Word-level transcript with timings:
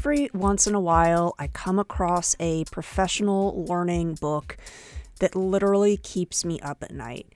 every 0.00 0.30
once 0.32 0.66
in 0.66 0.74
a 0.74 0.80
while, 0.80 1.34
I 1.38 1.48
come 1.48 1.78
across 1.78 2.34
a 2.40 2.64
professional 2.72 3.66
learning 3.66 4.14
book 4.14 4.56
that 5.18 5.36
literally 5.36 5.98
keeps 5.98 6.42
me 6.42 6.58
up 6.60 6.82
at 6.82 6.90
night. 6.90 7.26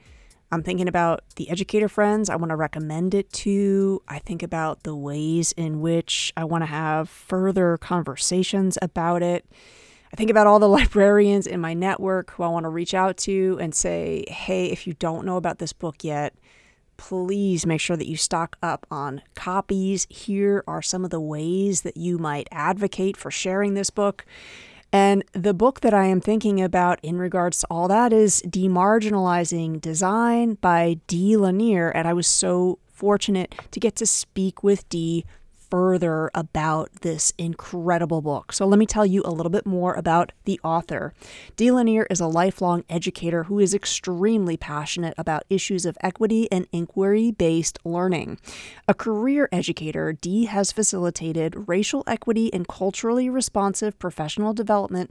I'm 0.51 0.63
thinking 0.63 0.89
about 0.89 1.25
the 1.37 1.51
educator 1.51 1.91
friends 1.91 2.31
I 2.31 2.37
want 2.37 2.49
to 2.49 2.57
recommend 2.57 3.15
it 3.15 3.31
to. 3.35 4.01
I 4.09 4.19
think 4.19 4.43
about 4.43 4.83
the 4.83 4.97
ways 4.97 5.53
in 5.53 5.83
which 5.83 6.33
I 6.39 6.45
want 6.45 6.63
to 6.63 6.67
have 6.67 7.11
further 7.11 7.77
conversations 7.77 8.79
about 8.81 9.23
it. 9.23 9.45
I 10.11 10.17
think 10.17 10.31
about 10.31 10.47
all 10.47 10.59
the 10.59 10.67
librarians 10.81 11.47
in 11.47 11.61
my 11.61 11.75
network 11.75 12.31
who 12.31 12.45
I 12.45 12.49
want 12.49 12.65
to 12.65 12.71
reach 12.71 12.95
out 12.95 13.19
to 13.19 13.59
and 13.61 13.75
say, 13.75 14.25
hey, 14.29 14.69
if 14.69 14.87
you 14.87 14.95
don't 14.95 15.27
know 15.27 15.37
about 15.37 15.59
this 15.59 15.75
book 15.75 16.03
yet, 16.03 16.35
please 16.97 17.67
make 17.67 17.81
sure 17.81 17.97
that 17.97 18.09
you 18.09 18.17
stock 18.17 18.57
up 18.63 18.87
on 18.91 19.23
copies. 19.35 20.07
Here 20.11 20.65
are 20.67 20.83
some 20.83 21.05
of 21.05 21.11
the 21.11 21.21
ways 21.21 21.83
that 21.83 21.97
you 21.97 22.19
might 22.19 22.49
advocate 22.51 23.17
for 23.17 23.31
sharing 23.31 23.75
this 23.75 23.91
book. 23.91 24.25
And 24.93 25.25
the 25.33 25.55
book 25.55 25.81
that 25.81 25.93
I 25.93 26.07
am 26.07 26.21
thinking 26.21 26.63
about 26.63 27.01
in 27.03 27.19
regards 27.19 27.61
to 27.61 27.67
all 27.69 27.89
that 27.89 28.13
is 28.13 28.43
Demarginalizing 28.47 29.81
Design 29.81 30.55
by 30.55 30.99
Dee 31.09 31.37
Lanier. 31.37 31.89
And 31.89 32.07
I 32.07 32.13
was 32.13 32.29
so 32.29 32.79
fortunate 32.87 33.55
to 33.73 33.81
get 33.81 33.97
to 33.97 34.07
speak 34.07 34.63
with 34.63 34.89
Dee 34.89 35.25
further 35.75 36.31
about 36.37 36.89
this 37.01 37.33
incredible 37.37 38.23
book. 38.23 38.53
So, 38.53 38.65
let 38.65 38.79
me 38.79 38.87
tell 38.87 39.05
you 39.05 39.23
a 39.25 39.33
little 39.33 39.51
bit 39.51 39.67
more 39.67 39.95
about 39.95 40.31
the 40.45 40.61
author. 40.63 41.13
Dee 41.57 41.73
Lanier 41.73 42.07
is 42.09 42.21
a 42.21 42.29
lifelong 42.29 42.85
educator 42.89 43.43
who 43.43 43.59
is 43.59 43.75
extremely 43.75 44.57
passionate 44.57 45.15
about 45.19 45.43
issues 45.51 45.85
of 45.85 45.99
equity 46.01 46.47
and 46.53 46.69
inquiry 46.71 47.33
based 47.33 47.81
learning. 47.85 48.39
A 48.87 48.95
career 48.95 49.49
educator, 49.51 50.13
Dee 50.13 50.45
has 50.45 50.71
facilitated 50.71 51.67
racial 51.67 52.05
equity 52.07 52.55
and 52.55 52.69
culturally 52.69 53.29
responsive 53.29 53.99
professional 53.99 54.55
development 54.55 55.11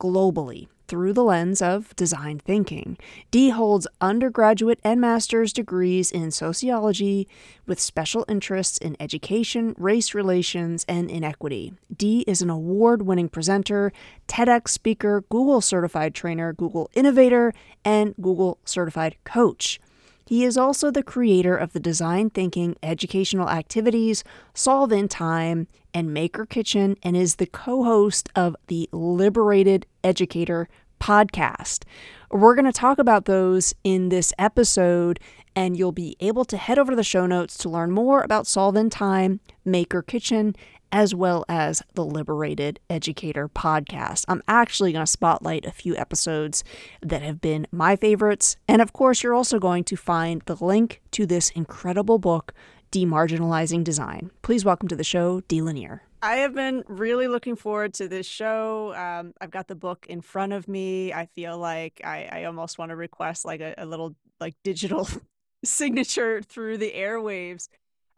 globally 0.00 0.66
through 0.86 1.12
the 1.12 1.24
lens 1.24 1.62
of 1.62 1.94
design 1.96 2.38
thinking. 2.38 2.96
Dee 3.30 3.50
holds 3.50 3.86
undergraduate 4.00 4.80
and 4.84 5.00
master's 5.00 5.52
degrees 5.52 6.10
in 6.10 6.30
sociology 6.30 7.28
with 7.66 7.80
special 7.80 8.24
interests 8.28 8.78
in 8.78 8.96
education, 9.00 9.74
race 9.78 10.14
relations, 10.14 10.84
and 10.88 11.10
inequity. 11.10 11.72
Dee 11.94 12.24
is 12.26 12.42
an 12.42 12.50
award 12.50 13.02
winning 13.02 13.28
presenter, 13.28 13.92
TEDx 14.28 14.68
speaker, 14.68 15.24
Google 15.30 15.60
certified 15.60 16.14
trainer, 16.14 16.52
Google 16.52 16.90
innovator, 16.94 17.52
and 17.84 18.14
Google 18.20 18.58
certified 18.64 19.16
coach. 19.24 19.80
He 20.26 20.44
is 20.44 20.56
also 20.56 20.90
the 20.90 21.02
creator 21.02 21.56
of 21.56 21.72
the 21.72 21.80
design 21.80 22.30
thinking 22.30 22.76
educational 22.82 23.50
activities 23.50 24.24
Solve 24.54 24.90
in 24.92 25.08
Time 25.08 25.66
and 25.92 26.14
Maker 26.14 26.46
Kitchen 26.46 26.96
and 27.02 27.16
is 27.16 27.36
the 27.36 27.46
co 27.46 27.84
host 27.84 28.30
of 28.34 28.56
the 28.68 28.88
Liberated 28.92 29.86
Educator 30.02 30.68
podcast. 31.04 31.84
We're 32.30 32.54
going 32.54 32.64
to 32.64 32.72
talk 32.72 32.98
about 32.98 33.26
those 33.26 33.74
in 33.84 34.08
this 34.08 34.32
episode, 34.38 35.20
and 35.54 35.76
you'll 35.76 35.92
be 35.92 36.16
able 36.18 36.46
to 36.46 36.56
head 36.56 36.78
over 36.78 36.92
to 36.92 36.96
the 36.96 37.04
show 37.04 37.26
notes 37.26 37.58
to 37.58 37.68
learn 37.68 37.90
more 37.90 38.22
about 38.22 38.46
Solve 38.46 38.74
in 38.74 38.88
Time, 38.88 39.40
Maker 39.66 40.00
Kitchen, 40.00 40.56
as 40.90 41.14
well 41.14 41.44
as 41.46 41.82
the 41.92 42.06
Liberated 42.06 42.80
Educator 42.88 43.50
podcast. 43.50 44.24
I'm 44.28 44.42
actually 44.48 44.92
going 44.92 45.04
to 45.04 45.10
spotlight 45.10 45.66
a 45.66 45.72
few 45.72 45.94
episodes 45.94 46.64
that 47.02 47.20
have 47.20 47.38
been 47.38 47.66
my 47.70 47.96
favorites. 47.96 48.56
And 48.66 48.80
of 48.80 48.94
course, 48.94 49.22
you're 49.22 49.34
also 49.34 49.58
going 49.58 49.84
to 49.84 49.96
find 49.96 50.40
the 50.46 50.56
link 50.56 51.02
to 51.10 51.26
this 51.26 51.50
incredible 51.50 52.18
book, 52.18 52.54
Demarginalizing 52.92 53.84
Design. 53.84 54.30
Please 54.40 54.64
welcome 54.64 54.88
to 54.88 54.96
the 54.96 55.04
show, 55.04 55.42
Dee 55.48 55.60
Lanier. 55.60 56.04
I 56.24 56.36
have 56.36 56.54
been 56.54 56.84
really 56.88 57.28
looking 57.28 57.54
forward 57.54 57.94
to 57.94 58.08
this 58.08 58.26
show. 58.26 58.94
Um, 58.94 59.34
I've 59.40 59.50
got 59.50 59.68
the 59.68 59.74
book 59.74 60.06
in 60.08 60.22
front 60.22 60.52
of 60.52 60.66
me. 60.68 61.12
I 61.12 61.26
feel 61.26 61.58
like 61.58 62.00
I, 62.02 62.28
I 62.32 62.44
almost 62.44 62.78
want 62.78 62.90
to 62.90 62.96
request 62.96 63.44
like 63.44 63.60
a, 63.60 63.74
a 63.78 63.86
little 63.86 64.16
like 64.40 64.54
digital 64.64 65.06
signature 65.64 66.40
through 66.42 66.78
the 66.78 66.92
airwaves 66.92 67.68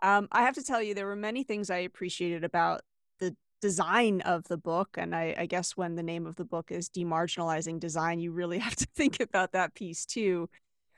um, 0.03 0.29
I 0.31 0.43
have 0.43 0.55
to 0.55 0.63
tell 0.63 0.83
you, 0.83 0.95
there 0.95 1.07
were 1.07 1.17
many 1.17 1.43
things 1.43 1.71
I 1.71 1.79
appreciated 1.79 2.45
about 2.45 2.83
the 3.19 3.35
design 3.61 4.21
of 4.23 4.45
the 4.45 4.59
book. 4.59 4.91
And 4.97 5.15
I, 5.15 5.35
I 5.39 5.47
guess 5.47 5.77
when 5.77 5.95
the 5.95 6.03
name 6.03 6.27
of 6.27 6.37
the 6.37 6.45
book 6.45 6.71
is 6.71 6.89
Demarginalizing 6.89 7.81
Design, 7.81 8.21
you 8.21 8.33
really 8.33 8.59
have 8.67 8.77
to 8.77 8.87
think 8.95 9.21
about 9.21 9.53
that 9.53 9.75
piece 9.75 10.05
too. 10.05 10.49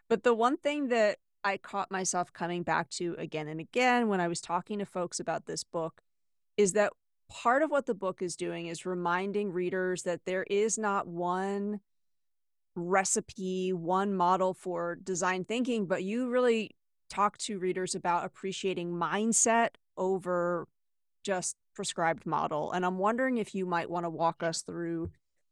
But 0.09 0.23
the 0.25 0.35
one 0.35 0.57
thing 0.57 0.89
that 0.89 1.19
I 1.45 1.57
caught 1.57 1.91
myself 1.91 2.33
coming 2.33 2.63
back 2.63 2.91
to 2.91 3.15
again 3.19 3.47
and 3.47 3.61
again 3.61 4.09
when 4.09 4.21
I 4.21 4.29
was 4.29 4.41
talking 4.41 4.81
to 4.81 4.87
folks 4.87 5.21
about 5.21 5.47
this 5.47 5.63
book 5.63 6.03
is 6.59 6.73
that 6.75 6.93
part 7.31 7.63
of 7.63 7.71
what 7.71 7.87
the 7.87 7.95
book 7.95 8.21
is 8.21 8.37
doing 8.37 8.67
is 8.67 8.85
reminding 8.85 9.53
readers 9.53 10.03
that 10.03 10.25
there 10.27 10.45
is 10.51 10.77
not 10.77 11.07
one 11.07 11.81
recipe, 12.75 13.73
one 13.73 14.13
model 14.13 14.53
for 14.53 14.97
design 14.97 15.45
thinking, 15.45 15.87
but 15.87 16.03
you 16.03 16.29
really 16.29 16.73
talk 17.09 17.39
to 17.39 17.59
readers 17.59 17.95
about 17.95 18.25
appreciating 18.25 18.91
mindset 18.91 19.71
over 19.97 20.67
just 21.23 21.57
prescribed 21.75 22.27
model. 22.27 22.73
And 22.73 22.85
I'm 22.85 22.99
wondering 22.99 23.39
if 23.39 23.55
you 23.55 23.65
might 23.65 23.89
want 23.89 24.05
to 24.05 24.11
walk 24.11 24.43
us 24.43 24.63
through 24.63 25.11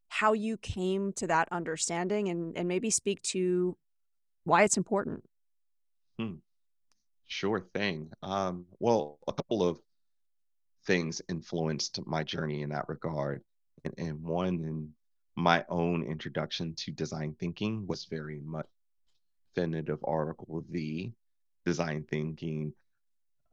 how 0.09 0.33
you 0.33 0.57
came 0.57 1.13
to 1.13 1.27
that 1.27 1.47
understanding 1.51 2.27
and, 2.29 2.57
and 2.57 2.67
maybe 2.67 2.89
speak 2.89 3.21
to 3.21 3.77
why 4.43 4.63
it's 4.63 4.77
important. 4.77 5.23
Hmm. 6.19 6.35
Sure 7.27 7.59
thing. 7.73 8.11
Um, 8.23 8.65
well, 8.79 9.19
a 9.27 9.33
couple 9.33 9.61
of 9.61 9.79
things 10.87 11.21
influenced 11.29 11.99
my 12.07 12.23
journey 12.23 12.63
in 12.63 12.69
that 12.69 12.89
regard. 12.89 13.43
And, 13.85 13.93
and 13.97 14.23
one 14.23 14.47
in 14.47 14.93
my 15.35 15.63
own 15.69 16.03
introduction 16.03 16.73
to 16.75 16.91
design 16.91 17.35
thinking 17.39 17.85
was 17.85 18.05
very 18.05 18.39
much 18.43 18.65
definitive 19.53 19.99
article, 20.03 20.63
the 20.71 21.11
design 21.65 22.05
thinking 22.09 22.73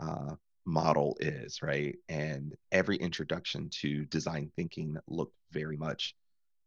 uh, 0.00 0.34
model 0.64 1.16
is, 1.20 1.60
right? 1.62 1.96
And 2.08 2.54
every 2.72 2.96
introduction 2.96 3.68
to 3.80 4.04
design 4.06 4.50
thinking 4.56 4.96
looked 5.08 5.36
very 5.50 5.76
much 5.76 6.14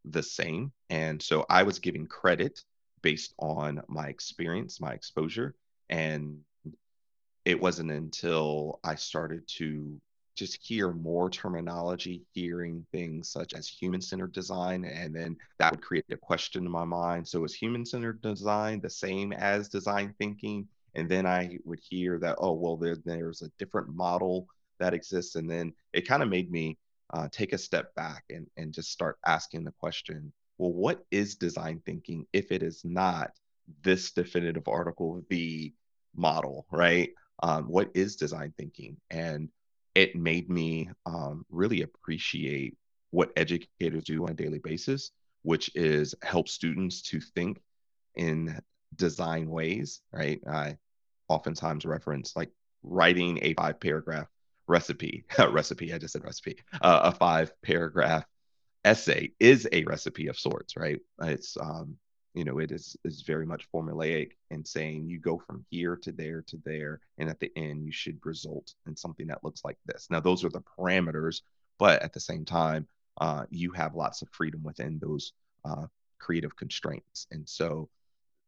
the 0.06 0.24
same. 0.24 0.72
And 0.90 1.22
so 1.22 1.46
I 1.50 1.64
was 1.64 1.80
giving 1.80 2.06
credit 2.06 2.64
based 3.02 3.34
on 3.40 3.82
my 3.88 4.08
experience, 4.08 4.80
my 4.80 4.94
exposure. 4.94 5.56
And 5.90 6.40
it 7.46 7.60
wasn't 7.60 7.92
until 7.92 8.80
I 8.84 8.96
started 8.96 9.48
to 9.58 10.00
just 10.38 10.58
hear 10.62 10.92
more 10.94 11.30
terminology, 11.30 12.24
hearing 12.34 12.86
things 12.92 13.30
such 13.30 13.53
as 13.53 13.68
human 13.68 14.02
centered 14.02 14.31
design, 14.31 14.86
and 14.86 15.14
then 15.14 15.36
that 15.59 15.72
would 15.72 15.81
create 15.81 16.06
a 16.12 16.18
question 16.18 16.66
in 16.66 16.72
my 16.72 16.86
mind. 16.86 17.28
So, 17.28 17.44
is 17.44 17.53
human 17.53 17.86
centered 17.86 18.22
design 18.22 18.80
the 18.80 18.90
same 18.90 19.34
as 19.34 19.68
design 19.68 20.14
thinking? 20.18 20.68
and 20.98 21.08
then 21.08 21.25
I 21.25 21.59
would 21.64 21.80
hear 21.80 22.18
that 22.20 22.36
oh 22.40 22.53
well 22.53 22.75
there, 22.75 22.98
there's 23.06 23.42
a 23.42 23.52
different 23.58 23.96
model 23.96 24.48
that 24.80 24.94
exists 24.94 25.36
and 25.36 25.50
then 25.50 25.74
it 25.94 26.08
kind 26.08 26.22
of 26.22 26.30
made 26.30 26.52
me 26.52 26.78
uh, 27.14 27.30
take 27.31 27.54
a 27.54 27.58
step 27.58 27.96
back 27.96 28.25
and 28.30 28.48
and 28.58 28.74
just 28.74 28.92
start 28.92 29.18
asking 29.25 29.64
the 29.64 29.74
question 29.80 30.34
well 30.58 30.74
what 30.74 31.06
is 31.12 31.36
design 31.36 31.81
thinking 31.86 32.25
if 32.34 32.52
it 32.52 32.64
is 32.64 32.81
not 32.84 33.31
this 33.84 34.12
definitive 34.12 34.68
article 34.68 35.24
the 35.30 35.74
model 36.16 36.66
right 36.72 37.12
um, 37.44 37.66
what 37.66 37.90
is 37.94 38.16
design 38.16 38.54
thinking 38.58 38.98
and 39.12 39.50
it 39.98 40.16
made 40.16 40.50
me 40.50 40.90
um, 41.06 41.46
really 41.50 41.82
appreciate 41.82 42.78
what 43.10 43.32
educators 43.36 44.04
do 44.04 44.24
on 44.24 44.32
a 44.32 44.34
daily 44.34 44.60
basis 44.60 45.12
which 45.48 45.72
is 45.76 46.14
help 46.24 46.50
students 46.50 47.02
to 47.02 47.22
think 47.22 47.62
in 48.16 48.60
design 48.98 49.50
ways, 49.50 50.02
right? 50.12 50.42
I 50.46 50.78
oftentimes 51.30 51.86
reference 51.86 52.36
like 52.36 52.52
writing 52.84 53.40
a 53.42 53.54
five 53.54 53.80
paragraph 53.80 54.28
recipe, 54.68 55.24
recipe, 55.52 55.94
I 55.94 56.00
just 56.00 56.12
said 56.12 56.26
recipe, 56.26 56.58
uh, 56.82 57.00
a 57.04 57.12
five 57.14 57.54
paragraph 57.62 58.26
essay 58.84 59.32
is 59.40 59.68
a 59.72 59.86
recipe 59.86 60.28
of 60.28 60.38
sorts, 60.38 60.76
right? 60.76 61.00
It's, 61.22 61.56
um, 61.56 61.96
you 62.38 62.45
know, 62.45 62.60
it 62.60 62.72
is 62.72 62.95
is 63.04 63.24
very 63.24 63.48
much 63.48 63.68
formulaic 63.74 64.34
and 64.51 64.66
saying 64.66 65.10
you 65.10 65.19
go 65.19 65.39
from 65.39 65.66
here 65.72 65.95
to 65.95 66.12
there 66.12 66.44
to 66.44 66.57
there, 66.63 67.00
and 67.18 67.30
at 67.30 67.39
the 67.39 67.51
end 67.56 67.84
you 67.84 67.92
should 67.92 68.24
result 68.24 68.75
in 68.86 68.95
something 68.95 69.25
that 69.28 69.44
looks 69.44 69.66
like 69.66 69.78
this. 69.88 70.07
Now, 70.12 70.19
those 70.19 70.45
are 70.45 70.50
the 70.50 70.62
parameters, 70.62 71.42
but 71.80 72.04
at 72.04 72.13
the 72.13 72.19
same 72.19 72.45
time, 72.45 72.88
uh, 73.19 73.45
you 73.50 73.72
have 73.72 73.95
lots 73.95 74.22
of 74.22 74.30
freedom 74.30 74.62
within 74.63 75.00
those 75.00 75.34
uh, 75.66 75.88
creative 76.19 76.56
constraints, 76.56 77.25
and 77.31 77.50
so 77.50 77.89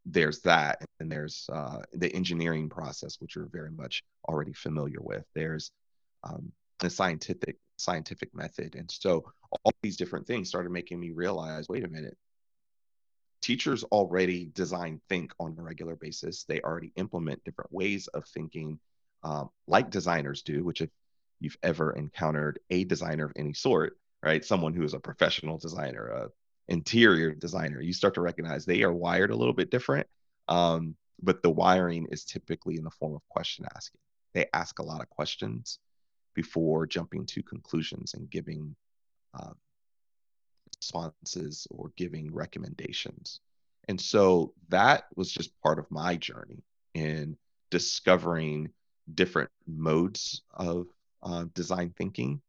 there's 0.05 0.39
that 0.41 0.85
and 0.99 1.11
there's 1.11 1.49
uh, 1.51 1.79
the 1.93 2.13
engineering 2.13 2.69
process 2.69 3.17
which 3.19 3.35
you're 3.35 3.49
very 3.51 3.71
much 3.71 4.03
already 4.27 4.53
familiar 4.53 5.01
with. 5.01 5.25
There's 5.33 5.71
um, 6.23 6.51
the 6.79 6.91
scientific 6.91 7.57
scientific 7.77 8.33
method. 8.35 8.75
And 8.75 8.89
so 8.91 9.25
all 9.63 9.71
these 9.81 9.97
different 9.97 10.27
things 10.27 10.49
started 10.49 10.71
making 10.71 10.99
me 10.99 11.11
realize 11.11 11.69
wait 11.69 11.85
a 11.85 11.87
minute 11.87 12.17
teachers 13.41 13.83
already 13.85 14.45
design 14.53 14.99
think 15.09 15.33
on 15.39 15.55
a 15.57 15.61
regular 15.61 15.95
basis 15.95 16.43
they 16.43 16.59
already 16.61 16.91
implement 16.95 17.43
different 17.43 17.71
ways 17.71 18.07
of 18.07 18.25
thinking 18.25 18.79
um, 19.23 19.49
like 19.67 19.89
designers 19.89 20.41
do 20.41 20.63
which 20.63 20.81
if 20.81 20.89
you've 21.39 21.57
ever 21.63 21.91
encountered 21.93 22.59
a 22.69 22.83
designer 22.83 23.25
of 23.25 23.33
any 23.35 23.53
sort, 23.53 23.97
right? 24.21 24.43
Someone 24.43 24.73
who 24.73 24.83
is 24.83 24.93
a 24.93 24.99
professional 24.99 25.57
designer, 25.57 26.07
a 26.07 26.29
interior 26.67 27.33
designer, 27.33 27.81
you 27.81 27.93
start 27.93 28.13
to 28.15 28.21
recognize 28.21 28.65
they 28.65 28.83
are 28.83 28.93
wired 28.93 29.31
a 29.31 29.35
little 29.35 29.53
bit 29.53 29.71
different. 29.71 30.07
Um, 30.47 30.95
but 31.21 31.41
the 31.41 31.49
wiring 31.49 32.07
is 32.11 32.23
typically 32.23 32.77
in 32.77 32.83
the 32.83 32.91
form 32.91 33.15
of 33.15 33.21
question 33.29 33.65
asking. 33.75 33.99
They 34.33 34.45
ask 34.53 34.79
a 34.79 34.83
lot 34.83 35.01
of 35.01 35.09
questions 35.09 35.79
before 36.33 36.85
jumping 36.85 37.25
to 37.27 37.43
conclusions 37.43 38.13
and 38.13 38.29
giving 38.29 38.75
uh, 39.33 39.51
responses 40.79 41.67
or 41.69 41.91
giving 41.97 42.33
recommendations. 42.33 43.39
And 43.87 43.99
so 43.99 44.53
that 44.69 45.05
was 45.15 45.31
just 45.31 45.59
part 45.61 45.79
of 45.79 45.89
my 45.89 46.15
journey 46.15 46.63
in 46.93 47.37
discovering 47.71 48.69
different 49.15 49.49
modes 49.67 50.43
of 50.53 50.87
uh, 51.23 51.45
design 51.53 51.93
thinking 51.97 52.41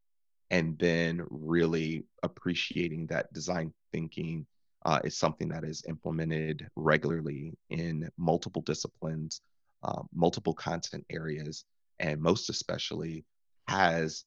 and 0.50 0.78
then 0.78 1.24
really 1.30 2.04
appreciating 2.22 3.06
that 3.06 3.32
design 3.32 3.72
thinking 3.92 4.46
uh, 4.84 4.98
is 5.04 5.16
something 5.16 5.48
that 5.48 5.64
is 5.64 5.84
implemented 5.88 6.68
regularly 6.76 7.52
in 7.68 8.08
multiple 8.16 8.62
disciplines, 8.62 9.40
uh, 9.82 10.02
multiple 10.12 10.54
content 10.54 11.04
areas, 11.10 11.64
and 11.98 12.20
most 12.20 12.50
especially 12.50 13.24
has 13.68 14.24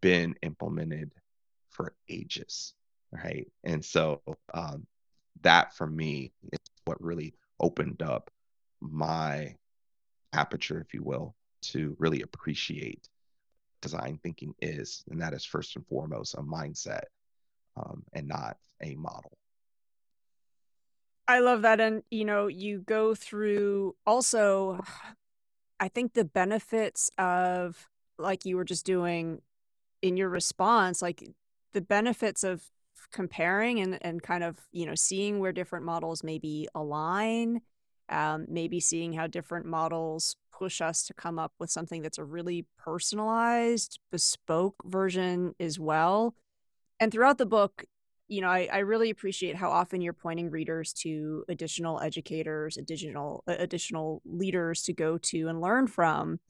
been 0.00 0.34
implemented 0.42 1.10
for 1.70 1.94
ages, 2.08 2.74
right? 3.22 3.46
And 3.62 3.84
so 3.84 4.20
um, 4.52 4.86
that 5.42 5.74
for 5.76 5.86
me 5.86 6.32
is 6.52 6.58
what 6.84 7.02
really 7.02 7.34
opened 7.60 8.02
up 8.02 8.30
my 8.80 9.54
aperture, 10.32 10.80
if 10.80 10.92
you 10.92 11.02
will, 11.02 11.34
to 11.62 11.96
really 11.98 12.22
appreciate 12.22 13.08
design 13.80 14.18
thinking 14.22 14.54
is, 14.60 15.04
and 15.10 15.20
that 15.20 15.32
is 15.34 15.44
first 15.44 15.76
and 15.76 15.86
foremost 15.86 16.34
a 16.34 16.42
mindset 16.42 17.04
um, 17.76 18.02
and 18.12 18.26
not 18.26 18.56
a 18.82 18.94
model. 18.96 19.36
I 21.26 21.40
love 21.40 21.62
that. 21.62 21.80
And, 21.80 22.02
you 22.10 22.24
know, 22.24 22.48
you 22.48 22.80
go 22.80 23.14
through 23.14 23.94
also, 24.06 24.80
I 25.80 25.88
think 25.88 26.12
the 26.12 26.24
benefits 26.24 27.10
of, 27.16 27.88
like 28.18 28.44
you 28.44 28.56
were 28.56 28.64
just 28.64 28.84
doing 28.84 29.40
in 30.02 30.16
your 30.16 30.28
response, 30.28 31.00
like 31.00 31.22
the 31.72 31.80
benefits 31.80 32.44
of 32.44 32.62
comparing 33.10 33.80
and, 33.80 33.98
and 34.02 34.22
kind 34.22 34.44
of, 34.44 34.58
you 34.72 34.86
know, 34.86 34.94
seeing 34.94 35.38
where 35.38 35.52
different 35.52 35.84
models 35.84 36.22
maybe 36.22 36.68
align, 36.74 37.60
um, 38.08 38.46
maybe 38.48 38.80
seeing 38.80 39.12
how 39.12 39.26
different 39.26 39.66
models 39.66 40.36
push 40.52 40.80
us 40.80 41.04
to 41.04 41.14
come 41.14 41.38
up 41.38 41.52
with 41.58 41.70
something 41.70 42.02
that's 42.02 42.18
a 42.18 42.24
really 42.24 42.66
personalized, 42.78 43.98
bespoke 44.10 44.76
version 44.84 45.54
as 45.58 45.78
well. 45.78 46.34
And 47.00 47.10
throughout 47.10 47.38
the 47.38 47.46
book, 47.46 47.84
you 48.28 48.40
know, 48.40 48.48
I, 48.48 48.68
I 48.72 48.78
really 48.78 49.10
appreciate 49.10 49.56
how 49.56 49.70
often 49.70 50.00
you're 50.00 50.12
pointing 50.12 50.50
readers 50.50 50.92
to 50.94 51.44
additional 51.48 52.00
educators, 52.00 52.76
additional 52.76 53.44
additional 53.46 54.22
leaders 54.24 54.82
to 54.84 54.92
go 54.92 55.18
to 55.18 55.48
and 55.48 55.60
learn 55.60 55.86
from. 55.86 56.40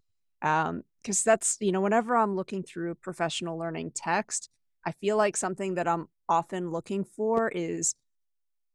Because 0.40 0.68
um, 0.70 0.82
that's, 1.24 1.56
you 1.60 1.72
know, 1.72 1.80
whenever 1.80 2.16
I'm 2.16 2.36
looking 2.36 2.62
through 2.62 2.94
professional 2.96 3.58
learning 3.58 3.92
text, 3.94 4.50
I 4.86 4.92
feel 4.92 5.16
like 5.16 5.36
something 5.36 5.74
that 5.74 5.88
I'm 5.88 6.08
often 6.28 6.70
looking 6.70 7.04
for 7.04 7.48
is 7.48 7.94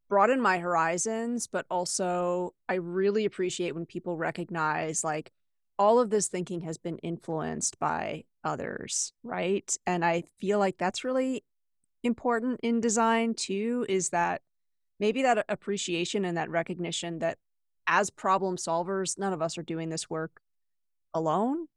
broaden 0.08 0.42
my 0.42 0.58
horizons, 0.58 1.48
but 1.48 1.66
also 1.70 2.54
I 2.68 2.76
really 2.76 3.26
appreciate 3.26 3.76
when 3.76 3.86
people 3.86 4.18
recognize 4.18 5.04
like 5.04 5.32
all 5.78 6.00
of 6.00 6.10
this 6.10 6.28
thinking 6.28 6.62
has 6.62 6.78
been 6.78 6.98
influenced 7.00 7.80
by 7.80 8.26
others, 8.44 9.14
right? 9.24 9.76
And 9.86 10.04
I 10.04 10.24
feel 10.40 10.60
like 10.60 10.78
that's 10.78 11.04
really 11.04 11.44
important 12.04 12.60
in 12.64 12.82
design 12.82 13.34
too 13.34 13.86
is 13.88 14.10
that 14.10 14.42
maybe 15.00 15.22
that 15.24 15.46
appreciation 15.48 16.26
and 16.26 16.38
that 16.38 16.50
recognition 16.50 17.20
that 17.20 17.38
as 17.88 18.10
problem 18.10 18.58
solvers, 18.58 19.18
none 19.18 19.34
of 19.34 19.42
us 19.42 19.58
are 19.58 19.64
doing 19.64 19.90
this 19.90 20.10
work 20.10 20.42
alone. 21.14 21.68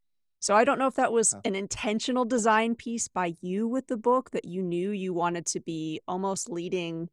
So 0.43 0.57
I 0.57 0.65
don't 0.65 0.81
know 0.81 0.89
if 0.89 0.97
that 0.97 1.13
was 1.13 1.35
uh-huh. 1.35 1.43
an 1.45 1.55
intentional 1.55 2.25
design 2.25 2.75
piece 2.75 3.07
by 3.07 3.37
you 3.41 3.69
with 3.69 3.87
the 3.87 3.97
book 3.97 4.33
that 4.33 4.45
you 4.45 4.61
knew 4.61 4.91
you 4.91 5.15
wanted 5.15 5.47
to 5.47 5.61
be 5.61 6.01
almost 6.09 6.51
leading 6.51 7.11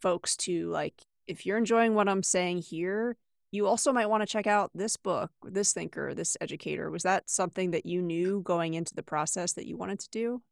folks 0.00 0.36
to 0.36 0.70
like 0.70 0.94
if 1.26 1.44
you're 1.44 1.58
enjoying 1.58 1.94
what 1.94 2.08
I'm 2.08 2.22
saying 2.22 2.58
here, 2.58 3.16
you 3.50 3.66
also 3.66 3.92
might 3.92 4.06
want 4.06 4.22
to 4.22 4.32
check 4.32 4.46
out 4.46 4.70
this 4.76 4.96
book, 4.96 5.32
this 5.42 5.72
thinker, 5.72 6.14
this 6.14 6.36
educator. 6.40 6.88
Was 6.88 7.02
that 7.02 7.28
something 7.28 7.72
that 7.72 7.84
you 7.84 8.00
knew 8.00 8.42
going 8.44 8.74
into 8.74 8.94
the 8.94 9.02
process 9.02 9.54
that 9.54 9.66
you 9.66 9.76
wanted 9.76 9.98
to 9.98 10.10
do? 10.10 10.42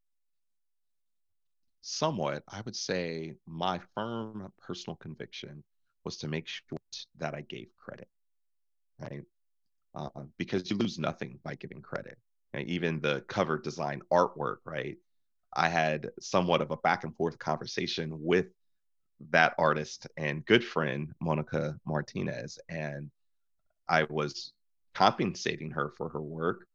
Somewhat. 1.80 2.42
I 2.48 2.60
would 2.62 2.74
say 2.74 3.34
my 3.46 3.80
firm 3.94 4.52
personal 4.60 4.96
conviction 4.96 5.62
was 6.02 6.16
to 6.16 6.28
make 6.28 6.48
sure 6.48 6.78
that 7.18 7.34
I 7.34 7.42
gave 7.42 7.68
credit, 7.78 8.08
right? 8.98 9.22
Uh, 9.96 10.10
because 10.36 10.70
you 10.70 10.76
lose 10.76 10.98
nothing 10.98 11.38
by 11.42 11.54
giving 11.54 11.80
credit. 11.80 12.18
And 12.52 12.68
even 12.68 13.00
the 13.00 13.22
cover 13.28 13.58
design 13.58 14.02
artwork, 14.12 14.58
right? 14.66 14.98
I 15.54 15.68
had 15.70 16.10
somewhat 16.20 16.60
of 16.60 16.70
a 16.70 16.76
back 16.76 17.04
and 17.04 17.16
forth 17.16 17.38
conversation 17.38 18.10
with 18.22 18.46
that 19.30 19.54
artist 19.58 20.06
and 20.18 20.44
good 20.44 20.62
friend 20.62 21.14
Monica 21.20 21.78
Martinez, 21.86 22.58
and 22.68 23.10
I 23.88 24.04
was 24.04 24.52
compensating 24.94 25.70
her 25.70 25.92
for 25.96 26.10
her 26.10 26.20
work, 26.20 26.66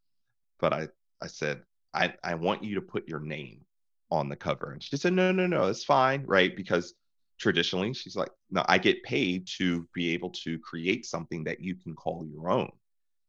but 0.59 0.73
I 0.73 0.87
I 1.21 1.27
said 1.27 1.61
I 1.93 2.15
I 2.23 2.35
want 2.35 2.63
you 2.63 2.75
to 2.75 2.81
put 2.81 3.07
your 3.07 3.19
name 3.19 3.61
on 4.09 4.29
the 4.29 4.35
cover, 4.35 4.71
and 4.71 4.81
she 4.81 4.97
said 4.97 5.13
no 5.13 5.31
no 5.31 5.45
no 5.47 5.67
it's 5.67 5.83
fine 5.83 6.23
right 6.25 6.55
because 6.55 6.95
traditionally 7.37 7.93
she's 7.93 8.15
like 8.15 8.31
no 8.49 8.63
I 8.67 8.79
get 8.79 9.03
paid 9.03 9.47
to 9.59 9.87
be 9.93 10.13
able 10.13 10.31
to 10.43 10.57
create 10.59 11.05
something 11.05 11.43
that 11.45 11.59
you 11.61 11.75
can 11.75 11.95
call 11.95 12.25
your 12.25 12.49
own, 12.49 12.71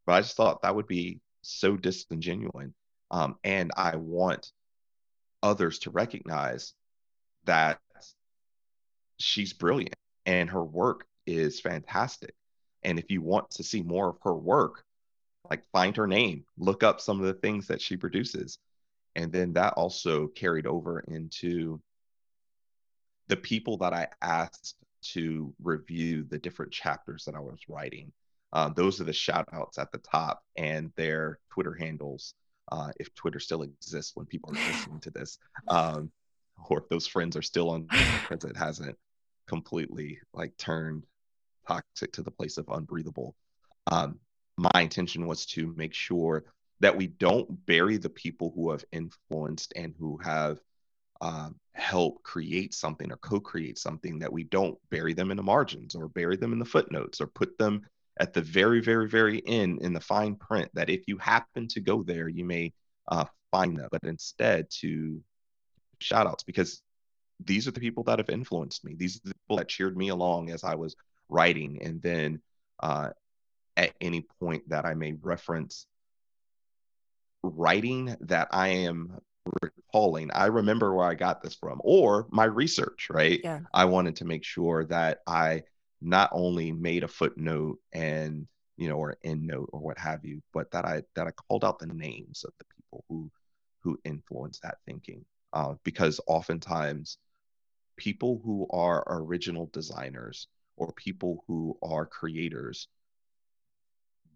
but 0.07 0.13
I 0.13 0.21
just 0.21 0.37
thought 0.37 0.63
that 0.63 0.75
would 0.75 0.87
be 0.87 1.21
so 1.43 1.77
disingenuous, 1.77 2.71
um, 3.11 3.37
and 3.45 3.71
I 3.77 3.97
want 3.97 4.53
others 5.43 5.81
to 5.81 5.91
recognize 5.91 6.75
that 7.45 7.81
she's 9.19 9.53
brilliant 9.53 9.95
and 10.27 10.51
her 10.51 10.65
work 10.65 11.07
is 11.27 11.61
fantastic. 11.61 12.35
And 12.83 12.99
if 12.99 13.11
you 13.11 13.23
want 13.23 13.51
to 13.53 13.63
see 13.63 13.83
more 13.83 14.11
of 14.11 14.17
her 14.25 14.35
work, 14.35 14.85
like 15.51 15.65
find 15.73 15.97
her 15.97 16.07
name, 16.07 16.45
look 16.57 16.83
up 16.83 17.01
some 17.01 17.21
of 17.21 17.27
the 17.27 17.35
things 17.35 17.67
that 17.69 17.81
she 17.81 17.97
produces. 17.97 18.59
And 19.15 19.33
then 19.33 19.53
that 19.55 19.75
also 19.75 20.29
carried 20.29 20.67
over 20.67 21.01
into 21.01 21.81
the 23.29 23.37
people 23.37 23.77
that 23.79 23.93
I 23.93 24.09
asked 24.21 24.77
to 25.03 25.53
review 25.63 26.25
the 26.25 26.39
different 26.39 26.73
chapters 26.73 27.25
that 27.25 27.35
I 27.35 27.41
was 27.41 27.61
writing. 27.69 28.13
Uh, 28.53 28.69
those 28.69 29.01
are 29.01 29.05
the 29.05 29.13
shout 29.13 29.49
outs 29.53 29.79
at 29.79 29.91
the 29.93 29.99
top 29.99 30.43
and 30.57 30.93
their 30.97 31.39
Twitter 31.51 31.75
handles, 31.75 32.35
uh, 32.71 32.91
if 32.99 33.15
Twitter 33.15 33.41
still 33.41 33.63
exists 33.63 34.13
when 34.15 34.27
people 34.27 34.51
are 34.51 34.55
listening 34.55 35.01
to 35.01 35.11
this, 35.11 35.39
um, 35.69 36.11
or 36.69 36.79
if 36.79 36.89
those 36.89 37.07
friends 37.07 37.37
are 37.37 37.43
still 37.43 37.71
on 37.71 37.83
because 38.29 38.45
it 38.45 38.57
hasn't 38.57 38.97
completely 39.47 40.19
like 40.35 40.57
turned 40.57 41.05
toxic 41.67 42.13
to 42.13 42.23
the 42.23 42.31
place 42.31 42.59
of 42.59 42.67
unbreathable. 42.67 43.35
Um, 43.87 44.19
my 44.57 44.81
intention 44.81 45.27
was 45.27 45.47
to 45.47 45.75
make 45.77 45.95
sure 45.95 46.45
that 46.81 46.97
we 46.97 47.07
don't 47.07 47.65
bury 47.67 47.97
the 47.97 48.11
people 48.11 48.53
who 48.55 48.71
have 48.71 48.85
influenced 48.93 49.73
and 49.77 49.95
who 49.99 50.19
have 50.19 50.59
um, 51.21 51.55
helped 51.73 52.25
create 52.25 52.75
something 52.75 53.11
or 53.13 53.17
co-create 53.17 53.79
something 53.79 54.19
that 54.19 54.33
we 54.33 54.45
don't 54.45 54.77
bury 54.91 55.15
them 55.15 55.31
in 55.31 55.37
the 55.37 55.43
margins 55.43 55.95
or 55.95 56.09
bury 56.09 56.37
them 56.37 56.53
in 56.53 56.59
the 56.59 56.65
footnotes 56.65 57.21
or 57.21 57.29
put 57.29 57.57
them 57.57 57.83
at 58.21 58.33
the 58.33 58.43
very 58.43 58.81
very 58.81 59.09
very 59.09 59.43
end 59.47 59.81
in 59.83 59.93
the 59.93 60.01
fine 60.01 60.35
print 60.35 60.71
that 60.75 60.91
if 60.91 61.03
you 61.07 61.17
happen 61.19 61.67
to 61.67 61.81
go 61.81 62.03
there 62.03 62.29
you 62.29 62.45
may 62.45 62.73
uh, 63.09 63.25
find 63.51 63.77
them 63.77 63.89
but 63.91 64.03
instead 64.05 64.69
to 64.71 65.21
shout 65.99 66.27
outs 66.27 66.43
because 66.43 66.83
these 67.47 67.67
are 67.67 67.73
the 67.73 67.81
people 67.81 68.05
that 68.05 68.19
have 68.19 68.31
influenced 68.31 68.85
me. 68.85 68.95
These 68.95 69.17
are 69.17 69.29
the 69.29 69.35
people 69.35 69.57
that 69.57 69.69
cheered 69.69 69.97
me 69.97 70.09
along 70.09 70.51
as 70.51 70.65
I 70.65 70.75
was 70.75 70.97
writing. 71.29 71.83
And 71.83 72.01
then 72.03 72.41
uh, 72.81 73.11
at 73.77 73.93
any 74.01 74.27
point 74.41 74.69
that 74.69 74.85
I 74.85 74.95
may 74.95 75.15
reference 75.21 75.87
writing 77.43 78.17
that 78.21 78.49
I 78.53 78.69
am 78.69 79.19
recalling, 79.63 80.31
I 80.33 80.47
remember 80.47 80.95
where 80.95 81.07
I 81.07 81.15
got 81.15 81.43
this 81.43 81.55
from, 81.55 81.81
or 81.83 82.27
my 82.31 82.45
research, 82.45 83.09
right? 83.11 83.41
Yeah. 83.43 83.61
I 83.73 83.87
wanted 83.87 84.17
to 84.17 84.25
make 84.25 84.45
sure 84.45 84.85
that 84.87 85.21
I 85.27 85.65
not 86.03 86.31
only 86.33 86.73
made 86.73 87.05
a 87.05 87.09
footnote 87.09 87.79
and 87.93 88.47
you 88.77 88.89
know 88.89 88.97
or 88.97 89.17
end 89.25 89.47
note 89.47 89.69
or 89.73 89.81
what 89.81 89.99
have 89.99 90.25
you 90.25 90.43
but 90.53 90.71
that 90.71 90.85
i 90.85 91.03
that 91.15 91.27
i 91.27 91.31
called 91.31 91.65
out 91.65 91.79
the 91.79 91.87
names 91.87 92.45
of 92.45 92.53
the 92.59 92.65
people 92.77 93.05
who 93.09 93.31
who 93.83 93.99
influenced 94.05 94.63
that 94.63 94.79
thinking. 94.87 95.25
Uh, 95.53 95.75
because 95.85 96.21
oftentimes 96.27 97.19
people 97.97 98.41
who 98.43 98.67
are 98.71 99.05
original 99.07 99.69
designers 99.73 100.49
or 100.77 100.93
people 100.93 101.45
who 101.47 101.77
are 101.83 102.07
creators, 102.07 102.89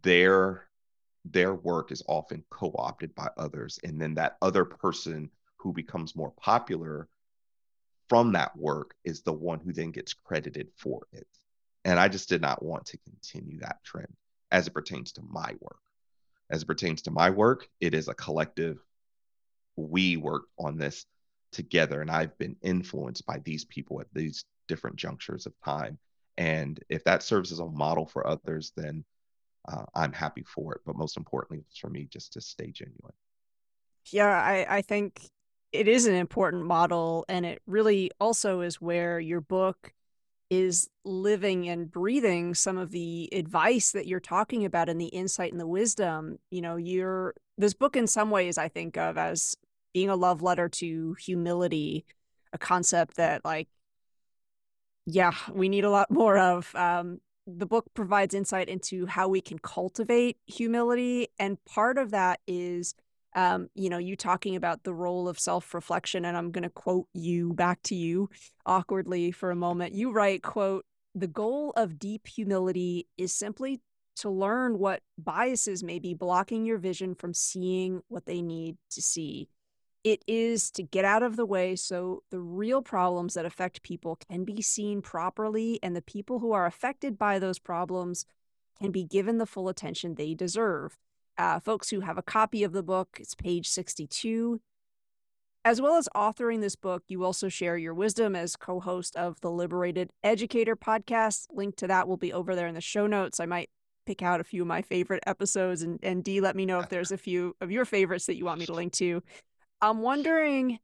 their 0.03 0.69
their 1.25 1.55
work 1.55 1.91
is 1.91 2.05
often 2.07 2.45
co-opted 2.51 3.13
by 3.17 3.29
others. 3.37 3.81
And 3.83 4.01
then 4.01 4.15
that 4.15 4.37
other 4.41 4.65
person 4.65 5.29
who 5.57 5.73
becomes 5.73 6.15
more 6.15 6.33
popular 6.41 7.09
from 8.09 8.33
that 8.33 8.57
work 8.57 8.95
is 9.03 9.23
the 9.23 9.33
one 9.33 9.59
who 9.59 9.73
then 9.73 9.91
gets 9.91 10.13
credited 10.13 10.69
for 10.77 11.09
it 11.13 11.27
and 11.87 11.99
i 11.99 12.09
just 12.09 12.28
did 12.28 12.43
not 12.43 12.62
want 12.62 12.85
to 12.85 12.99
continue 12.99 13.59
that 13.59 13.83
trend 13.85 14.12
as 14.50 14.66
it 14.66 14.75
pertains 14.75 15.12
to 15.12 15.23
my 15.23 15.55
work 15.61 15.78
as 16.50 16.62
it 16.62 16.66
pertains 16.66 17.02
to 17.02 17.11
my 17.11 17.31
work 17.31 17.69
it 17.81 17.95
is 17.95 18.09
a 18.09 18.14
collective 18.14 18.78
we 19.76 20.16
work 20.16 20.45
on 20.59 20.76
this 20.76 21.07
together 21.52 22.02
and 22.02 22.11
i've 22.11 22.37
been 22.37 22.57
influenced 22.62 23.25
by 23.26 23.38
these 23.45 23.64
people 23.64 24.00
at 24.00 24.07
these 24.12 24.45
different 24.69 24.97
junctures 24.97 25.47
of 25.47 25.55
time 25.64 25.99
and 26.37 26.81
if 26.90 27.02
that 27.05 27.23
serves 27.23 27.50
as 27.52 27.61
a 27.61 27.66
model 27.66 28.05
for 28.05 28.26
others 28.26 28.73
then 28.76 29.05
uh, 29.69 29.85
I'm 29.95 30.12
happy 30.12 30.45
for 30.45 30.75
it. 30.75 30.81
But 30.87 30.97
most 30.97 31.16
importantly, 31.16 31.64
for 31.81 31.90
me 31.90 32.09
just 32.11 32.33
to 32.35 32.40
stay 32.40 32.71
genuine. 32.71 33.14
Yeah, 34.11 34.28
I, 34.28 34.76
I 34.76 34.83
think 34.83 35.21
it 35.73 35.88
is 35.88 36.07
an 36.07 36.14
important 36.14 36.64
model. 36.64 37.25
And 37.28 37.45
it 37.45 37.62
really 37.66 38.11
also 38.21 38.61
is 38.61 38.81
where 38.81 39.19
your 39.19 39.40
book 39.40 39.93
is 40.50 40.88
living 41.05 41.69
and 41.69 41.91
breathing 41.91 42.55
some 42.55 42.79
of 42.79 42.91
the 42.91 43.29
advice 43.33 43.93
that 43.93 44.07
you're 44.07 44.21
talking 44.21 44.65
about 44.65 44.88
and 44.88 45.00
the 45.00 45.07
insight 45.07 45.53
and 45.53 45.61
the 45.61 45.67
wisdom. 45.67 46.38
You 46.50 46.61
know, 46.61 46.76
you're 46.76 47.35
this 47.59 47.75
book, 47.75 47.97
in 47.97 48.07
some 48.07 48.31
ways, 48.31 48.59
I 48.59 48.69
think 48.69 48.97
of 48.97 49.17
as 49.17 49.57
being 49.95 50.11
a 50.11 50.17
love 50.17 50.43
letter 50.43 50.69
to 50.69 51.15
humility, 51.15 52.05
a 52.53 52.59
concept 52.59 53.17
that, 53.17 53.45
like, 53.45 53.69
yeah, 55.07 55.33
we 55.53 55.69
need 55.69 55.85
a 55.85 55.91
lot 55.91 56.11
more 56.11 56.38
of. 56.38 56.75
Um, 56.75 57.21
the 57.47 57.67
book 57.67 57.87
provides 57.95 58.35
insight 58.35 58.69
into 58.69 59.07
how 59.07 59.29
we 59.29 59.41
can 59.41 59.59
cultivate 59.59 60.37
humility. 60.47 61.29
And 61.38 61.65
part 61.65 61.97
of 61.97 62.11
that 62.11 62.41
is, 62.47 62.95
um, 63.37 63.69
you 63.75 63.88
know, 63.88 63.99
you 63.99 64.16
talking 64.16 64.57
about 64.57 64.83
the 64.83 64.95
role 64.95 65.28
of 65.28 65.38
self 65.38 65.73
reflection. 65.75 66.25
And 66.25 66.37
I'm 66.37 66.50
going 66.50 66.64
to 66.64 66.71
quote 66.71 67.07
you 67.14 67.52
back 67.52 67.83
to 67.85 67.95
you 67.95 68.28
awkwardly 68.64 69.31
for 69.31 69.50
a 69.50 69.57
moment. 69.57 69.95
You 69.95 70.11
write, 70.11 70.43
quote, 70.43 70.85
the 71.14 71.28
goal 71.28 71.73
of 71.76 71.99
deep 71.99 72.26
humility 72.26 73.07
is 73.16 73.33
simply 73.33 73.81
to 74.16 74.31
learn 74.31 74.78
what 74.78 75.02
biases 75.19 75.85
may 75.85 75.99
be 75.99 76.14
blocking 76.14 76.64
your 76.64 76.78
vision 76.78 77.14
from 77.14 77.35
seeing 77.35 78.02
what 78.09 78.26
they 78.26 78.40
need 78.40 78.76
to 78.90 79.02
see 79.02 79.49
it 80.07 80.23
is 80.28 80.71
to 80.71 80.85
get 80.85 81.05
out 81.05 81.25
of 81.25 81.35
the 81.35 81.45
way 81.45 81.75
so 81.75 82.23
the 82.31 82.38
real 82.38 82.81
problems 82.81 83.35
that 83.35 83.45
affect 83.45 83.83
people 83.83 84.16
can 84.31 84.45
be 84.45 84.62
seen 84.62 85.02
properly 85.02 85.81
and 85.83 85.97
the 85.97 86.02
people 86.02 86.38
who 86.38 86.52
are 86.52 86.64
affected 86.64 87.19
by 87.19 87.40
those 87.40 87.59
problems 87.59 88.25
can 88.81 88.93
be 88.93 89.02
given 89.02 89.38
the 89.38 89.47
full 89.47 89.69
attention 89.69 90.14
they 90.14 90.33
deserve. 90.33 90.97
Uh, 91.38 91.61
folks 91.61 91.90
who 91.90 92.00
have 92.00 92.16
a 92.19 92.23
copy 92.23 92.64
of 92.64 92.73
the 92.73 92.83
book, 92.83 93.19
it's 93.21 93.35
page 93.35 93.69
62. 93.69 94.61
As 95.64 95.81
well 95.81 95.97
as 95.97 96.09
authoring 96.14 96.61
this 96.61 96.76
book, 96.76 97.02
you 97.09 97.25
also 97.25 97.49
share 97.49 97.76
your 97.76 97.93
wisdom 97.93 98.37
as 98.37 98.57
co 98.57 98.81
host 98.81 99.16
of 99.16 99.40
the 99.40 99.50
Liberated 99.50 100.11
Educator 100.23 100.76
podcast. 100.76 101.47
Link 101.52 101.76
to 101.76 101.88
that 101.88 102.07
will 102.07 102.16
be 102.16 102.33
over 102.33 102.55
there 102.55 102.69
in 102.69 102.75
the 102.75 102.81
show 102.81 103.07
notes. 103.07 103.40
I 103.40 103.47
might 103.47 103.69
pick 104.07 104.23
out 104.23 104.40
a 104.40 104.45
few 104.45 104.62
of 104.62 104.69
my 104.69 104.81
favorite 104.81 105.25
episodes 105.26 105.83
and, 105.83 105.99
and 106.02 106.23
Dee, 106.23 106.40
let 106.40 106.55
me 106.55 106.64
know 106.64 106.78
if 106.78 106.88
there's 106.88 107.11
a 107.11 107.19
few 107.19 107.57
of 107.61 107.73
your 107.73 107.85
favorites 107.85 108.26
that 108.26 108.37
you 108.37 108.45
want 108.45 108.61
me 108.61 108.66
to 108.66 108.73
link 108.73 108.93
to. 108.95 109.23
I'm 109.81 109.99
wondering 109.99 110.78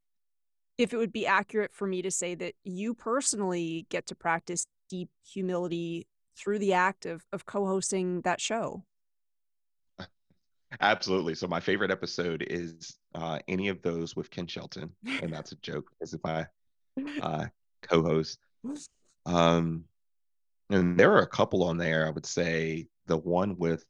if 0.76 0.92
it 0.92 0.96
would 0.96 1.12
be 1.12 1.26
accurate 1.26 1.72
for 1.72 1.86
me 1.86 2.02
to 2.02 2.10
say 2.10 2.34
that 2.34 2.54
you 2.64 2.94
personally 2.94 3.86
get 3.88 4.06
to 4.06 4.16
practice 4.16 4.66
deep 4.90 5.08
humility 5.24 6.08
through 6.36 6.58
the 6.58 6.72
act 6.72 7.06
of 7.06 7.24
of 7.32 7.46
co-hosting 7.46 8.22
that 8.22 8.40
show. 8.40 8.84
Absolutely. 10.80 11.34
So 11.34 11.46
my 11.46 11.60
favorite 11.60 11.90
episode 11.90 12.44
is 12.48 12.96
uh, 13.14 13.38
any 13.48 13.68
of 13.68 13.82
those 13.82 14.16
with 14.16 14.30
Ken 14.30 14.46
Shelton, 14.46 14.90
and 15.04 15.32
that's 15.32 15.52
a 15.52 15.56
joke 15.56 15.90
because 15.90 16.14
if 16.14 16.24
I 16.24 16.46
uh, 17.20 17.46
co-host. 17.82 18.38
Um, 19.26 19.84
and 20.70 20.98
there 20.98 21.12
are 21.12 21.22
a 21.22 21.28
couple 21.28 21.64
on 21.64 21.76
there. 21.76 22.06
I 22.06 22.10
would 22.10 22.26
say 22.26 22.88
the 23.06 23.16
one 23.16 23.56
with 23.58 23.84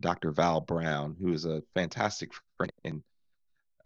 Dr. 0.00 0.32
Val 0.32 0.60
Brown, 0.60 1.16
who 1.20 1.32
is 1.32 1.44
a 1.44 1.62
fantastic 1.74 2.30
friend 2.56 2.72
and 2.84 3.02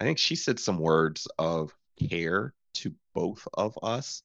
I 0.00 0.04
think 0.04 0.18
she 0.18 0.34
said 0.34 0.58
some 0.58 0.78
words 0.78 1.28
of 1.38 1.76
care 2.08 2.54
to 2.74 2.94
both 3.14 3.46
of 3.54 3.78
us 3.82 4.22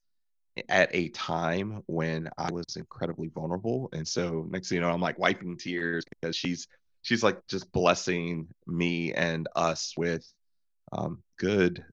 at 0.70 0.90
a 0.94 1.10
time 1.10 1.84
when 1.88 2.30
I 2.38 2.50
was 2.52 2.78
incredibly 2.78 3.28
vulnerable. 3.28 3.90
And 3.92 4.08
so 4.08 4.48
next 4.50 4.70
thing 4.70 4.78
you 4.78 4.82
know, 4.82 4.90
I'm 4.90 5.02
like 5.02 5.20
wiping 5.20 5.58
tears 5.58 6.06
because 6.10 6.36
she's 6.36 6.68
she's 7.06 7.22
like 7.22 7.46
just 7.48 7.72
blessing 7.72 8.48
me 8.66 9.14
and 9.14 9.48
us 9.56 9.94
with 9.96 10.28
um, 10.92 11.22
good, 11.38 11.86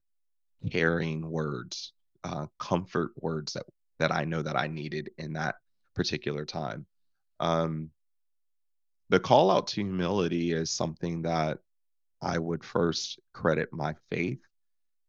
caring 0.71 1.29
words, 1.29 1.93
uh, 2.23 2.47
comfort 2.57 3.11
words 3.17 3.53
that 3.53 3.65
that 3.99 4.11
I 4.11 4.25
know 4.25 4.41
that 4.41 4.57
I 4.57 4.65
needed 4.65 5.11
in 5.19 5.33
that 5.33 5.55
particular 5.95 6.45
time. 6.45 6.87
Um, 7.39 7.91
the 9.09 9.19
call 9.19 9.51
out 9.51 9.67
to 9.67 9.75
humility 9.75 10.51
is 10.51 10.71
something 10.71 11.21
that 11.21 11.59
I 12.19 12.39
would 12.39 12.63
first 12.63 13.19
credit 13.33 13.69
my 13.71 13.93
faith, 14.09 14.41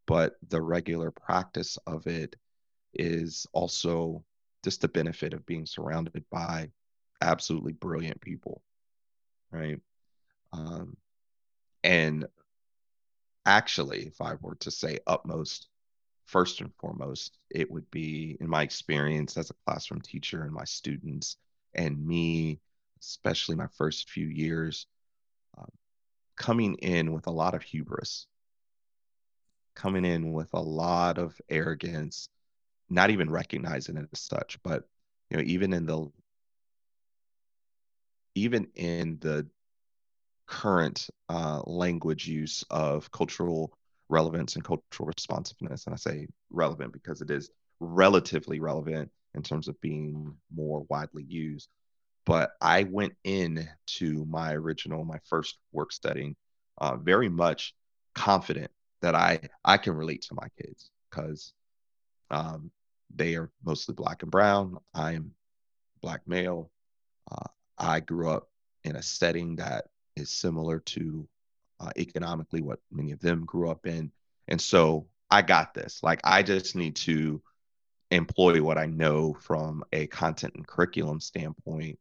but 0.06 0.34
the 0.50 0.60
regular 0.60 1.12
practice 1.12 1.78
of 1.86 2.06
it 2.06 2.36
is 2.92 3.46
also 3.54 4.22
just 4.62 4.82
the 4.82 4.88
benefit 4.88 5.32
of 5.32 5.46
being 5.46 5.64
surrounded 5.64 6.26
by 6.30 6.70
absolutely 7.22 7.72
brilliant 7.72 8.20
people, 8.20 8.60
right? 9.50 9.80
Um, 10.54 10.96
and 11.82 12.26
actually, 13.44 14.06
if 14.06 14.20
I 14.20 14.34
were 14.40 14.54
to 14.56 14.70
say 14.70 14.98
utmost, 15.06 15.68
first 16.26 16.60
and 16.60 16.72
foremost, 16.80 17.38
it 17.50 17.70
would 17.70 17.90
be 17.90 18.36
in 18.40 18.48
my 18.48 18.62
experience 18.62 19.36
as 19.36 19.50
a 19.50 19.54
classroom 19.66 20.00
teacher 20.00 20.42
and 20.42 20.52
my 20.52 20.64
students 20.64 21.36
and 21.74 22.06
me, 22.06 22.60
especially 23.00 23.56
my 23.56 23.66
first 23.76 24.08
few 24.08 24.26
years, 24.26 24.86
um, 25.58 25.68
coming 26.36 26.74
in 26.76 27.12
with 27.12 27.26
a 27.26 27.32
lot 27.32 27.54
of 27.54 27.62
hubris, 27.62 28.26
coming 29.74 30.04
in 30.04 30.32
with 30.32 30.50
a 30.54 30.60
lot 30.60 31.18
of 31.18 31.38
arrogance, 31.48 32.28
not 32.88 33.10
even 33.10 33.28
recognizing 33.28 33.96
it 33.96 34.08
as 34.12 34.20
such. 34.20 34.58
But 34.62 34.84
you 35.30 35.36
know, 35.36 35.42
even 35.44 35.72
in 35.72 35.86
the 35.86 36.10
even 38.36 38.68
in 38.74 39.18
the 39.20 39.46
current 40.46 41.08
uh, 41.28 41.62
language 41.64 42.26
use 42.26 42.64
of 42.70 43.10
cultural 43.10 43.72
relevance 44.08 44.54
and 44.54 44.64
cultural 44.64 45.06
responsiveness, 45.06 45.86
and 45.86 45.94
I 45.94 45.96
say 45.96 46.28
relevant 46.50 46.92
because 46.92 47.20
it 47.20 47.30
is 47.30 47.50
relatively 47.80 48.60
relevant 48.60 49.10
in 49.34 49.42
terms 49.42 49.68
of 49.68 49.80
being 49.80 50.34
more 50.54 50.86
widely 50.88 51.24
used 51.24 51.68
but 52.24 52.52
I 52.60 52.84
went 52.84 53.14
in 53.24 53.68
to 53.98 54.24
my 54.26 54.54
original, 54.54 55.04
my 55.04 55.18
first 55.28 55.58
work 55.72 55.92
studying, 55.92 56.36
uh, 56.78 56.96
very 56.96 57.28
much 57.28 57.74
confident 58.14 58.70
that 59.02 59.14
I 59.14 59.40
I 59.64 59.76
can 59.76 59.94
relate 59.94 60.22
to 60.22 60.34
my 60.34 60.48
kids 60.60 60.90
because 61.10 61.52
um, 62.30 62.70
they 63.14 63.36
are 63.36 63.50
mostly 63.64 63.94
black 63.94 64.22
and 64.22 64.30
brown. 64.30 64.78
I 64.94 65.12
am 65.12 65.32
black 66.00 66.22
male. 66.26 66.70
Uh, 67.30 67.48
I 67.78 68.00
grew 68.00 68.30
up 68.30 68.48
in 68.84 68.96
a 68.96 69.02
setting 69.02 69.56
that 69.56 69.86
is 70.16 70.30
similar 70.30 70.80
to 70.80 71.28
uh, 71.80 71.90
economically 71.96 72.60
what 72.60 72.80
many 72.90 73.12
of 73.12 73.20
them 73.20 73.44
grew 73.44 73.70
up 73.70 73.86
in, 73.86 74.10
and 74.48 74.60
so 74.60 75.06
I 75.30 75.42
got 75.42 75.74
this. 75.74 76.02
Like 76.02 76.20
I 76.24 76.42
just 76.42 76.76
need 76.76 76.96
to 76.96 77.42
employ 78.10 78.62
what 78.62 78.78
I 78.78 78.86
know 78.86 79.34
from 79.34 79.84
a 79.92 80.06
content 80.06 80.54
and 80.54 80.66
curriculum 80.66 81.20
standpoint 81.20 81.98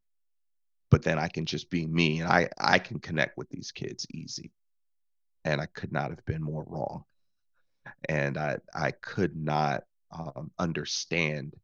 but 0.94 1.02
then 1.02 1.18
I 1.18 1.28
can 1.28 1.48
just 1.48 1.72
be 1.72 1.88
me 1.88 2.20
and 2.20 2.32
I 2.32 2.50
I 2.60 2.78
can 2.78 3.00
connect 3.00 3.36
with 3.36 3.50
these 3.50 3.72
kids 3.72 4.06
easy. 4.14 4.52
And 5.44 5.60
I 5.60 5.66
could 5.66 5.92
not 5.92 6.12
have 6.12 6.24
been 6.26 6.44
more 6.44 6.64
wrong. 6.68 7.06
And 8.08 8.38
I 8.38 8.60
I 8.76 8.92
could 8.92 9.36
not 9.36 9.86
um, 10.12 10.52
understand 10.60 11.56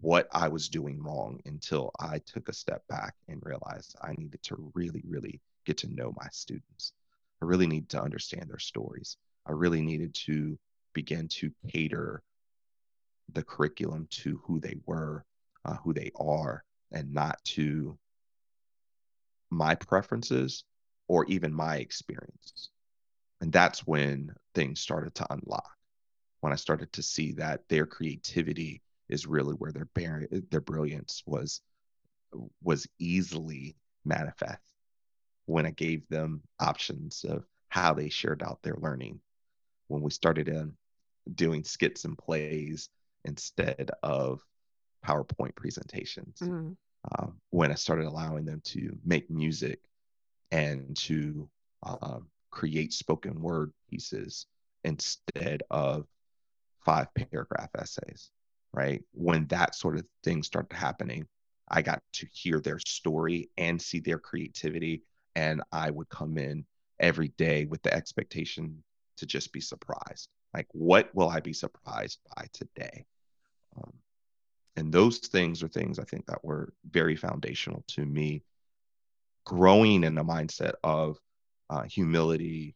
what 0.00 0.26
I 0.32 0.48
was 0.48 0.68
doing 0.68 1.00
wrong 1.00 1.38
until 1.46 1.92
I 2.00 2.18
took 2.18 2.48
a 2.48 2.52
step 2.52 2.82
back 2.88 3.14
and 3.28 3.40
realized 3.46 3.94
I 4.02 4.14
needed 4.18 4.42
to 4.42 4.72
really, 4.74 5.04
really 5.06 5.40
get 5.64 5.78
to 5.78 5.94
know 5.94 6.12
my 6.16 6.28
students. 6.32 6.92
I 7.40 7.44
really 7.44 7.66
need 7.66 7.88
to 7.90 8.02
understand 8.02 8.48
their 8.48 8.58
stories. 8.58 9.16
I 9.46 9.52
really 9.52 9.82
needed 9.82 10.14
to 10.26 10.58
begin 10.92 11.28
to 11.28 11.52
cater 11.70 12.22
the 13.32 13.42
curriculum 13.42 14.06
to 14.10 14.40
who 14.44 14.58
they 14.60 14.76
were, 14.86 15.24
uh, 15.64 15.76
who 15.76 15.92
they 15.92 16.10
are, 16.18 16.64
and 16.92 17.12
not 17.12 17.42
to 17.44 17.98
my 19.50 19.74
preferences 19.74 20.64
or 21.06 21.24
even 21.26 21.52
my 21.52 21.76
experience. 21.76 22.70
And 23.40 23.52
that's 23.52 23.86
when 23.86 24.34
things 24.54 24.80
started 24.80 25.14
to 25.16 25.32
unlock. 25.32 25.70
When 26.40 26.52
I 26.52 26.56
started 26.56 26.92
to 26.94 27.02
see 27.02 27.32
that 27.32 27.68
their 27.68 27.86
creativity 27.86 28.82
is 29.08 29.26
really 29.26 29.54
where 29.54 29.72
their 29.72 29.88
their 30.50 30.60
brilliance 30.60 31.22
was 31.26 31.60
was 32.62 32.86
easily 32.98 33.76
manifest 34.04 34.60
when 35.48 35.64
I 35.64 35.70
gave 35.70 36.06
them 36.08 36.42
options 36.60 37.24
of 37.24 37.44
how 37.68 37.94
they 37.94 38.10
shared 38.10 38.42
out 38.42 38.62
their 38.62 38.76
learning. 38.80 39.20
When 39.88 40.02
we 40.02 40.10
started 40.10 40.48
in 40.48 40.74
doing 41.34 41.64
skits 41.64 42.04
and 42.04 42.18
plays 42.18 42.90
instead 43.24 43.90
of 44.02 44.42
PowerPoint 45.06 45.54
presentations. 45.56 46.38
Mm-hmm. 46.42 46.72
Uh, 47.10 47.28
when 47.50 47.70
I 47.70 47.76
started 47.76 48.06
allowing 48.06 48.44
them 48.44 48.60
to 48.66 48.98
make 49.06 49.30
music 49.30 49.80
and 50.50 50.94
to 50.98 51.48
uh, 51.82 52.18
create 52.50 52.92
spoken 52.92 53.40
word 53.40 53.72
pieces 53.88 54.46
instead 54.84 55.62
of 55.70 56.06
five 56.84 57.06
paragraph 57.14 57.70
essays, 57.78 58.30
right? 58.72 59.02
When 59.12 59.46
that 59.46 59.74
sort 59.74 59.96
of 59.96 60.04
thing 60.24 60.42
started 60.42 60.76
happening, 60.76 61.26
I 61.70 61.80
got 61.80 62.02
to 62.14 62.26
hear 62.32 62.60
their 62.60 62.80
story 62.80 63.50
and 63.56 63.80
see 63.80 64.00
their 64.00 64.18
creativity. 64.18 65.04
And 65.38 65.62
I 65.70 65.90
would 65.90 66.08
come 66.08 66.36
in 66.36 66.64
every 66.98 67.28
day 67.28 67.64
with 67.66 67.80
the 67.82 67.94
expectation 67.94 68.82
to 69.18 69.24
just 69.24 69.52
be 69.52 69.60
surprised. 69.60 70.30
Like, 70.52 70.66
what 70.72 71.14
will 71.14 71.28
I 71.28 71.38
be 71.38 71.52
surprised 71.52 72.18
by 72.34 72.46
today? 72.52 73.06
Um, 73.76 73.92
and 74.74 74.92
those 74.92 75.18
things 75.18 75.62
are 75.62 75.68
things 75.68 76.00
I 76.00 76.04
think 76.04 76.26
that 76.26 76.44
were 76.44 76.72
very 76.90 77.14
foundational 77.14 77.84
to 77.88 78.04
me 78.04 78.42
growing 79.44 80.02
in 80.02 80.16
the 80.16 80.24
mindset 80.24 80.72
of 80.82 81.20
uh, 81.70 81.82
humility 81.82 82.74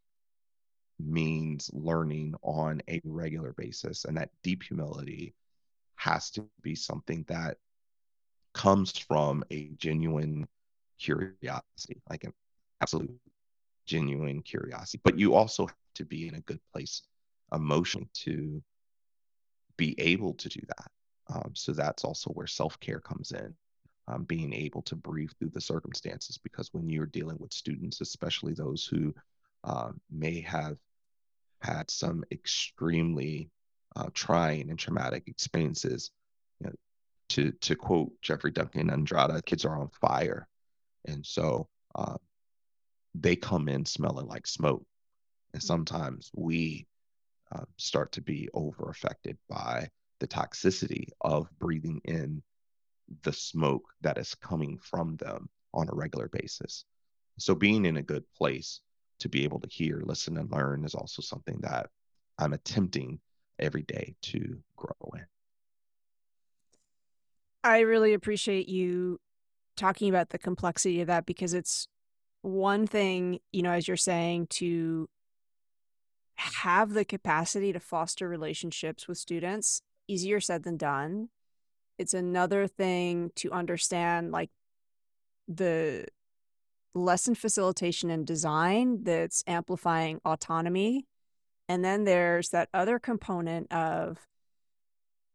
means 1.00 1.68
learning 1.72 2.36
on 2.42 2.80
a 2.88 3.00
regular 3.02 3.54
basis. 3.54 4.04
And 4.04 4.16
that 4.18 4.30
deep 4.44 4.62
humility 4.62 5.34
has 5.96 6.30
to 6.30 6.46
be 6.62 6.76
something 6.76 7.24
that 7.26 7.56
comes 8.54 8.96
from 8.96 9.42
a 9.50 9.70
genuine 9.78 10.46
curiosity, 11.00 12.00
like 12.08 12.22
an 12.22 12.32
absolute 12.82 13.18
genuine 13.86 14.42
curiosity. 14.42 15.00
But 15.04 15.18
you 15.18 15.34
also 15.34 15.66
have 15.66 15.76
to 15.94 16.04
be 16.04 16.28
in 16.28 16.34
a 16.34 16.40
good 16.40 16.60
place 16.72 17.02
emotionally 17.52 18.08
to 18.14 18.62
be 19.76 19.94
able 19.98 20.34
to 20.34 20.48
do 20.48 20.60
that. 20.68 20.90
Um, 21.34 21.52
so 21.54 21.72
that's 21.72 22.04
also 22.04 22.30
where 22.30 22.46
self 22.46 22.78
care 22.80 23.00
comes 23.00 23.32
in. 23.32 23.54
Um, 24.08 24.24
being 24.24 24.52
able 24.52 24.82
to 24.82 24.96
breathe 24.96 25.30
through 25.38 25.50
the 25.50 25.60
circumstances 25.60 26.36
because 26.36 26.68
when 26.72 26.90
you're 26.90 27.06
dealing 27.06 27.36
with 27.38 27.52
students, 27.52 28.00
especially 28.00 28.52
those 28.52 28.84
who 28.84 29.14
uh, 29.62 29.92
may 30.10 30.40
have 30.40 30.76
had 31.60 31.88
some 31.88 32.24
extremely 32.32 33.48
uh, 33.94 34.08
trying 34.12 34.70
and 34.70 34.78
traumatic 34.78 35.28
experiences, 35.28 36.10
you 36.60 36.66
know, 36.66 36.72
to 37.28 37.52
to 37.52 37.76
quote 37.76 38.10
Jeffrey 38.22 38.50
Duncan 38.50 38.90
Andrade, 38.90 39.46
kids 39.46 39.64
are 39.64 39.80
on 39.80 39.88
fire, 40.00 40.48
and 41.04 41.24
so 41.24 41.68
uh, 41.94 42.16
they 43.14 43.36
come 43.36 43.68
in 43.68 43.84
smelling 43.84 44.26
like 44.26 44.46
smoke, 44.46 44.84
and 45.52 45.62
sometimes 45.62 46.30
we 46.34 46.86
uh, 47.52 47.64
start 47.76 48.12
to 48.12 48.22
be 48.22 48.48
over 48.54 48.88
affected 48.90 49.36
by 49.48 49.88
the 50.20 50.26
toxicity 50.26 51.08
of 51.20 51.48
breathing 51.58 52.00
in 52.04 52.42
the 53.22 53.32
smoke 53.32 53.84
that 54.00 54.18
is 54.18 54.34
coming 54.36 54.78
from 54.78 55.16
them 55.16 55.48
on 55.74 55.88
a 55.88 55.94
regular 55.94 56.28
basis. 56.28 56.84
So 57.38 57.54
being 57.54 57.84
in 57.84 57.96
a 57.96 58.02
good 58.02 58.24
place 58.36 58.80
to 59.18 59.28
be 59.28 59.44
able 59.44 59.60
to 59.60 59.68
hear, 59.68 60.02
listen, 60.04 60.38
and 60.38 60.50
learn 60.50 60.84
is 60.84 60.94
also 60.94 61.22
something 61.22 61.58
that 61.60 61.90
I'm 62.38 62.52
attempting 62.52 63.20
every 63.58 63.82
day 63.82 64.14
to 64.22 64.58
grow 64.76 65.12
in. 65.14 65.26
I 67.64 67.80
really 67.80 68.12
appreciate 68.12 68.68
you 68.68 69.20
talking 69.76 70.08
about 70.08 70.30
the 70.30 70.38
complexity 70.38 71.00
of 71.00 71.06
that 71.06 71.26
because 71.26 71.54
it's 71.54 71.86
one 72.42 72.86
thing, 72.86 73.38
you 73.52 73.62
know, 73.62 73.72
as 73.72 73.88
you're 73.88 73.96
saying, 73.96 74.48
to 74.48 75.08
have 76.34 76.92
the 76.92 77.04
capacity 77.04 77.72
to 77.72 77.80
foster 77.80 78.28
relationships 78.28 79.06
with 79.06 79.18
students 79.18 79.82
easier 80.08 80.40
said 80.40 80.64
than 80.64 80.76
done. 80.76 81.28
It's 81.98 82.14
another 82.14 82.66
thing 82.66 83.30
to 83.36 83.52
understand 83.52 84.32
like 84.32 84.50
the 85.46 86.06
lesson 86.94 87.34
facilitation 87.34 88.10
and 88.10 88.26
design 88.26 89.04
that's 89.04 89.44
amplifying 89.46 90.20
autonomy. 90.24 91.06
And 91.68 91.84
then 91.84 92.04
there's 92.04 92.50
that 92.50 92.68
other 92.74 92.98
component 92.98 93.72
of, 93.72 94.18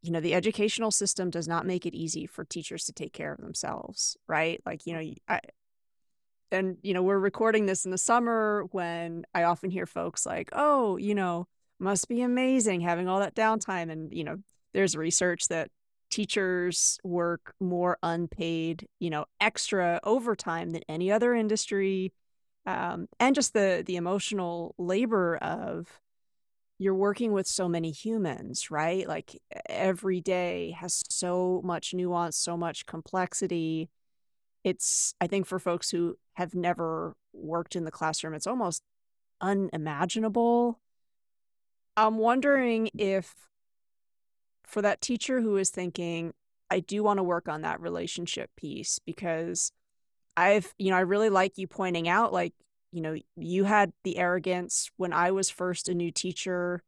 you 0.01 0.11
know, 0.11 0.19
the 0.19 0.33
educational 0.33 0.91
system 0.91 1.29
does 1.29 1.47
not 1.47 1.65
make 1.65 1.85
it 1.85 1.95
easy 1.95 2.25
for 2.25 2.43
teachers 2.43 2.83
to 2.85 2.93
take 2.93 3.13
care 3.13 3.31
of 3.31 3.39
themselves, 3.39 4.17
right? 4.27 4.61
Like, 4.65 4.85
you 4.85 4.93
know, 4.93 5.13
I, 5.27 5.39
and, 6.51 6.77
you 6.81 6.93
know, 6.93 7.03
we're 7.03 7.19
recording 7.19 7.65
this 7.65 7.85
in 7.85 7.91
the 7.91 7.97
summer 7.97 8.65
when 8.71 9.25
I 9.33 9.43
often 9.43 9.69
hear 9.69 9.85
folks 9.85 10.25
like, 10.25 10.49
oh, 10.53 10.97
you 10.97 11.15
know, 11.15 11.47
must 11.79 12.07
be 12.07 12.21
amazing 12.21 12.81
having 12.81 13.07
all 13.07 13.19
that 13.19 13.35
downtime. 13.35 13.91
And, 13.91 14.13
you 14.13 14.23
know, 14.23 14.37
there's 14.73 14.95
research 14.95 15.47
that 15.49 15.69
teachers 16.09 16.99
work 17.03 17.53
more 17.59 17.97
unpaid, 18.01 18.87
you 18.99 19.09
know, 19.09 19.25
extra 19.41 19.99
overtime 20.03 20.71
than 20.71 20.81
any 20.87 21.11
other 21.11 21.33
industry. 21.33 22.13
Um, 22.65 23.07
and 23.19 23.33
just 23.33 23.53
the 23.53 23.83
the 23.85 23.95
emotional 23.95 24.75
labor 24.77 25.37
of 25.37 26.01
you're 26.79 26.95
working 26.95 27.31
with 27.31 27.47
so 27.47 27.67
many 27.67 27.91
humans, 27.91 28.69
right? 28.69 29.07
Like 29.07 29.41
every 29.67 30.21
day 30.21 30.75
has 30.79 31.03
so 31.09 31.61
much 31.63 31.93
nuance, 31.93 32.37
so 32.37 32.55
much 32.55 32.85
complexity. 32.85 33.89
It's 34.67 35.15
I 35.21 35.27
think 35.27 35.45
for 35.45 35.59
folks 35.59 35.91
who 35.91 36.17
have 36.33 36.53
never 36.53 37.15
worked 37.31 37.77
in 37.77 37.85
the 37.85 37.91
classroom, 37.91 38.33
it's 38.33 38.45
almost 38.45 38.83
unimaginable. 39.39 40.81
I'm 41.95 42.17
wondering 42.17 42.89
if 42.97 43.33
for 44.65 44.81
that 44.81 44.99
teacher 44.99 45.39
who 45.39 45.55
is 45.55 45.69
thinking, 45.69 46.33
I 46.69 46.81
do 46.81 47.01
want 47.01 47.15
to 47.17 47.23
work 47.23 47.47
on 47.47 47.61
that 47.61 47.79
relationship 47.79 48.49
piece 48.57 48.99
because 48.99 49.71
I've, 50.35 50.73
you 50.77 50.91
know, 50.91 50.97
I 50.97 51.01
really 51.01 51.29
like 51.29 51.57
you 51.57 51.65
pointing 51.65 52.09
out, 52.09 52.33
like, 52.33 52.53
you 52.91 52.99
know, 52.99 53.15
you 53.37 53.63
had 53.63 53.93
the 54.03 54.17
arrogance 54.17 54.91
when 54.97 55.13
I 55.13 55.31
was 55.31 55.49
first 55.49 55.87
a 55.87 55.93
new 55.93 56.11
teacher. 56.11 56.83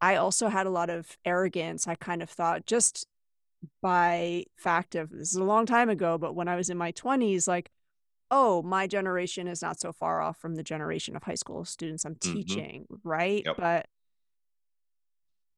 I 0.00 0.14
also 0.14 0.46
had 0.46 0.68
a 0.68 0.70
lot 0.70 0.88
of 0.88 1.18
arrogance. 1.24 1.88
I 1.88 1.96
kind 1.96 2.22
of 2.22 2.30
thought 2.30 2.64
just 2.64 3.08
by 3.82 4.44
fact 4.56 4.94
of 4.94 5.10
this 5.10 5.30
is 5.30 5.36
a 5.36 5.44
long 5.44 5.66
time 5.66 5.88
ago, 5.88 6.18
but 6.18 6.34
when 6.34 6.48
I 6.48 6.56
was 6.56 6.70
in 6.70 6.76
my 6.76 6.92
20s, 6.92 7.48
like, 7.48 7.70
oh, 8.30 8.62
my 8.62 8.86
generation 8.86 9.46
is 9.46 9.62
not 9.62 9.78
so 9.78 9.92
far 9.92 10.20
off 10.20 10.38
from 10.38 10.56
the 10.56 10.62
generation 10.62 11.16
of 11.16 11.22
high 11.22 11.34
school 11.34 11.64
students 11.64 12.04
I'm 12.04 12.14
mm-hmm. 12.14 12.32
teaching, 12.32 12.86
right? 13.02 13.42
Yep. 13.44 13.56
But 13.56 13.86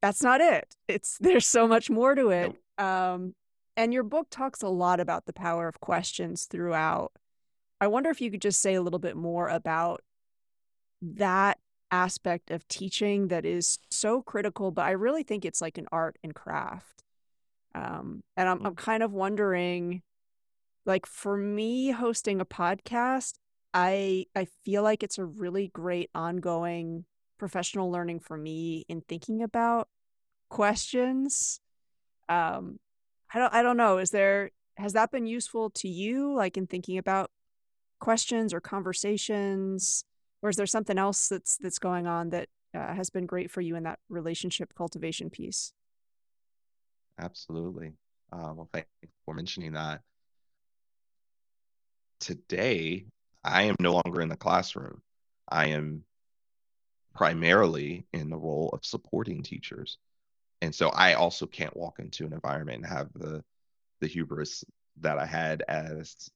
that's 0.03 0.23
not 0.23 0.41
it. 0.41 0.77
It's 0.89 1.19
there's 1.21 1.47
so 1.47 1.67
much 1.67 1.91
more 1.91 2.15
to 2.15 2.31
it. 2.31 2.57
Nope. 2.79 2.87
Um, 2.87 3.35
and 3.77 3.93
your 3.93 4.03
book 4.03 4.29
talks 4.31 4.63
a 4.63 4.69
lot 4.69 5.01
about 5.01 5.27
the 5.27 5.33
power 5.33 5.69
of 5.69 5.81
questions 5.81 6.45
throughout. 6.45 7.13
I 7.81 7.89
wonder 7.89 8.11
if 8.11 8.21
you 8.21 8.31
could 8.31 8.41
just 8.41 8.61
say 8.61 8.75
a 8.75 8.83
little 8.83 8.99
bit 8.99 9.17
more 9.17 9.49
about 9.49 10.03
that 11.03 11.59
aspect 11.91 12.51
of 12.51 12.67
teaching 12.69 13.29
that 13.29 13.45
is 13.45 13.79
so 13.91 14.23
critical, 14.23 14.71
but 14.71 14.87
I 14.87 14.93
really 14.93 15.23
think 15.23 15.45
it's 15.45 15.61
like 15.61 15.79
an 15.79 15.87
art 15.93 16.19
and 16.23 16.35
craft. 16.35 17.05
Um, 17.77 18.23
and 18.37 18.49
I'm, 18.49 18.65
I'm 18.65 18.75
kind 18.75 19.03
of 19.03 19.13
wondering, 19.13 20.03
like 20.87 21.05
for 21.05 21.37
me 21.37 21.91
hosting 21.91 22.41
a 22.41 22.47
podcast, 22.47 23.35
I 23.75 24.27
I 24.35 24.47
feel 24.65 24.83
like 24.83 25.03
it's 25.03 25.19
a 25.19 25.25
really 25.27 25.69
great 25.69 26.09
ongoing 26.15 27.05
professional 27.39 27.91
learning 27.91 28.21
for 28.21 28.39
me 28.39 28.87
in 28.89 29.03
thinking 29.03 29.43
about 29.43 29.89
questions. 30.49 31.61
Um, 32.31 32.79
I 33.35 33.39
don't 33.39 33.53
I 33.53 33.63
don't 33.63 33.77
know. 33.77 33.99
Is 33.99 34.11
there 34.11 34.51
has 34.79 34.95
that 34.95 35.13
been 35.13 35.27
useful 35.27 35.69
to 35.71 35.89
you, 35.89 36.35
like 36.35 36.57
in 36.57 36.67
thinking 36.67 36.97
about 36.97 37.31
questions 38.01 38.55
or 38.55 38.61
conversations, 38.61 40.05
or 40.41 40.49
is 40.49 40.57
there 40.57 40.67
something 40.67 40.97
else 40.97 41.29
that's 41.29 41.59
that's 41.59 41.79
going 41.79 42.07
on 42.07 42.31
that 42.31 42.49
uh, 42.75 42.95
has 42.95 43.11
been 43.11 43.27
great 43.27 43.51
for 43.51 43.61
you 43.61 43.77
in 43.77 43.83
that 43.83 43.99
relationship 44.09 44.75
cultivation 44.75 45.29
piece? 45.29 45.75
Absolutely. 47.19 47.93
Uh, 48.33 48.53
well, 48.55 48.69
thank 48.73 48.87
you 49.03 49.09
for 49.25 49.35
mentioning 49.35 49.73
that. 49.73 50.03
Today, 52.21 53.07
I 53.45 53.65
am 53.65 53.77
no 53.79 53.93
longer 53.93 54.21
in 54.21 54.29
the 54.29 54.37
classroom. 54.37 55.03
I 55.49 55.69
am 55.69 56.05
primarily 57.15 58.07
in 58.13 58.31
the 58.31 58.37
role 58.37 58.71
of 58.73 58.85
supporting 58.85 59.43
teachers 59.43 59.99
and 60.63 60.75
so 60.75 60.89
I 60.91 61.15
also 61.15 61.47
can't 61.47 61.77
walk 61.77 61.99
into 61.99 62.25
an 62.27 62.33
environment 62.33 62.85
and 62.85 62.87
have 62.87 63.13
the 63.15 63.45
the 64.01 64.07
hubris 64.07 64.65
that 65.01 65.19
I 65.19 65.27
had 65.27 65.63
as 65.69 66.31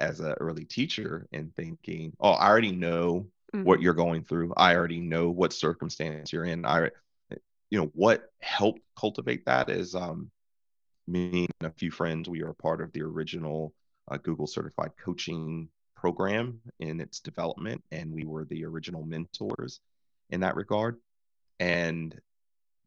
as 0.00 0.20
an 0.20 0.34
early 0.40 0.64
teacher 0.64 1.26
and 1.32 1.54
thinking, 1.54 2.12
oh, 2.20 2.32
I 2.32 2.48
already 2.48 2.72
know 2.72 3.26
mm-hmm. 3.54 3.64
what 3.64 3.80
you're 3.80 3.94
going 3.94 4.24
through. 4.24 4.52
I 4.56 4.74
already 4.74 5.00
know 5.00 5.30
what 5.30 5.52
circumstance 5.52 6.32
you're 6.32 6.44
in. 6.44 6.66
I, 6.66 6.90
you 7.70 7.78
know, 7.78 7.90
what 7.94 8.30
helped 8.40 8.80
cultivate 8.98 9.46
that 9.46 9.70
is 9.70 9.94
um, 9.94 10.30
me 11.06 11.46
and 11.60 11.70
a 11.70 11.74
few 11.74 11.90
friends. 11.90 12.28
We 12.28 12.42
are 12.42 12.52
part 12.54 12.80
of 12.80 12.92
the 12.92 13.02
original 13.02 13.74
uh, 14.10 14.16
Google 14.18 14.46
certified 14.46 14.92
coaching 15.02 15.68
program 15.96 16.60
in 16.78 17.00
its 17.00 17.20
development, 17.20 17.82
and 17.90 18.12
we 18.12 18.24
were 18.24 18.44
the 18.44 18.64
original 18.64 19.04
mentors 19.04 19.80
in 20.30 20.40
that 20.40 20.56
regard. 20.56 20.98
And 21.60 22.18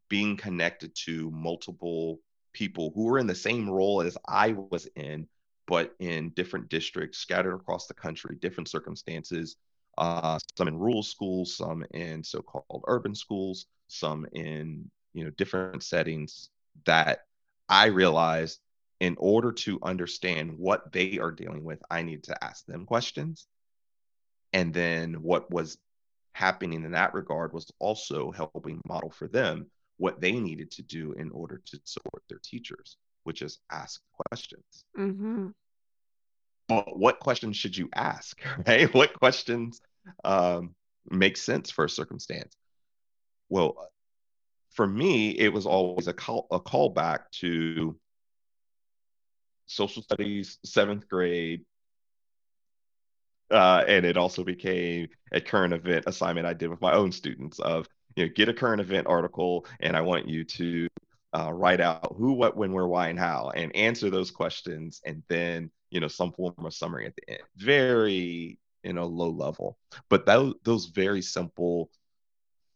being 0.09 0.37
connected 0.37 0.95
to 1.05 1.31
multiple 1.31 2.19
people 2.53 2.91
who 2.95 3.05
were 3.05 3.19
in 3.19 3.27
the 3.27 3.35
same 3.35 3.69
role 3.69 4.01
as 4.01 4.17
I 4.27 4.53
was 4.53 4.87
in, 4.95 5.27
but 5.67 5.93
in 5.99 6.29
different 6.29 6.69
districts 6.69 7.17
scattered 7.17 7.55
across 7.55 7.87
the 7.87 7.93
country, 7.93 8.37
different 8.39 8.69
circumstances, 8.69 9.57
uh, 9.97 10.39
some 10.57 10.67
in 10.67 10.77
rural 10.77 11.03
schools, 11.03 11.55
some 11.55 11.85
in 11.91 12.23
so-called 12.23 12.83
urban 12.87 13.15
schools, 13.15 13.65
some 13.87 14.25
in 14.33 14.89
you 15.13 15.23
know 15.23 15.31
different 15.31 15.83
settings 15.83 16.49
that 16.85 17.25
I 17.69 17.87
realized 17.87 18.59
in 18.99 19.15
order 19.19 19.51
to 19.51 19.79
understand 19.83 20.57
what 20.57 20.91
they 20.91 21.19
are 21.19 21.31
dealing 21.31 21.63
with, 21.63 21.79
I 21.89 22.01
need 22.01 22.23
to 22.23 22.43
ask 22.43 22.65
them 22.65 22.85
questions. 22.85 23.47
And 24.53 24.73
then 24.73 25.21
what 25.21 25.51
was 25.51 25.77
happening 26.33 26.83
in 26.83 26.91
that 26.91 27.13
regard 27.13 27.53
was 27.53 27.71
also 27.79 28.31
helping 28.31 28.81
model 28.87 29.09
for 29.09 29.27
them 29.27 29.67
what 29.97 30.21
they 30.21 30.33
needed 30.33 30.71
to 30.71 30.83
do 30.83 31.13
in 31.13 31.29
order 31.31 31.61
to 31.65 31.79
support 31.83 32.23
their 32.29 32.39
teachers, 32.43 32.97
which 33.23 33.41
is 33.41 33.59
ask 33.71 34.01
questions. 34.29 34.85
Mm-hmm. 34.97 35.47
But 36.67 36.97
what 36.97 37.19
questions 37.19 37.57
should 37.57 37.77
you 37.77 37.89
ask? 37.93 38.39
Right? 38.67 38.93
What 38.93 39.13
questions 39.13 39.81
um, 40.23 40.75
make 41.09 41.37
sense 41.37 41.71
for 41.71 41.85
a 41.85 41.89
circumstance? 41.89 42.55
Well, 43.49 43.89
for 44.71 44.85
me, 44.85 45.31
it 45.31 45.51
was 45.53 45.65
always 45.65 46.07
a 46.07 46.13
call 46.13 46.47
a 46.51 46.59
callback 46.59 47.31
to 47.39 47.97
social 49.65 50.01
studies, 50.01 50.59
seventh 50.65 51.07
grade. 51.07 51.65
Uh, 53.49 53.83
and 53.87 54.05
it 54.05 54.17
also 54.17 54.43
became 54.43 55.07
a 55.31 55.39
current 55.39 55.73
event 55.73 56.03
assignment 56.05 56.45
I 56.45 56.53
did 56.53 56.69
with 56.69 56.81
my 56.81 56.93
own 56.93 57.13
students 57.13 57.59
of, 57.59 57.87
you 58.15 58.25
know, 58.25 58.31
get 58.35 58.49
a 58.49 58.53
current 58.53 58.81
event 58.81 59.07
article 59.07 59.65
and 59.79 59.95
I 59.95 60.01
want 60.01 60.27
you 60.27 60.43
to 60.43 60.87
uh, 61.33 61.51
write 61.53 61.79
out 61.79 62.15
who, 62.17 62.33
what, 62.33 62.57
when, 62.57 62.73
where, 62.73 62.87
why, 62.87 63.07
and 63.07 63.19
how, 63.19 63.51
and 63.55 63.73
answer 63.75 64.09
those 64.09 64.31
questions, 64.31 65.01
and 65.05 65.23
then 65.29 65.69
you 65.89 65.99
know 65.99 66.07
some 66.07 66.31
form 66.31 66.53
of 66.57 66.73
summary 66.73 67.05
at 67.05 67.15
the 67.15 67.33
end. 67.33 67.43
Very 67.55 68.59
you 68.83 68.93
know 68.93 69.05
low 69.05 69.29
level, 69.29 69.77
but 70.09 70.25
that, 70.25 70.53
those 70.63 70.85
very 70.85 71.21
simple 71.21 71.89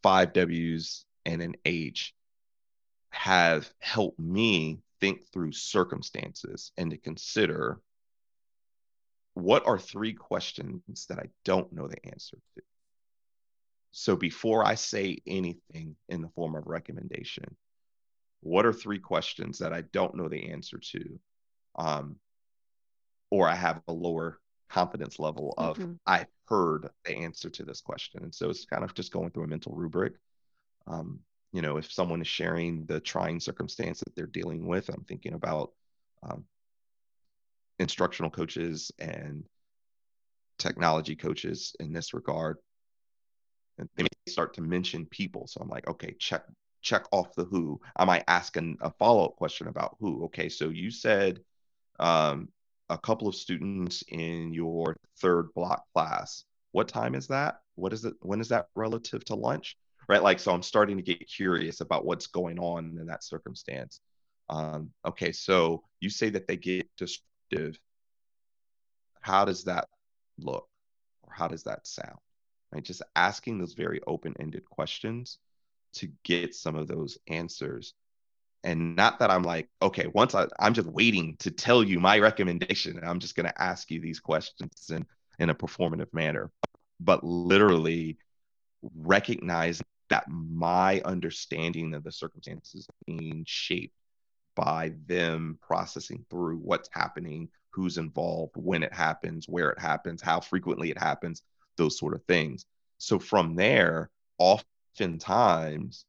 five 0.04 0.34
W's 0.34 1.06
and 1.26 1.42
an 1.42 1.56
H 1.66 2.14
have 3.12 3.72
helped 3.80 4.20
me 4.20 4.80
think 5.00 5.28
through 5.32 5.52
circumstances 5.52 6.72
and 6.78 6.92
to 6.92 6.98
consider 6.98 7.82
what 9.34 9.66
are 9.66 9.80
three 9.80 10.14
questions 10.14 11.06
that 11.08 11.20
I 11.20 11.28
don't 11.46 11.72
know 11.74 11.88
the 11.88 12.06
answer 12.06 12.38
to. 12.56 12.62
So 13.92 14.16
before 14.16 14.66
I 14.66 14.76
say 14.76 15.20
anything 15.28 15.96
in 16.08 16.22
the 16.22 16.30
form 16.30 16.56
of 16.56 16.68
recommendation, 16.68 17.56
what 18.42 18.66
are 18.66 18.74
three 18.74 19.00
questions 19.00 19.60
that 19.60 19.74
I 19.74 19.82
don't 19.82 20.16
know 20.16 20.30
the 20.30 20.52
answer 20.52 20.78
to? 20.78 21.20
Um, 21.76 22.16
or 23.32 23.48
I 23.48 23.56
have 23.56 23.82
a 23.88 23.94
lower 23.94 24.40
confidence 24.70 25.20
level 25.20 25.54
of 25.58 25.78
mm-hmm. 25.78 25.94
I've 26.06 26.28
heard 26.48 26.90
the 27.06 27.18
answer 27.18 27.50
to 27.50 27.64
this 27.64 27.82
question. 27.82 28.24
And 28.24 28.34
so 28.34 28.50
it's 28.50 28.66
kind 28.66 28.84
of 28.84 28.94
just 28.94 29.12
going 29.12 29.32
through 29.32 29.46
a 29.46 29.48
mental 29.48 29.74
rubric. 29.74 30.14
Um, 30.86 31.20
you 31.52 31.62
know, 31.62 31.78
if 31.78 31.92
someone 31.92 32.22
is 32.22 32.28
sharing 32.28 32.86
the 32.86 33.00
trying 33.00 33.40
circumstance 33.40 34.00
that 34.00 34.16
they're 34.16 34.28
dealing 34.28 34.68
with, 34.68 34.90
I'm 34.90 35.04
thinking 35.04 35.34
about 35.34 35.72
um, 36.24 36.46
instructional 37.80 38.32
coaches 38.32 38.92
and 39.00 39.44
technology 40.58 41.16
coaches 41.16 41.76
in 41.80 41.92
this 41.92 42.14
regard. 42.14 42.58
And 43.78 43.90
they 43.96 44.04
may 44.04 44.32
start 44.32 44.54
to 44.56 44.62
mention 44.62 45.06
people. 45.06 45.48
So 45.48 45.60
I'm 45.62 45.70
like, 45.70 45.88
okay, 45.88 46.16
check 46.20 46.46
check 46.82 47.06
off 47.12 47.36
the 47.36 47.46
who. 47.46 47.80
I 47.96 48.06
might 48.06 48.24
ask 48.28 48.58
an, 48.58 48.78
a 48.82 48.90
follow 48.92 49.26
up 49.26 49.36
question 49.36 49.68
about 49.68 49.98
who. 50.00 50.26
Okay, 50.26 50.50
so 50.50 50.70
you 50.70 50.90
said 50.90 51.40
um, 52.00 52.50
a 52.92 52.98
couple 52.98 53.28
of 53.28 53.36
students 53.36 54.04
in 54.10 54.54
your 54.54 54.98
third 55.20 55.50
block 55.56 55.84
class. 55.94 56.44
What 56.72 56.88
time 56.88 57.16
is 57.16 57.28
that? 57.28 57.62
What 57.76 57.94
is 57.94 58.06
it? 58.06 58.14
When 58.22 58.42
is 58.42 58.50
that 58.50 58.68
relative 58.76 59.26
to 59.26 59.36
lunch? 59.36 59.78
right? 60.12 60.24
Like, 60.24 60.40
so 60.40 60.52
I'm 60.52 60.62
starting 60.62 60.98
to 60.98 61.04
get 61.04 61.26
curious 61.26 61.80
about 61.80 62.06
what's 62.06 62.28
going 62.28 62.60
on 62.60 62.98
in 63.00 63.08
that 63.08 63.24
circumstance. 63.24 64.02
Um, 64.50 64.90
okay, 65.06 65.32
so 65.32 65.84
you 66.02 66.10
say 66.10 66.30
that 66.32 66.48
they 66.48 66.58
get 66.58 66.90
destructive. 66.98 67.80
How 69.22 69.46
does 69.46 69.64
that 69.64 69.88
look, 70.38 70.68
or 71.24 71.34
how 71.34 71.48
does 71.48 71.64
that 71.64 71.88
sound? 71.88 72.18
Right, 72.74 72.84
just 72.84 73.02
asking 73.16 73.58
those 73.58 73.74
very 73.74 74.02
open-ended 74.06 74.66
questions 74.66 75.38
to 75.94 76.10
get 76.24 76.56
some 76.56 76.76
of 76.76 76.90
those 76.90 77.18
answers 77.28 77.94
and 78.64 78.96
not 78.96 79.20
that 79.20 79.32
i'm 79.32 79.44
like 79.44 79.70
okay 79.82 80.08
once 80.14 80.36
I, 80.36 80.48
i'm 80.60 80.74
just 80.74 80.88
waiting 80.88 81.36
to 81.40 81.52
tell 81.52 81.84
you 81.84 82.00
my 82.00 82.20
recommendation 82.20 83.00
i'm 83.04 83.20
just 83.20 83.36
going 83.36 83.48
to 83.48 83.62
ask 83.62 83.90
you 83.92 84.00
these 84.00 84.20
questions 84.20 84.90
in 84.90 85.06
in 85.40 85.50
a 85.50 85.56
performative 85.56 86.14
manner 86.14 86.52
but 87.00 87.24
literally 87.24 88.18
recognize 88.96 89.82
that 90.10 90.26
my 90.30 91.02
understanding 91.06 91.94
of 91.94 92.04
the 92.04 92.12
circumstances 92.12 92.88
being 93.06 93.44
shaped 93.48 93.96
by 94.56 94.94
them 95.08 95.58
processing 95.62 96.26
through 96.30 96.58
what's 96.58 96.90
happening, 96.92 97.48
who's 97.70 97.98
involved, 97.98 98.52
when 98.56 98.84
it 98.84 98.94
happens, 98.94 99.48
where 99.48 99.70
it 99.70 99.80
happens, 99.80 100.22
how 100.22 100.40
frequently 100.40 100.92
it 100.92 100.98
happens, 100.98 101.42
those 101.78 101.98
sort 101.98 102.14
of 102.14 102.24
things. 102.26 102.66
So 102.98 103.18
from 103.20 103.56
there, 103.56 104.10
oftentimes 104.38 106.06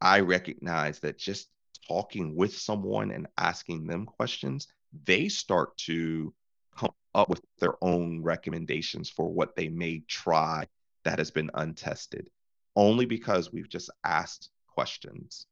I 0.00 0.20
recognize 0.20 1.00
that 1.00 1.18
just 1.18 1.48
talking 1.88 2.34
with 2.34 2.56
someone 2.56 3.10
and 3.10 3.26
asking 3.38 3.86
them 3.86 4.06
questions, 4.06 4.68
they 5.04 5.28
start 5.28 5.76
to 5.78 6.32
come 6.76 6.92
up 7.14 7.28
with 7.28 7.40
their 7.58 7.74
own 7.82 8.22
recommendations 8.22 9.10
for 9.10 9.28
what 9.28 9.56
they 9.56 9.68
may 9.68 10.02
try 10.08 10.66
that 11.04 11.18
has 11.18 11.30
been 11.30 11.50
untested 11.54 12.28
only 12.76 13.04
because 13.04 13.52
we've 13.52 13.68
just 13.68 13.90
asked 14.04 14.50
questions. 14.66 15.46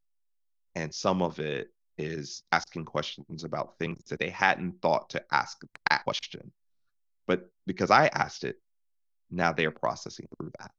And 0.74 0.94
some 0.94 1.22
of 1.22 1.38
it 1.38 1.68
is 1.98 2.42
asking 2.52 2.86
questions 2.86 3.44
about 3.44 3.78
things 3.78 4.02
that 4.08 4.18
they 4.18 4.30
hadn't 4.30 4.80
thought 4.80 5.10
to 5.10 5.22
ask 5.30 5.60
that 5.90 6.04
question. 6.04 6.52
But 7.26 7.50
because 7.66 7.90
I 7.90 8.06
asked 8.06 8.44
it, 8.44 8.56
now 9.30 9.52
they're 9.52 9.70
processing 9.70 10.26
through 10.36 10.52
that. 10.58 10.70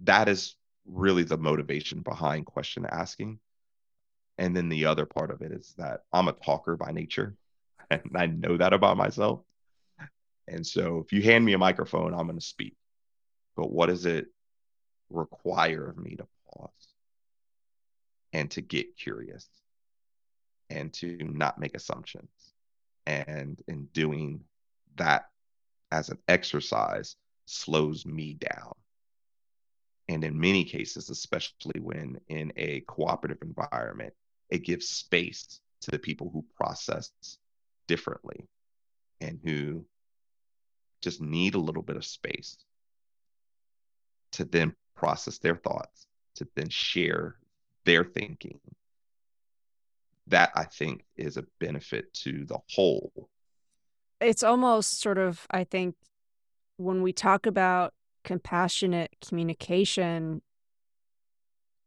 That 0.00 0.28
is 0.28 0.56
really 0.86 1.24
the 1.24 1.38
motivation 1.38 2.00
behind 2.00 2.46
question 2.46 2.86
asking. 2.86 3.38
And 4.38 4.56
then 4.56 4.68
the 4.68 4.86
other 4.86 5.06
part 5.06 5.30
of 5.30 5.42
it 5.42 5.52
is 5.52 5.74
that 5.78 6.02
I'm 6.12 6.28
a 6.28 6.32
talker 6.32 6.76
by 6.76 6.90
nature, 6.90 7.36
and 7.90 8.02
I 8.14 8.26
know 8.26 8.56
that 8.56 8.72
about 8.72 8.96
myself. 8.96 9.40
And 10.46 10.66
so 10.66 10.98
if 10.98 11.12
you 11.12 11.22
hand 11.22 11.44
me 11.44 11.54
a 11.54 11.58
microphone, 11.58 12.12
I'm 12.12 12.26
going 12.26 12.38
to 12.38 12.44
speak 12.44 12.76
but 13.56 13.70
what 13.70 13.86
does 13.86 14.06
it 14.06 14.26
require 15.10 15.88
of 15.88 15.98
me 15.98 16.16
to 16.16 16.26
pause 16.52 16.70
and 18.32 18.50
to 18.52 18.60
get 18.60 18.96
curious 18.96 19.46
and 20.70 20.92
to 20.94 21.16
not 21.22 21.58
make 21.58 21.76
assumptions? 21.76 22.30
And 23.06 23.60
in 23.68 23.86
doing 23.92 24.40
that 24.96 25.28
as 25.92 26.08
an 26.08 26.18
exercise, 26.26 27.16
slows 27.46 28.06
me 28.06 28.34
down. 28.34 28.72
And 30.08 30.22
in 30.24 30.38
many 30.38 30.64
cases, 30.64 31.08
especially 31.08 31.80
when 31.80 32.20
in 32.28 32.52
a 32.56 32.80
cooperative 32.80 33.38
environment, 33.42 34.12
it 34.50 34.64
gives 34.64 34.88
space 34.88 35.60
to 35.80 35.90
the 35.90 35.98
people 35.98 36.30
who 36.32 36.44
process 36.56 37.10
differently 37.86 38.46
and 39.20 39.40
who 39.44 39.84
just 41.00 41.20
need 41.20 41.54
a 41.54 41.60
little 41.60 41.82
bit 41.82 41.96
of 41.96 42.04
space 42.04 42.56
to 44.32 44.44
then 44.44 44.74
process 44.96 45.38
their 45.38 45.56
thoughts, 45.56 46.06
to 46.34 46.46
then 46.54 46.68
share 46.68 47.36
their 47.84 48.04
thinking. 48.04 48.60
That 50.28 50.50
I 50.54 50.64
think 50.64 51.04
is 51.16 51.36
a 51.36 51.44
benefit 51.60 52.12
to 52.24 52.44
the 52.46 52.58
whole. 52.70 53.28
It's 54.20 54.42
almost 54.42 55.00
sort 55.00 55.18
of, 55.18 55.46
I 55.50 55.64
think, 55.64 55.96
when 56.76 57.02
we 57.02 57.12
talk 57.12 57.46
about 57.46 57.92
compassionate 58.24 59.14
communication, 59.26 60.42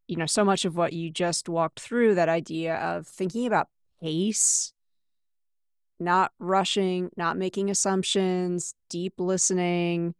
you 0.07 0.15
know, 0.15 0.25
so 0.25 0.45
much 0.45 0.63
of 0.65 0.77
what 0.77 0.93
you 0.93 1.09
just 1.09 1.49
walked 1.49 1.79
through, 1.79 2.15
that 2.15 2.29
idea 2.29 2.75
of 2.75 3.07
thinking 3.07 3.45
about 3.45 3.67
pace, 4.01 4.73
not 5.99 6.31
rushing, 6.39 7.09
not 7.17 7.37
making 7.37 7.69
assumptions, 7.69 8.75
deep 8.89 9.15
listening, 9.17 10.13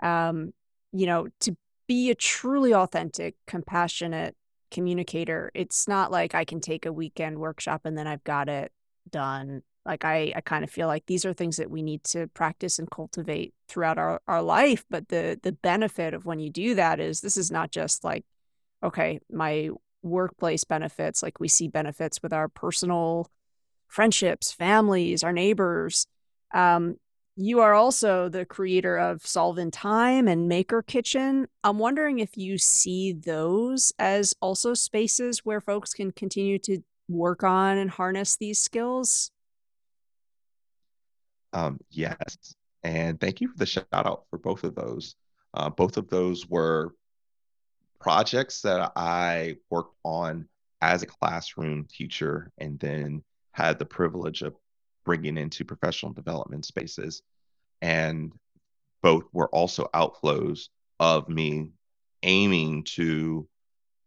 um, 0.00 0.52
you 0.92 1.06
know, 1.06 1.28
to 1.40 1.56
be 1.86 2.10
a 2.10 2.14
truly 2.14 2.72
authentic, 2.72 3.34
compassionate 3.46 4.36
communicator, 4.70 5.50
it's 5.54 5.88
not 5.88 6.10
like 6.10 6.34
I 6.34 6.44
can 6.44 6.60
take 6.60 6.86
a 6.86 6.92
weekend 6.92 7.38
workshop 7.38 7.82
and 7.84 7.96
then 7.96 8.06
I've 8.06 8.24
got 8.24 8.48
it 8.48 8.72
done. 9.10 9.62
Like 9.88 10.04
I, 10.04 10.34
I 10.36 10.42
kind 10.42 10.62
of 10.62 10.70
feel 10.70 10.86
like 10.86 11.06
these 11.06 11.24
are 11.24 11.32
things 11.32 11.56
that 11.56 11.70
we 11.70 11.82
need 11.82 12.04
to 12.04 12.26
practice 12.28 12.78
and 12.78 12.90
cultivate 12.90 13.54
throughout 13.68 13.96
our, 13.96 14.20
our 14.28 14.42
life. 14.42 14.84
But 14.90 15.08
the 15.08 15.40
the 15.42 15.52
benefit 15.52 16.12
of 16.12 16.26
when 16.26 16.38
you 16.38 16.50
do 16.50 16.74
that 16.74 17.00
is 17.00 17.22
this 17.22 17.38
is 17.38 17.50
not 17.50 17.72
just 17.72 18.04
like, 18.04 18.26
okay, 18.84 19.18
my 19.32 19.70
workplace 20.02 20.64
benefits, 20.64 21.22
like 21.22 21.40
we 21.40 21.48
see 21.48 21.68
benefits 21.68 22.22
with 22.22 22.34
our 22.34 22.48
personal 22.48 23.30
friendships, 23.88 24.52
families, 24.52 25.24
our 25.24 25.32
neighbors. 25.32 26.06
Um, 26.52 26.96
you 27.36 27.60
are 27.60 27.72
also 27.72 28.28
the 28.28 28.44
creator 28.44 28.98
of 28.98 29.26
Solve 29.26 29.58
in 29.58 29.70
Time 29.70 30.28
and 30.28 30.48
Maker 30.48 30.82
Kitchen. 30.82 31.46
I'm 31.64 31.78
wondering 31.78 32.18
if 32.18 32.36
you 32.36 32.58
see 32.58 33.12
those 33.12 33.92
as 33.98 34.34
also 34.42 34.74
spaces 34.74 35.46
where 35.46 35.62
folks 35.62 35.94
can 35.94 36.10
continue 36.10 36.58
to 36.60 36.80
work 37.08 37.42
on 37.42 37.78
and 37.78 37.90
harness 37.90 38.36
these 38.36 38.58
skills. 38.60 39.30
Um, 41.52 41.80
yes. 41.90 42.54
And 42.82 43.20
thank 43.20 43.40
you 43.40 43.48
for 43.48 43.58
the 43.58 43.66
shout 43.66 43.86
out 43.92 44.24
for 44.30 44.38
both 44.38 44.64
of 44.64 44.74
those. 44.74 45.14
Uh, 45.54 45.70
both 45.70 45.96
of 45.96 46.08
those 46.08 46.48
were 46.48 46.94
projects 48.00 48.62
that 48.62 48.92
I 48.94 49.56
worked 49.70 49.96
on 50.04 50.48
as 50.80 51.02
a 51.02 51.06
classroom 51.06 51.86
teacher 51.90 52.52
and 52.58 52.78
then 52.78 53.22
had 53.52 53.78
the 53.78 53.84
privilege 53.84 54.42
of 54.42 54.54
bringing 55.04 55.36
into 55.36 55.64
professional 55.64 56.12
development 56.12 56.64
spaces. 56.64 57.22
And 57.82 58.32
both 59.02 59.24
were 59.32 59.48
also 59.48 59.88
outflows 59.94 60.68
of 61.00 61.28
me 61.28 61.70
aiming 62.22 62.84
to 62.84 63.48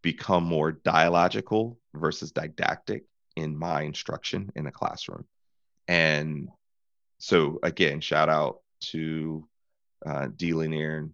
become 0.02 0.44
more 0.44 0.72
dialogical 0.72 1.78
versus 1.94 2.32
didactic 2.32 3.04
in 3.36 3.58
my 3.58 3.82
instruction 3.82 4.52
in 4.56 4.68
a 4.68 4.72
classroom. 4.72 5.26
And 5.88 6.50
so, 7.22 7.60
again, 7.62 8.02
shout 8.02 8.30
out 8.30 8.62
to 8.86 9.48
uh, 10.04 10.30
Dee 10.36 10.56
Lanier 10.56 11.08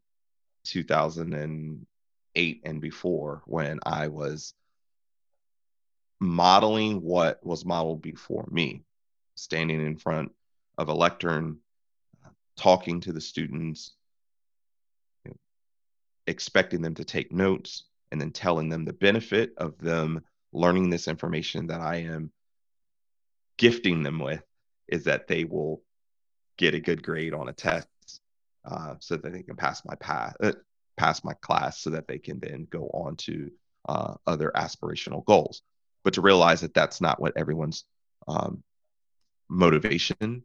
2008 0.64 2.62
and 2.64 2.82
before 2.82 3.42
when 3.46 3.80
I 3.86 4.08
was 4.08 4.54
modeling 6.22 7.02
what 7.02 7.46
was 7.46 7.66
modeled 7.66 8.02
before 8.02 8.48
me, 8.50 8.86
standing 9.36 9.86
in 9.86 9.98
front 9.98 10.32
of 10.78 10.88
a 10.88 10.94
lectern, 10.94 11.58
talking 12.56 13.02
to 13.02 13.12
the 13.12 13.20
students, 13.20 13.92
you 15.26 15.32
know, 15.32 15.38
expecting 16.26 16.82
them 16.82 16.96
to 16.96 17.04
take 17.04 17.34
notes, 17.34 17.84
and 18.14 18.22
then 18.22 18.32
telling 18.32 18.70
them 18.70 18.86
the 18.86 18.94
benefit 18.94 19.52
of 19.58 19.78
them 19.78 20.22
learning 20.54 20.90
this 20.90 21.10
information 21.10 21.68
that 21.68 21.82
I 21.82 21.98
am 21.98 22.32
gifting 23.58 24.04
them 24.04 24.20
with 24.20 24.42
is 24.88 25.04
that 25.04 25.28
they 25.28 25.44
will 25.44 25.82
get 26.58 26.74
a 26.74 26.80
good 26.80 27.04
grade 27.04 27.34
on 27.34 27.50
a 27.50 27.54
test 27.54 27.88
uh, 28.66 28.96
so 29.00 29.18
that 29.18 29.32
they 29.32 29.44
can 29.44 29.56
pass 29.56 29.84
my 29.86 29.96
path, 29.96 30.36
uh, 30.42 30.52
pass 30.98 31.24
my 31.24 31.34
class, 31.36 31.80
so 31.80 31.90
that 31.92 32.08
they 32.08 32.18
can 32.18 32.40
then 32.40 32.68
go 32.70 32.90
on 32.94 33.16
to 33.16 33.50
uh, 33.88 34.16
other 34.26 34.52
aspirational 34.56 35.24
goals 35.26 35.62
but 36.08 36.14
to 36.14 36.22
realize 36.22 36.62
that 36.62 36.74
that's 36.74 37.02
not 37.02 37.20
what 37.20 37.36
everyone's 37.36 37.84
um, 38.30 38.64
motivation 39.50 40.42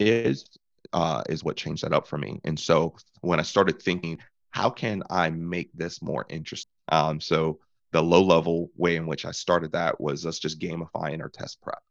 is 0.00 0.46
uh, 0.94 1.22
is 1.28 1.44
what 1.44 1.58
changed 1.58 1.84
that 1.84 1.92
up 1.92 2.06
for 2.06 2.16
me. 2.16 2.40
And 2.44 2.58
so 2.58 2.94
when 3.20 3.38
I 3.38 3.42
started 3.42 3.82
thinking, 3.82 4.16
how 4.48 4.70
can 4.70 5.02
I 5.10 5.28
make 5.28 5.70
this 5.74 6.00
more 6.00 6.24
interesting? 6.30 6.72
Um, 6.88 7.20
so 7.20 7.60
the 7.92 8.02
low 8.02 8.22
level 8.22 8.70
way 8.74 8.96
in 8.96 9.06
which 9.06 9.26
I 9.26 9.32
started 9.32 9.72
that 9.72 10.00
was 10.00 10.24
us 10.24 10.38
just 10.38 10.58
gamifying 10.58 11.20
our 11.20 11.28
test 11.28 11.60
prep 11.60 11.82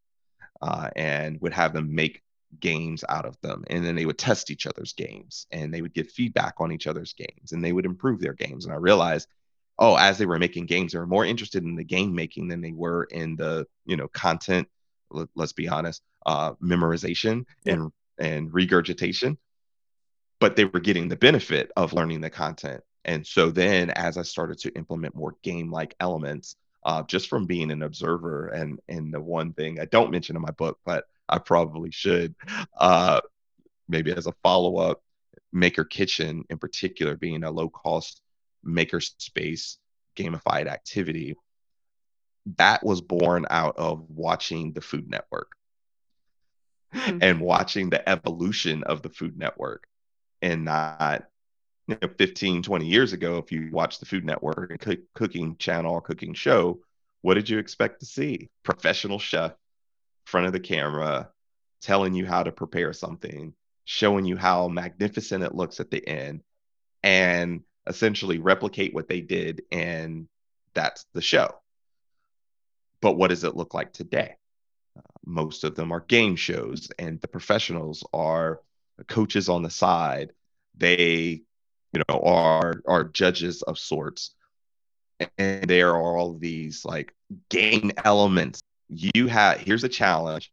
uh, 0.64 0.90
and 0.96 1.40
would 1.40 1.54
have 1.54 1.74
them 1.74 1.94
make 1.94 2.24
games 2.60 3.04
out 3.10 3.26
of 3.26 3.40
them. 3.42 3.64
And 3.68 3.86
then 3.86 3.96
they 3.96 4.06
would 4.06 4.18
test 4.18 4.52
each 4.52 4.68
other's 4.68 4.94
games 4.94 5.48
and 5.52 5.74
they 5.74 5.82
would 5.82 5.94
give 5.94 6.10
feedback 6.12 6.56
on 6.60 6.72
each 6.72 6.88
other's 6.88 7.14
games 7.14 7.52
and 7.52 7.64
they 7.64 7.72
would 7.72 7.86
improve 7.86 8.20
their 8.20 8.34
games. 8.34 8.66
And 8.66 8.74
I 8.74 8.78
realized 8.78 9.28
oh, 9.82 9.96
as 9.96 10.20
they 10.20 10.28
were 10.28 10.40
making 10.40 10.68
games, 10.68 10.94
they 10.94 11.00
were 11.00 11.08
more 11.08 11.26
interested 11.26 11.64
in 11.64 11.76
the 11.76 11.84
game 11.84 12.14
making 12.14 12.48
than 12.48 12.62
they 12.62 12.72
were 12.72 13.06
in 13.06 13.36
the, 13.36 13.66
you 13.86 13.98
know, 13.98 14.08
content, 14.08 14.70
let, 15.10 15.28
us 15.40 15.52
be 15.52 15.68
honest, 15.68 16.04
uh, 16.26 16.54
memorization 16.54 17.46
yeah. 17.66 17.74
and 17.74 17.92
and 18.20 18.54
regurgitation. 18.54 19.38
But 20.40 20.56
they 20.56 20.66
were 20.66 20.80
getting 20.80 21.08
the 21.08 21.16
benefit 21.16 21.72
of 21.76 21.94
learning 21.94 22.22
the 22.22 22.30
content. 22.30 22.84
And 23.04 23.26
so 23.26 23.50
then 23.50 23.90
as 23.90 24.18
I 24.18 24.22
started 24.22 24.60
to 24.60 24.72
implement 24.76 25.16
more 25.16 25.36
game-like 25.42 25.96
elements, 26.00 26.56
uh, 26.84 27.04
just 27.04 27.28
from 27.28 27.48
being 27.48 27.72
an 27.72 27.82
observer 27.82 28.48
and 28.50 28.80
and 28.88 29.12
the 29.12 29.20
one 29.20 29.54
thing 29.54 29.80
I 29.80 29.86
don't 29.86 30.12
mention 30.12 30.36
in 30.36 30.42
my 30.44 30.52
book, 30.52 30.80
but 30.86 31.06
I 31.32 31.40
probably 31.40 31.92
should, 31.92 32.36
uh, 32.78 33.22
maybe 33.88 34.12
as 34.12 34.28
a 34.28 34.34
follow-up, 34.44 35.02
Maker 35.54 35.86
Kitchen 35.86 36.44
in 36.50 36.58
particular 36.58 37.16
being 37.16 37.44
a 37.44 37.52
low-cost 37.52 38.22
makerspace 38.66 39.78
gamified 40.16 40.68
activity 40.68 41.36
that 42.58 42.84
was 42.84 43.02
born 43.02 43.46
out 43.50 43.78
of 43.78 44.06
watching 44.10 44.74
the 44.74 44.82
food 44.82 45.10
network 45.10 45.52
mm-hmm. 46.94 47.20
and 47.22 47.40
watching 47.40 47.90
the 47.90 48.08
evolution 48.10 48.84
of 48.84 49.02
the 49.02 49.10
food 49.10 49.38
network 49.38 49.88
and 50.42 50.66
not 50.66 51.26
you 51.88 51.98
know, 52.02 52.10
15 52.18 52.64
20 52.64 52.86
years 52.86 53.14
ago 53.14 53.38
if 53.38 53.52
you 53.52 53.70
watched 53.72 54.00
the 54.00 54.06
food 54.06 54.26
network 54.26 54.72
and 54.72 54.98
cooking 55.14 55.56
channel 55.58 55.94
or 55.94 56.02
cooking 56.02 56.34
show 56.34 56.80
what 57.22 57.36
did 57.36 57.50
you 57.50 57.60
expect 57.60 58.00
to 58.00 58.06
see 58.06 58.50
professional 58.64 59.20
chef 59.20 59.54
front 60.32 60.48
of 60.48 60.54
the 60.54 60.60
camera 60.60 61.30
telling 61.82 62.14
you 62.14 62.26
how 62.26 62.42
to 62.42 62.54
prepare 62.54 62.94
something 62.94 63.54
showing 63.84 64.24
you 64.24 64.38
how 64.38 64.70
magnificent 64.70 65.44
it 65.44 65.54
looks 65.54 65.82
at 65.82 65.92
the 65.92 66.08
end 66.08 66.42
and 67.04 67.62
essentially 67.86 68.40
replicate 68.40 68.94
what 68.94 69.10
they 69.10 69.20
did 69.20 69.64
and 69.74 70.28
that's 70.74 71.06
the 71.14 71.22
show. 71.22 71.50
But 73.02 73.18
what 73.18 73.28
does 73.28 73.44
it 73.44 73.58
look 73.58 73.74
like 73.74 73.92
today? 73.92 74.38
Uh, 74.98 75.02
most 75.26 75.66
of 75.66 75.76
them 75.76 75.92
are 75.92 76.00
game 76.00 76.38
shows 76.38 76.90
and 76.98 77.20
the 77.20 77.28
professionals 77.28 78.02
are 78.14 78.62
coaches 79.10 79.50
on 79.50 79.64
the 79.64 79.70
side. 79.70 80.32
They 80.78 81.42
you 81.92 82.04
know 82.08 82.20
are 82.22 82.82
are 82.88 83.04
judges 83.04 83.64
of 83.64 83.78
sorts. 83.78 84.34
And 85.38 85.68
there 85.68 85.90
are 85.90 86.18
all 86.18 86.38
these 86.38 86.86
like 86.86 87.14
game 87.50 87.92
elements 88.06 88.62
you 88.92 89.28
have 89.28 89.60
here's 89.60 89.84
a 89.84 89.90
challenge. 89.90 90.52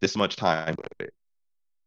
This 0.00 0.16
much 0.16 0.36
time 0.36 0.74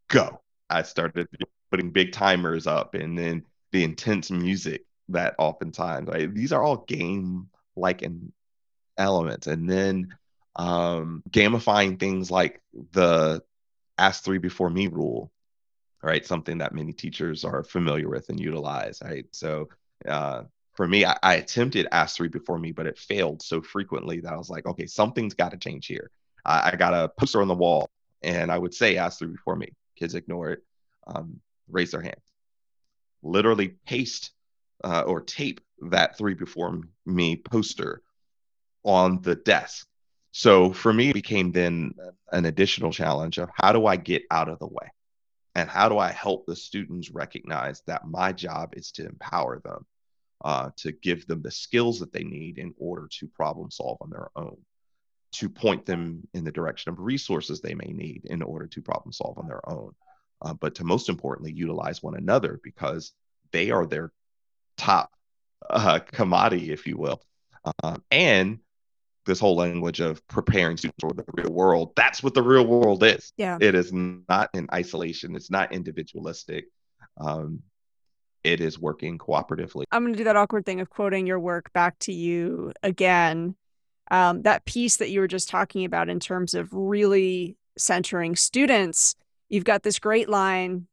go. 0.09 0.41
I 0.69 0.81
started 0.83 1.27
putting 1.71 1.91
big 1.91 2.11
timers 2.11 2.67
up 2.67 2.95
and 2.95 3.17
then 3.17 3.43
the 3.71 3.83
intense 3.83 4.31
music 4.31 4.83
that 5.09 5.35
oftentimes 5.37 6.07
right? 6.07 6.33
these 6.33 6.51
are 6.51 6.63
all 6.63 6.77
game 6.87 7.49
like 7.75 8.01
and 8.01 8.31
elements. 8.97 9.47
And 9.47 9.69
then 9.69 10.09
um 10.55 11.23
gamifying 11.29 11.99
things 11.99 12.31
like 12.31 12.61
the 12.93 13.41
ask 13.97 14.23
three 14.23 14.39
before 14.39 14.69
me 14.69 14.87
rule 14.87 15.31
right? 16.03 16.25
Something 16.25 16.59
that 16.59 16.73
many 16.75 16.93
teachers 16.93 17.43
are 17.45 17.63
familiar 17.63 18.09
with 18.09 18.29
and 18.29 18.39
utilize 18.39 19.01
right? 19.03 19.25
So 19.31 19.69
uh 20.07 20.43
for 20.75 20.87
me 20.87 21.05
I, 21.05 21.17
I 21.23 21.35
attempted 21.35 21.87
ask 21.91 22.15
three 22.15 22.27
before 22.27 22.57
me 22.57 22.71
but 22.71 22.85
it 22.85 22.97
failed 22.97 23.41
so 23.41 23.61
frequently 23.61 24.19
that 24.21 24.33
i 24.33 24.37
was 24.37 24.49
like 24.49 24.65
okay 24.65 24.85
something's 24.85 25.33
got 25.33 25.51
to 25.51 25.57
change 25.57 25.87
here. 25.87 26.09
I, 26.45 26.71
I 26.71 26.75
got 26.75 26.93
a 26.93 27.09
poster 27.09 27.41
on 27.41 27.47
the 27.47 27.55
wall 27.55 27.89
and 28.21 28.51
i 28.51 28.57
would 28.57 28.73
say 28.73 28.97
ask 28.97 29.19
three 29.19 29.29
before 29.29 29.55
me. 29.55 29.69
Kids 29.97 30.15
ignore 30.15 30.51
it. 30.51 30.63
Um, 31.07 31.39
raise 31.69 31.91
their 31.91 32.01
hand. 32.01 32.19
Literally 33.23 33.69
paste 33.85 34.31
uh, 34.83 35.01
or 35.01 35.21
tape 35.21 35.61
that 35.89 36.17
three 36.17 36.33
before 36.33 36.79
me 37.05 37.37
poster 37.37 38.01
on 38.83 39.21
the 39.21 39.35
desk. 39.35 39.87
So 40.31 40.73
for 40.73 40.93
me, 40.93 41.09
it 41.09 41.13
became 41.13 41.51
then 41.51 41.93
an 42.31 42.45
additional 42.45 42.91
challenge 42.91 43.37
of 43.37 43.49
how 43.53 43.71
do 43.71 43.85
I 43.85 43.95
get 43.95 44.23
out 44.29 44.49
of 44.49 44.59
the 44.59 44.67
way? 44.67 44.91
And 45.55 45.69
how 45.69 45.87
do 45.87 45.97
I 45.97 46.11
help 46.11 46.45
the 46.45 46.55
students 46.55 47.09
recognize 47.09 47.81
that 47.87 48.05
my 48.05 48.33
job 48.33 48.73
is 48.75 48.91
to 48.93 49.05
empower 49.05 49.59
them, 49.59 49.85
uh, 50.43 50.69
to 50.77 50.91
give 50.91 51.25
them 51.27 51.41
the 51.41 51.51
skills 51.51 51.99
that 51.99 52.13
they 52.13 52.23
need 52.23 52.57
in 52.57 52.73
order 52.77 53.07
to 53.19 53.27
problem 53.27 53.71
solve 53.71 53.97
on 54.01 54.09
their 54.09 54.29
own, 54.35 54.57
to 55.33 55.49
point 55.49 55.85
them 55.85 56.27
in 56.33 56.43
the 56.43 56.51
direction 56.51 56.91
of 56.91 56.99
resources 56.99 57.61
they 57.61 57.73
may 57.73 57.91
need 57.91 58.25
in 58.25 58.41
order 58.41 58.67
to 58.67 58.81
problem 58.81 59.11
solve 59.11 59.37
on 59.37 59.47
their 59.47 59.67
own 59.69 59.93
uh, 60.41 60.53
but 60.53 60.75
to 60.75 60.83
most 60.83 61.09
importantly 61.09 61.51
utilize 61.51 62.01
one 62.03 62.15
another 62.15 62.59
because 62.63 63.13
they 63.51 63.71
are 63.71 63.85
their 63.85 64.11
top 64.77 65.11
uh, 65.69 65.99
commodity, 65.99 66.71
if 66.71 66.85
you 66.85 66.97
will. 66.97 67.21
Uh, 67.83 67.97
and 68.11 68.59
this 69.25 69.39
whole 69.39 69.55
language 69.55 70.01
of 70.01 70.25
preparing 70.27 70.77
students 70.77 71.01
for 71.01 71.13
the 71.13 71.25
real 71.33 71.51
world, 71.51 71.93
that's 71.95 72.21
what 72.21 72.33
the 72.33 72.43
real 72.43 72.65
world 72.65 73.03
is. 73.03 73.33
Yeah. 73.37 73.57
It 73.59 73.73
is 73.73 73.91
not 73.91 74.49
in 74.53 74.67
isolation, 74.71 75.35
it's 75.35 75.49
not 75.49 75.71
individualistic. 75.71 76.65
Um, 77.17 77.61
it 78.45 78.61
is 78.61 78.79
working 78.79 79.17
cooperatively. 79.17 79.83
I'm 79.91 80.03
going 80.03 80.13
to 80.13 80.17
do 80.17 80.23
that 80.25 80.35
awkward 80.35 80.65
thing 80.65 80.79
of 80.79 80.89
quoting 80.89 81.25
your 81.25 81.39
work 81.39 81.73
back 81.73 81.97
to 81.99 82.13
you 82.13 82.71
again. 82.83 83.55
Um, 84.11 84.43
that 84.43 84.65
piece 84.65 84.97
that 84.97 85.09
you 85.09 85.19
were 85.19 85.27
just 85.27 85.49
talking 85.49 85.83
about 85.83 86.09
in 86.09 86.19
terms 86.19 86.53
of 86.53 86.69
really 86.71 87.57
centering 87.75 88.35
students, 88.35 89.15
you've 89.49 89.63
got 89.63 89.81
this 89.81 89.97
great 89.97 90.29
line 90.29 90.87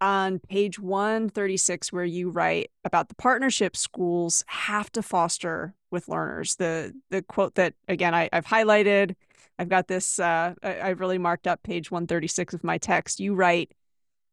on 0.00 0.40
page 0.40 0.78
136 0.80 1.92
where 1.92 2.04
you 2.04 2.30
write 2.30 2.70
about 2.84 3.08
the 3.08 3.14
partnership 3.14 3.76
schools 3.76 4.44
have 4.48 4.90
to 4.90 5.02
foster 5.02 5.72
with 5.92 6.08
learners. 6.08 6.56
The 6.56 6.92
the 7.10 7.22
quote 7.22 7.54
that 7.54 7.74
again 7.86 8.12
I, 8.12 8.28
have 8.32 8.44
highlighted, 8.44 9.14
I've 9.56 9.68
got 9.68 9.86
this 9.86 10.18
uh, 10.18 10.54
I, 10.64 10.80
I've 10.80 10.98
really 10.98 11.18
marked 11.18 11.46
up 11.46 11.62
page 11.62 11.92
136 11.92 12.54
of 12.54 12.64
my 12.64 12.76
text. 12.76 13.20
You 13.20 13.34
write, 13.34 13.70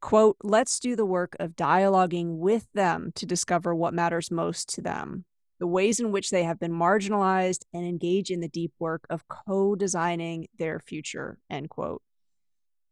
quote, 0.01 0.37
let's 0.43 0.79
do 0.79 0.95
the 0.95 1.05
work 1.05 1.35
of 1.39 1.55
dialoguing 1.55 2.37
with 2.37 2.67
them 2.73 3.11
to 3.15 3.25
discover 3.25 3.73
what 3.73 3.93
matters 3.93 4.31
most 4.31 4.69
to 4.75 4.81
them. 4.81 5.25
The 5.59 5.67
ways 5.67 5.99
in 5.99 6.11
which 6.11 6.31
they 6.31 6.43
have 6.43 6.59
been 6.59 6.71
marginalized 6.71 7.63
and 7.73 7.85
engage 7.85 8.31
in 8.31 8.41
the 8.41 8.47
deep 8.47 8.73
work 8.79 9.05
of 9.09 9.27
co-designing 9.27 10.47
their 10.57 10.79
future 10.79 11.37
end 11.49 11.69
quote. 11.69 12.01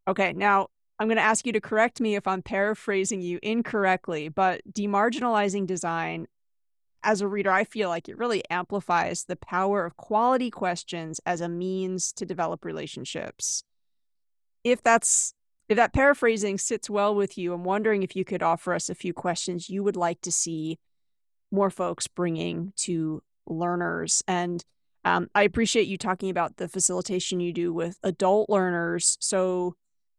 Okay 0.08 0.34
now 0.34 0.68
i'm 1.00 1.08
going 1.08 1.18
to 1.18 1.24
ask 1.24 1.46
you 1.46 1.54
to 1.54 1.62
correct 1.62 2.02
me 2.02 2.16
if 2.16 2.28
i'm 2.28 2.42
paraphrasing 2.42 3.22
you 3.22 3.40
incorrectly 3.42 4.28
but 4.28 4.62
demarginalizing 4.72 5.66
design 5.66 6.28
as 7.04 7.22
a 7.22 7.28
reader 7.28 7.52
i 7.52 7.64
feel 7.64 7.90
like 7.90 8.10
it 8.10 8.18
really 8.18 8.44
amplifies 8.50 9.26
the 9.26 9.36
power 9.36 9.86
of 9.86 9.96
quality 9.98 10.50
questions 10.50 11.22
as 11.26 11.42
a 11.42 11.50
means 11.50 12.12
to 12.12 12.26
develop 12.26 12.66
relationships. 12.66 13.64
If 14.64 14.84
that's 14.84 15.34
if 15.70 15.78
that 15.78 15.94
paraphrasing 15.94 16.58
sits 16.58 16.90
well 16.90 17.16
with 17.16 17.38
you 17.38 17.54
i'm 17.54 17.64
wondering 17.64 18.04
if 18.04 18.16
you 18.16 18.26
could 18.26 18.44
offer 18.44 18.74
us 18.74 18.90
a 18.90 18.96
few 18.96 19.14
questions 19.14 19.70
you 19.70 19.84
would 19.84 19.96
like 19.96 20.20
to 20.22 20.32
see 20.32 20.78
more 21.52 21.70
folks 21.70 22.08
bringing 22.08 22.74
to 22.76 23.22
learners. 23.48 24.24
And 24.28 24.64
um, 25.06 25.30
I 25.34 25.44
appreciate 25.44 25.88
you 25.88 25.98
talking 25.98 26.30
about 26.30 26.58
the 26.58 26.68
facilitation 26.68 27.40
you 27.40 27.54
do 27.54 27.74
with 27.74 27.98
adult 28.04 28.50
learners. 28.50 29.18
So 29.20 29.76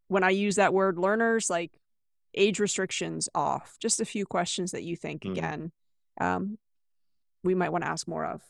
when 0.09 0.25
I 0.25 0.31
use 0.31 0.57
that 0.57 0.75
word 0.75 0.99
learners, 0.99 1.49
like 1.49 1.73
age 2.35 2.59
restrictions 2.59 3.29
off, 3.35 3.77
just 3.79 4.01
a 4.01 4.05
few 4.05 4.27
questions 4.27 4.73
that 4.73 4.83
you 4.83 4.97
think, 4.97 5.23
mm. 5.23 5.33
again, 5.33 5.73
um, 6.21 6.59
we 7.43 7.55
might 7.55 7.71
want 7.71 7.85
to 7.85 7.91
ask 7.91 8.09
more 8.09 8.25
of. 8.25 8.43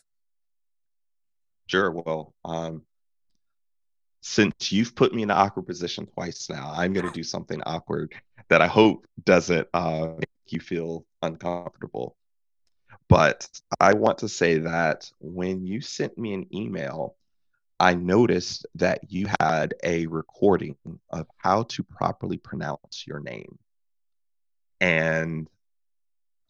Sure. 1.67 1.91
Well, 1.91 2.35
um, 2.45 2.83
since 4.21 4.71
you've 4.71 4.95
put 4.95 5.15
me 5.15 5.23
in 5.23 5.31
an 5.31 5.37
awkward 5.37 5.67
position 5.67 6.07
twice 6.07 6.49
now, 6.51 6.73
I'm 6.75 6.93
going 6.93 7.07
to 7.07 7.13
do 7.13 7.23
something 7.23 7.61
awkward 7.65 8.15
that 8.49 8.61
I 8.61 8.67
hope 8.67 9.07
doesn't 9.25 9.69
uh, 9.73 10.09
make 10.19 10.29
you 10.49 10.61
feel 10.61 11.05
uncomfortable. 11.23 12.17
But 13.09 13.49
I 13.81 13.95
want 13.95 14.19
to 14.19 14.29
say 14.29 14.59
that 14.59 15.11
when 15.21 15.67
you 15.67 15.81
sent 15.81 16.17
me 16.17 16.35
an 16.35 16.47
email, 16.55 17.17
I 17.79 17.95
noticed 17.95 18.67
that 18.75 19.11
you 19.11 19.29
had 19.41 19.75
a 19.83 20.07
recording 20.07 20.77
of 21.09 21.27
how 21.39 21.63
to 21.65 21.83
properly 21.83 22.37
pronounce 22.37 23.07
your 23.07 23.21
name. 23.21 23.59
And 24.81 25.49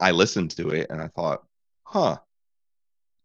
I 0.00 0.10
listened 0.10 0.50
to 0.52 0.70
it 0.70 0.88
and 0.90 1.00
I 1.00 1.08
thought, 1.08 1.44
huh, 1.84 2.18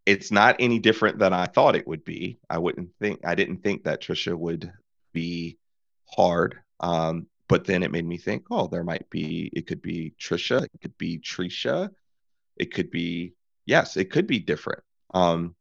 it's 0.06 0.32
not 0.32 0.56
any 0.60 0.80
different 0.80 1.20
than 1.20 1.34
I 1.34 1.46
thought 1.46 1.76
it 1.76 1.88
would 1.88 2.06
be. 2.06 2.40
I 2.50 2.58
wouldn't 2.58 2.90
think, 3.00 3.22
I 3.26 3.36
didn't 3.36 3.64
think 3.64 3.84
that 3.84 4.02
Trisha 4.02 4.38
would 4.38 4.72
be 5.14 5.58
hard. 6.06 6.60
Um, 6.80 7.28
but 7.48 7.66
then 7.66 7.84
it 7.84 7.92
made 7.92 8.06
me 8.06 8.18
think, 8.18 8.46
oh, 8.52 8.68
there 8.68 8.84
might 8.84 9.10
be, 9.10 9.50
it 9.54 9.68
could 9.68 9.82
be 9.82 10.14
Trisha, 10.20 10.64
it 10.64 10.82
could 10.82 10.98
be 10.98 11.20
Trisha, 11.20 11.90
it 12.58 12.74
could 12.74 12.92
be 12.92 13.34
yes, 13.66 13.98
it 13.98 14.12
could 14.12 14.28
be 14.28 14.40
different. 14.40 14.84
Um, 15.14 15.56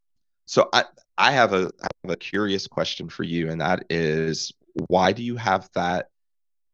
so 0.46 0.68
I 0.72 0.84
I 1.16 1.32
have 1.32 1.52
a 1.52 1.70
I 1.82 1.88
have 2.04 2.12
a 2.12 2.16
curious 2.16 2.66
question 2.66 3.08
for 3.08 3.22
you, 3.22 3.50
and 3.50 3.60
that 3.60 3.84
is 3.90 4.52
why 4.88 5.12
do 5.12 5.22
you 5.22 5.36
have 5.36 5.68
that 5.74 6.08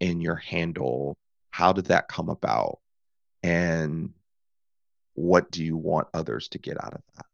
in 0.00 0.20
your 0.20 0.36
handle? 0.36 1.16
How 1.50 1.72
did 1.72 1.86
that 1.86 2.08
come 2.08 2.28
about? 2.28 2.78
And 3.42 4.10
what 5.14 5.50
do 5.50 5.64
you 5.64 5.76
want 5.76 6.08
others 6.14 6.48
to 6.48 6.58
get 6.58 6.82
out 6.82 6.94
of 6.94 7.02
that? 7.16 7.26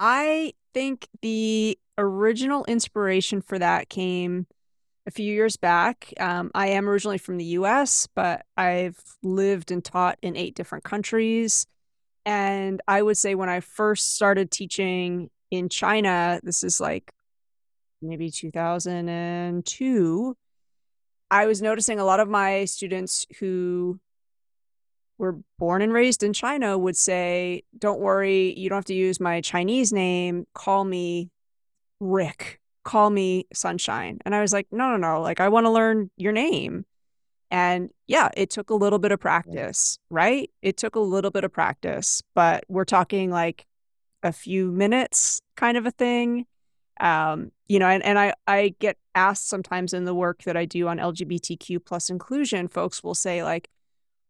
I 0.00 0.54
think 0.72 1.06
the 1.20 1.78
original 1.98 2.64
inspiration 2.64 3.42
for 3.42 3.58
that 3.58 3.90
came 3.90 4.46
a 5.06 5.10
few 5.10 5.32
years 5.32 5.58
back. 5.58 6.14
Um, 6.18 6.50
I 6.54 6.68
am 6.68 6.88
originally 6.88 7.18
from 7.18 7.36
the 7.36 7.44
US, 7.44 8.08
but 8.14 8.46
I've 8.56 8.98
lived 9.22 9.70
and 9.70 9.84
taught 9.84 10.18
in 10.22 10.36
eight 10.36 10.54
different 10.54 10.84
countries. 10.84 11.66
And 12.24 12.80
I 12.88 13.02
would 13.02 13.18
say 13.18 13.34
when 13.34 13.50
I 13.50 13.60
first 13.60 14.14
started 14.14 14.50
teaching 14.50 15.28
in 15.50 15.68
China, 15.68 16.40
this 16.42 16.64
is 16.64 16.80
like 16.80 17.12
maybe 18.00 18.30
2002, 18.30 20.36
I 21.30 21.46
was 21.46 21.62
noticing 21.62 22.00
a 22.00 22.04
lot 22.04 22.20
of 22.20 22.28
my 22.28 22.64
students 22.64 23.26
who 23.38 24.00
were 25.20 25.38
born 25.58 25.82
and 25.82 25.92
raised 25.92 26.22
in 26.22 26.32
China 26.32 26.76
would 26.78 26.96
say, 26.96 27.62
Don't 27.78 28.00
worry, 28.00 28.58
you 28.58 28.68
don't 28.68 28.78
have 28.78 28.84
to 28.86 28.94
use 28.94 29.20
my 29.20 29.40
Chinese 29.42 29.92
name. 29.92 30.46
Call 30.54 30.84
me 30.84 31.30
Rick. 32.00 32.58
Call 32.82 33.10
me 33.10 33.46
Sunshine. 33.52 34.18
And 34.24 34.34
I 34.34 34.40
was 34.40 34.52
like, 34.52 34.66
No, 34.72 34.90
no, 34.90 34.96
no. 34.96 35.20
Like, 35.20 35.38
I 35.38 35.48
want 35.50 35.66
to 35.66 35.70
learn 35.70 36.10
your 36.16 36.32
name. 36.32 36.86
And 37.50 37.90
yeah, 38.06 38.30
it 38.36 38.48
took 38.50 38.70
a 38.70 38.74
little 38.74 38.98
bit 38.98 39.12
of 39.12 39.20
practice, 39.20 39.98
right? 40.08 40.50
It 40.62 40.76
took 40.76 40.94
a 40.94 41.00
little 41.00 41.30
bit 41.30 41.44
of 41.44 41.52
practice, 41.52 42.22
but 42.34 42.64
we're 42.68 42.84
talking 42.84 43.30
like 43.30 43.66
a 44.22 44.32
few 44.32 44.70
minutes 44.70 45.42
kind 45.56 45.76
of 45.76 45.84
a 45.84 45.90
thing. 45.90 46.46
Um, 47.00 47.50
you 47.68 47.78
know, 47.78 47.88
and, 47.88 48.04
and 48.04 48.18
I, 48.18 48.34
I 48.46 48.74
get 48.78 48.96
asked 49.14 49.48
sometimes 49.48 49.92
in 49.92 50.04
the 50.04 50.14
work 50.14 50.44
that 50.44 50.56
I 50.56 50.64
do 50.64 50.88
on 50.88 50.98
LGBTQ 50.98 51.84
plus 51.84 52.08
inclusion, 52.08 52.68
folks 52.68 53.02
will 53.02 53.14
say, 53.14 53.42
like, 53.42 53.68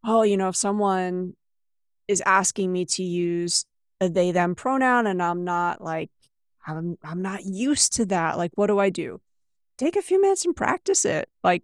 oh, 0.04 0.22
you 0.22 0.36
know, 0.36 0.48
if 0.48 0.56
someone 0.56 1.34
is 2.08 2.22
asking 2.26 2.72
me 2.72 2.84
to 2.84 3.02
use 3.02 3.64
a 4.00 4.08
they 4.08 4.32
them 4.32 4.54
pronoun 4.54 5.06
and 5.06 5.22
I'm 5.22 5.44
not 5.44 5.82
like 5.82 6.10
I'm 6.66 6.98
I'm 7.02 7.22
not 7.22 7.44
used 7.44 7.92
to 7.94 8.06
that. 8.06 8.36
Like, 8.38 8.52
what 8.54 8.66
do 8.66 8.78
I 8.78 8.90
do? 8.90 9.20
Take 9.78 9.96
a 9.96 10.02
few 10.02 10.20
minutes 10.20 10.44
and 10.44 10.54
practice 10.54 11.04
it. 11.04 11.28
Like 11.42 11.62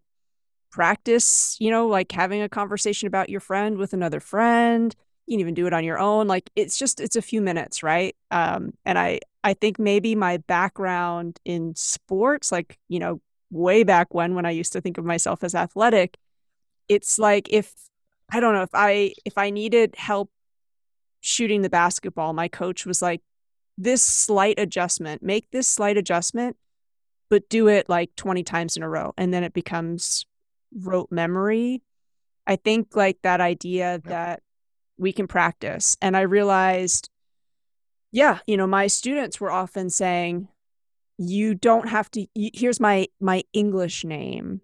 practice, 0.71 1.57
you 1.61 1.71
know, 1.71 1.87
like 1.87 2.13
having 2.13 2.43
a 2.43 2.49
conversation 2.49 3.07
about 3.07 3.29
your 3.29 3.41
friend 3.41 3.79
with 3.79 3.93
another 3.93 4.21
friend. 4.21 4.95
You 5.27 5.35
can 5.35 5.41
even 5.41 5.55
do 5.55 5.67
it 5.67 5.73
on 5.73 5.85
your 5.85 5.99
own. 5.99 6.29
Like 6.29 6.51
it's 6.55 6.79
just 6.79 7.01
it's 7.01 7.17
a 7.17 7.23
few 7.23 7.41
minutes, 7.41 7.83
right? 7.83 8.15
Um, 8.31 8.73
and 8.85 8.99
I 8.99 9.21
I 9.43 9.55
think 9.55 9.79
maybe 9.79 10.15
my 10.15 10.39
background 10.39 11.41
in 11.45 11.75
sports, 11.77 12.53
like 12.53 12.79
you 12.89 12.99
know, 12.99 13.21
way 13.51 13.85
back 13.85 14.15
when 14.15 14.35
when 14.35 14.47
I 14.47 14.51
used 14.51 14.73
to 14.75 14.81
think 14.81 14.99
of 14.99 15.05
myself 15.05 15.43
as 15.43 15.55
athletic, 15.55 16.17
it's 16.89 17.19
like 17.19 17.49
if 17.51 17.75
I 18.31 18.41
don't 18.41 18.55
know 18.55 18.63
if 18.63 18.75
I 18.75 19.15
if 19.25 19.39
I 19.39 19.51
needed 19.51 19.95
help 19.97 20.31
shooting 21.21 21.63
the 21.63 21.71
basketball, 21.71 22.33
my 22.33 22.49
coach 22.49 22.87
was 22.87 23.03
like, 23.03 23.21
this 23.79 24.03
slight 24.03 24.59
adjustment, 24.59 25.23
make 25.23 25.51
this 25.51 25.69
slight 25.69 25.97
adjustment, 25.97 26.57
but 27.29 27.49
do 27.49 27.69
it 27.69 27.89
like 27.89 28.15
20 28.17 28.43
times 28.45 28.77
in 28.77 28.83
a 28.83 28.89
row. 28.89 29.13
And 29.19 29.35
then 29.35 29.43
it 29.43 29.53
becomes 29.53 30.25
rote 30.73 31.11
memory. 31.11 31.83
I 32.47 32.57
think 32.57 32.95
like 32.95 33.19
that 33.23 33.41
idea 33.41 34.01
that 34.05 34.41
we 34.97 35.13
can 35.13 35.27
practice. 35.27 35.97
And 36.01 36.17
I 36.17 36.23
realized, 36.23 37.11
yeah, 38.13 38.39
you 38.47 38.57
know, 38.57 38.67
my 38.67 38.87
students 38.87 39.41
were 39.41 39.51
often 39.51 39.91
saying, 39.91 40.49
you 41.19 41.55
don't 41.55 41.89
have 41.89 42.11
to 42.11 42.27
here's 42.35 42.79
my 42.79 43.07
my 43.21 43.43
english 43.53 44.05
name 44.05 44.61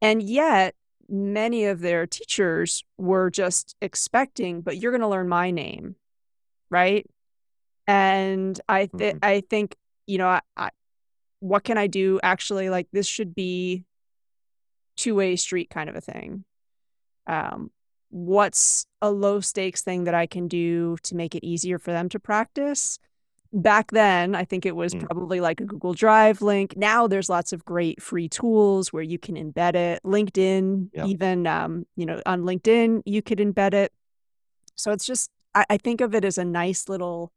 and 0.00 0.22
yet 0.22 0.74
many 1.10 1.64
of 1.64 1.80
their 1.80 2.06
teachers 2.06 2.84
were 2.98 3.30
just 3.30 3.74
expecting 3.82 4.60
but 4.60 4.76
you're 4.76 4.92
going 4.92 5.00
to 5.00 5.08
learn 5.08 5.28
my 5.28 5.50
name 5.50 5.96
right 6.70 7.06
and 7.86 8.60
i 8.68 8.86
th- 8.86 9.16
mm-hmm. 9.16 9.24
i 9.24 9.42
think 9.50 9.76
you 10.06 10.18
know 10.18 10.28
I, 10.28 10.40
I, 10.56 10.70
what 11.40 11.64
can 11.64 11.78
i 11.78 11.86
do 11.86 12.20
actually 12.22 12.70
like 12.70 12.86
this 12.92 13.06
should 13.06 13.34
be 13.34 13.84
two 15.00 15.14
way 15.14 15.34
street 15.34 15.70
kind 15.70 15.88
of 15.88 15.96
a 15.96 16.00
thing. 16.00 16.44
Um, 17.26 17.70
what's 18.10 18.86
a 19.00 19.10
low 19.10 19.40
stakes 19.40 19.82
thing 19.82 20.04
that 20.04 20.14
I 20.14 20.26
can 20.26 20.46
do 20.46 20.98
to 21.04 21.16
make 21.16 21.34
it 21.34 21.44
easier 21.44 21.78
for 21.78 21.90
them 21.90 22.08
to 22.10 22.20
practice? 22.20 22.98
Back 23.52 23.90
then, 23.90 24.34
I 24.36 24.44
think 24.44 24.64
it 24.64 24.76
was 24.76 24.94
mm. 24.94 25.04
probably 25.04 25.40
like 25.40 25.60
a 25.60 25.64
Google 25.64 25.92
Drive 25.92 26.40
link. 26.40 26.76
Now 26.76 27.08
there's 27.08 27.28
lots 27.28 27.52
of 27.52 27.64
great 27.64 28.00
free 28.00 28.28
tools 28.28 28.92
where 28.92 29.02
you 29.02 29.18
can 29.18 29.34
embed 29.34 29.74
it. 29.74 30.00
LinkedIn, 30.04 30.90
even 31.06 31.46
um, 31.46 31.84
you 31.96 32.06
know, 32.06 32.22
on 32.26 32.42
LinkedIn, 32.42 33.02
you 33.06 33.22
could 33.22 33.38
embed 33.38 33.74
it. 33.74 33.92
So 34.76 34.92
it's 34.92 35.04
just 35.04 35.30
I, 35.54 35.64
I 35.70 35.76
think 35.78 36.00
of 36.00 36.14
it 36.14 36.24
as 36.24 36.38
a 36.38 36.44
nice 36.44 36.88
little 36.88 37.32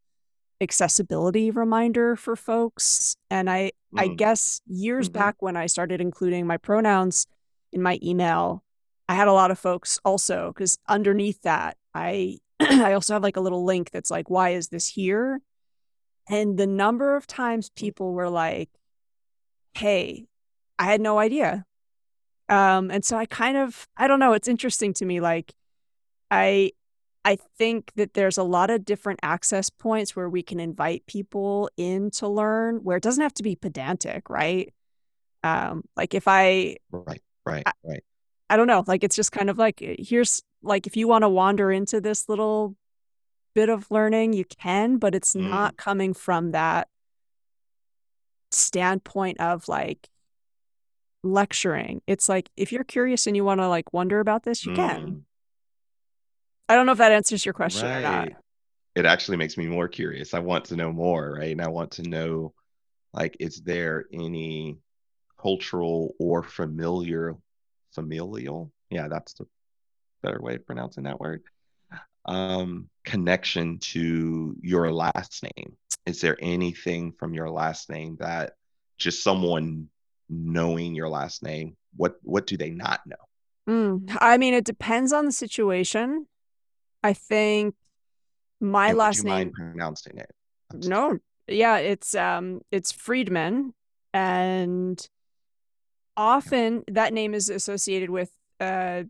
accessibility 0.61 1.49
reminder 1.49 2.15
for 2.15 2.35
folks. 2.35 3.15
And 3.31 3.49
I 3.49 3.71
mm. 3.93 4.01
I 4.01 4.07
guess 4.07 4.61
years 4.67 5.09
mm-hmm. 5.09 5.19
back 5.19 5.35
when 5.39 5.57
I 5.57 5.65
started 5.65 5.99
including 5.99 6.45
my 6.45 6.57
pronouns, 6.57 7.25
in 7.73 7.81
my 7.81 7.99
email, 8.03 8.63
I 9.09 9.15
had 9.15 9.27
a 9.27 9.33
lot 9.33 9.51
of 9.51 9.59
folks 9.59 9.99
also 10.05 10.53
because 10.53 10.77
underneath 10.87 11.41
that, 11.41 11.77
I 11.93 12.37
I 12.59 12.93
also 12.93 13.13
have 13.13 13.23
like 13.23 13.37
a 13.37 13.41
little 13.41 13.65
link 13.65 13.91
that's 13.91 14.11
like, 14.11 14.29
why 14.29 14.51
is 14.51 14.69
this 14.69 14.87
here? 14.87 15.41
And 16.29 16.57
the 16.57 16.67
number 16.67 17.15
of 17.15 17.27
times 17.27 17.69
people 17.69 18.13
were 18.13 18.29
like, 18.29 18.69
hey, 19.73 20.25
I 20.79 20.85
had 20.85 21.01
no 21.01 21.19
idea. 21.19 21.65
Um, 22.49 22.91
and 22.91 23.03
so 23.03 23.17
I 23.17 23.25
kind 23.25 23.57
of, 23.57 23.87
I 23.97 24.07
don't 24.07 24.19
know, 24.19 24.33
it's 24.33 24.47
interesting 24.47 24.93
to 24.95 25.05
me. 25.05 25.19
Like, 25.19 25.53
I, 26.31 26.71
I 27.25 27.37
think 27.57 27.91
that 27.95 28.13
there's 28.13 28.37
a 28.37 28.43
lot 28.43 28.69
of 28.69 28.85
different 28.85 29.19
access 29.23 29.69
points 29.69 30.15
where 30.15 30.29
we 30.29 30.43
can 30.43 30.59
invite 30.59 31.05
people 31.05 31.69
in 31.77 32.11
to 32.11 32.27
learn 32.27 32.83
where 32.83 32.97
it 32.97 33.03
doesn't 33.03 33.23
have 33.23 33.33
to 33.35 33.43
be 33.43 33.55
pedantic, 33.55 34.29
right? 34.29 34.73
Um, 35.43 35.83
like 35.95 36.13
if 36.13 36.27
I, 36.27 36.77
right, 36.91 37.21
right, 37.45 37.63
I, 37.65 37.71
right. 37.83 38.03
I 38.49 38.57
don't 38.57 38.67
know, 38.67 38.83
like 38.87 39.03
it's 39.03 39.15
just 39.15 39.31
kind 39.31 39.49
of 39.49 39.57
like, 39.57 39.79
here's 39.79 40.43
like, 40.61 40.85
if 40.85 40.95
you 40.95 41.07
want 41.07 41.23
to 41.23 41.29
wander 41.29 41.71
into 41.71 42.01
this 42.01 42.29
little 42.29 42.75
bit 43.53 43.69
of 43.69 43.91
learning, 43.91 44.33
you 44.33 44.45
can, 44.45 44.97
but 44.97 45.15
it's 45.15 45.35
Mm, 45.37 45.49
not 45.51 45.77
coming 45.77 46.13
from 46.13 46.51
that 46.51 46.87
standpoint 48.51 49.39
of 49.39 49.67
like 49.67 50.09
lecturing. 51.23 52.01
It's 52.07 52.27
like 52.29 52.49
if 52.57 52.71
you're 52.71 52.83
curious 52.83 53.27
and 53.27 53.35
you 53.35 53.43
want 53.45 53.59
to 53.61 53.67
like 53.67 53.93
wonder 53.93 54.19
about 54.19 54.43
this, 54.43 54.65
you 54.65 54.71
can. 54.71 54.99
mm, 55.05 55.23
I 56.69 56.75
don't 56.75 56.85
know 56.85 56.91
if 56.93 56.97
that 56.97 57.11
answers 57.11 57.45
your 57.45 57.53
question 57.53 57.91
or 57.91 58.01
not. 58.01 58.29
It 58.95 59.05
actually 59.05 59.37
makes 59.37 59.57
me 59.57 59.67
more 59.67 59.87
curious. 59.87 60.33
I 60.33 60.39
want 60.39 60.65
to 60.65 60.75
know 60.75 60.91
more, 60.91 61.33
right? 61.33 61.51
And 61.51 61.61
I 61.61 61.67
want 61.69 61.91
to 61.93 62.03
know, 62.03 62.53
like, 63.13 63.37
is 63.39 63.61
there 63.61 64.05
any 64.13 64.79
cultural 65.41 66.15
or 66.19 66.43
familiar, 66.43 67.35
familial? 67.93 68.71
Yeah, 68.89 69.07
that's 69.09 69.33
the 69.35 69.47
better 70.23 70.41
way 70.41 70.55
of 70.55 70.65
pronouncing 70.67 71.05
that 71.05 71.19
word. 71.19 71.43
Um, 72.25 72.89
connection 73.03 73.79
to 73.79 74.55
your 74.61 74.91
last 74.91 75.43
name. 75.43 75.75
Is 76.05 76.21
there 76.21 76.37
anything 76.41 77.11
from 77.11 77.33
your 77.33 77.49
last 77.49 77.89
name 77.89 78.17
that 78.19 78.53
just 78.97 79.23
someone 79.23 79.89
knowing 80.29 80.95
your 80.95 81.09
last 81.09 81.43
name, 81.43 81.75
what 81.95 82.15
what 82.23 82.47
do 82.47 82.57
they 82.57 82.69
not 82.69 83.01
know? 83.05 83.15
Mm, 83.69 84.17
I 84.19 84.37
mean, 84.37 84.53
it 84.53 84.65
depends 84.65 85.13
on 85.13 85.25
the 85.25 85.31
situation. 85.31 86.27
I 87.03 87.13
think 87.13 87.75
my 88.61 88.89
And 88.89 88.97
last 88.97 89.23
name, 89.23 89.51
pronouncing 89.51 90.17
it? 90.17 90.31
I'm 90.71 90.81
so 90.81 90.89
sorry. 90.89 91.13
no, 91.13 91.19
yeah, 91.47 91.77
it's 91.77 92.15
um 92.15 92.61
it's 92.71 92.91
Friedman 92.91 93.73
and 94.13 95.05
often 96.15 96.83
that 96.87 97.13
name 97.13 97.33
is 97.33 97.49
associated 97.49 98.09
with 98.09 98.31
uh 98.59 99.03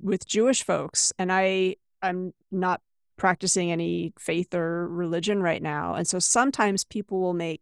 with 0.00 0.26
Jewish 0.26 0.62
folks 0.62 1.12
and 1.18 1.32
I 1.32 1.76
I'm 2.02 2.32
not 2.50 2.80
practicing 3.16 3.70
any 3.70 4.12
faith 4.18 4.54
or 4.54 4.88
religion 4.88 5.42
right 5.42 5.62
now. 5.62 5.94
And 5.94 6.06
so 6.06 6.18
sometimes 6.18 6.84
people 6.84 7.20
will 7.20 7.34
make 7.34 7.60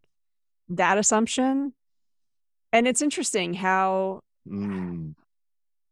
that 0.68 0.98
assumption. 0.98 1.72
And 2.72 2.86
it's 2.86 3.02
interesting 3.02 3.54
how 3.54 4.20
Mm, 4.48 5.14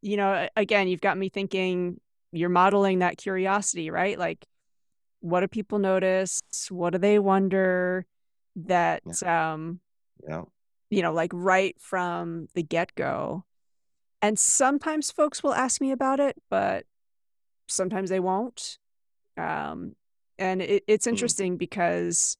you 0.02 0.16
know, 0.16 0.48
again, 0.56 0.88
you've 0.88 1.00
got 1.00 1.18
me 1.18 1.28
thinking 1.28 2.00
you're 2.32 2.48
modeling 2.48 3.00
that 3.00 3.16
curiosity, 3.18 3.90
right? 3.90 4.18
Like, 4.18 4.46
what 5.20 5.40
do 5.40 5.48
people 5.48 5.78
notice? 5.78 6.40
What 6.70 6.90
do 6.90 6.98
they 6.98 7.18
wonder 7.18 8.06
that, 8.56 9.02
yeah, 9.22 9.52
um, 9.52 9.80
yeah. 10.28 10.42
you 10.90 11.02
know, 11.02 11.12
like 11.12 11.30
right 11.34 11.74
from 11.80 12.48
the 12.54 12.62
get-go? 12.62 13.44
And 14.22 14.38
sometimes 14.38 15.10
folks 15.10 15.42
will 15.42 15.54
ask 15.54 15.80
me 15.80 15.92
about 15.92 16.20
it, 16.20 16.36
but 16.48 16.84
sometimes 17.68 18.10
they 18.10 18.20
won't. 18.20 18.78
Um, 19.36 19.96
and 20.38 20.62
it, 20.62 20.84
it's 20.86 21.06
Mm, 21.10 21.32
interesting 21.32 21.56
because 21.56 22.36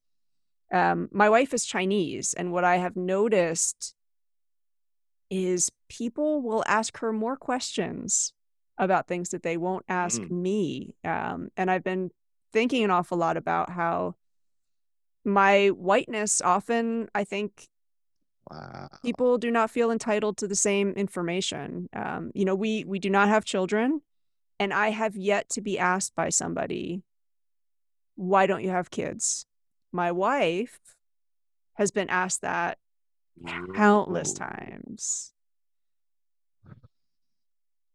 um, 0.73 1.09
my 1.13 1.31
wife 1.31 1.55
is 1.55 1.65
Chinese, 1.67 2.35
and 2.35 2.53
what 2.53 2.65
I 2.65 2.77
have 2.79 2.97
noticed 2.97 3.95
is 5.31 5.71
people 5.89 6.43
will 6.43 6.63
ask 6.67 6.99
her 6.99 7.13
more 7.13 7.37
questions 7.37 8.33
about 8.79 9.09
things 9.09 9.31
that 9.31 9.43
they 9.43 9.57
won't 9.57 9.85
ask 9.89 10.23
mm, 10.23 10.31
me. 10.31 10.95
Um, 11.05 11.49
and 11.57 11.71
I've 11.71 11.85
been 11.85 12.11
thinking 12.53 12.85
an 12.85 12.91
awful 12.91 13.19
lot 13.19 13.37
about 13.37 13.71
how 13.71 14.15
my 15.25 15.69
whiteness 15.69 16.41
often, 16.41 17.09
I 17.15 17.25
think, 17.25 17.69
wow. 18.51 18.89
people 19.03 19.39
do 19.39 19.51
not 19.51 19.71
feel 19.71 19.91
entitled 19.91 20.37
to 20.39 20.49
the 20.49 20.55
same 20.55 20.91
information. 20.93 21.89
Um, 21.93 22.31
you 22.35 22.45
know, 22.45 22.55
we 22.55 22.85
we 22.85 22.99
do 22.99 23.11
not 23.11 23.29
have 23.29 23.45
children, 23.45 24.01
and 24.59 24.73
I 24.73 24.91
have 24.91 25.17
yet 25.17 25.49
to 25.51 25.61
be 25.61 25.79
asked 25.79 26.15
by 26.15 26.29
somebody, 26.31 27.03
"Why 28.17 28.47
don't 28.47 28.65
you 28.65 28.71
have 28.71 28.91
kids?" 28.91 29.47
My 29.93 30.11
wife 30.11 30.81
has 31.75 31.91
been 31.91 32.09
asked 32.11 32.41
that 32.43 32.79
countless 33.75 34.33
times. 34.33 35.35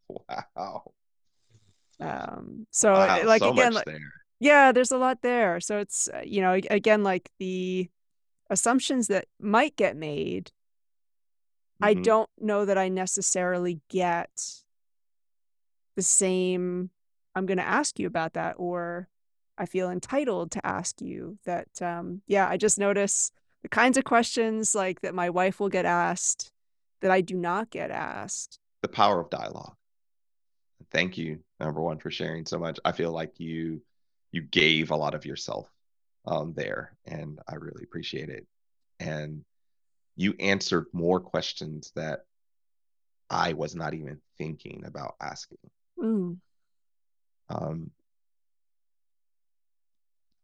Wow. 0.09 0.93
Um, 1.99 2.67
so 2.71 2.93
Wow. 2.93 3.25
like 3.25 3.41
So 3.41 3.51
again, 3.51 3.73
like 3.73 3.85
there. 3.85 3.99
Yeah, 4.39 4.71
there's 4.71 4.91
a 4.91 4.97
lot 4.97 5.21
there. 5.21 5.59
So 5.61 5.79
it's, 5.79 6.09
uh, 6.09 6.21
you 6.25 6.41
know, 6.41 6.59
again, 6.71 7.03
like 7.03 7.31
the 7.39 7.89
assumptions 8.49 9.07
that 9.07 9.27
might 9.39 9.75
get 9.77 9.95
made, 9.97 10.51
I 11.81 11.93
hmm 11.93 12.03
don't 12.03 12.29
know 12.39 12.65
that 12.65 12.77
I 12.77 12.89
necessarily 12.89 13.81
get 13.89 14.60
the 16.01 16.05
same, 16.05 16.89
I'm 17.35 17.45
going 17.45 17.59
to 17.59 17.67
ask 17.67 17.99
you 17.99 18.07
about 18.07 18.33
that, 18.33 18.55
or 18.57 19.07
I 19.55 19.67
feel 19.67 19.91
entitled 19.91 20.49
to 20.51 20.65
ask 20.65 20.99
you 20.99 21.37
that. 21.45 21.67
Um, 21.79 22.23
yeah, 22.25 22.49
I 22.49 22.57
just 22.57 22.79
notice 22.79 23.31
the 23.61 23.69
kinds 23.69 23.97
of 23.97 24.03
questions 24.03 24.73
like 24.73 25.01
that 25.01 25.13
my 25.13 25.29
wife 25.29 25.59
will 25.59 25.69
get 25.69 25.85
asked 25.85 26.51
that 27.01 27.11
I 27.11 27.21
do 27.21 27.35
not 27.35 27.69
get 27.69 27.91
asked. 27.91 28.57
The 28.81 28.87
power 28.87 29.19
of 29.19 29.29
dialogue. 29.29 29.75
Thank 30.89 31.19
you, 31.19 31.39
number 31.59 31.81
one, 31.81 31.99
for 31.99 32.09
sharing 32.09 32.47
so 32.47 32.57
much. 32.57 32.79
I 32.83 32.91
feel 32.91 33.11
like 33.11 33.39
you 33.39 33.81
you 34.31 34.41
gave 34.41 34.89
a 34.89 34.95
lot 34.95 35.13
of 35.13 35.25
yourself 35.25 35.69
um, 36.25 36.53
there, 36.55 36.95
and 37.05 37.39
I 37.47 37.55
really 37.55 37.83
appreciate 37.83 38.29
it. 38.29 38.47
And 38.99 39.43
you 40.15 40.33
answered 40.39 40.87
more 40.93 41.19
questions 41.19 41.91
that 41.95 42.21
I 43.29 43.53
was 43.53 43.75
not 43.75 43.93
even 43.93 44.19
thinking 44.39 44.83
about 44.85 45.15
asking. 45.21 45.59
Mm, 46.01 46.41
Um, 47.49 47.91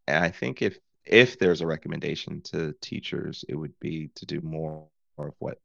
and 0.07 0.23
I 0.23 0.29
think 0.29 0.61
if 0.61 0.79
if 1.05 1.39
there's 1.39 1.61
a 1.61 1.67
recommendation 1.67 2.41
to 2.41 2.73
teachers, 2.81 3.45
it 3.47 3.55
would 3.55 3.77
be 3.79 4.09
to 4.15 4.25
do 4.25 4.41
more, 4.41 4.87
of 5.17 5.33
what 5.39 5.59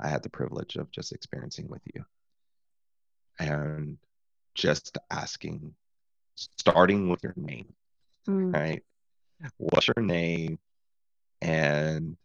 I 0.00 0.08
had 0.08 0.22
the 0.22 0.30
privilege 0.30 0.76
of 0.76 0.90
just 0.90 1.12
experiencing 1.12 1.68
with 1.68 1.82
you, 1.94 2.04
and 3.38 3.98
just 4.54 4.96
asking, 5.10 5.74
starting 6.36 7.08
with 7.08 7.22
your 7.22 7.34
name, 7.36 7.74
mm, 8.28 8.52
right? 8.54 8.82
What's 9.58 9.88
your 9.88 10.04
name, 10.04 10.58
and 11.42 12.16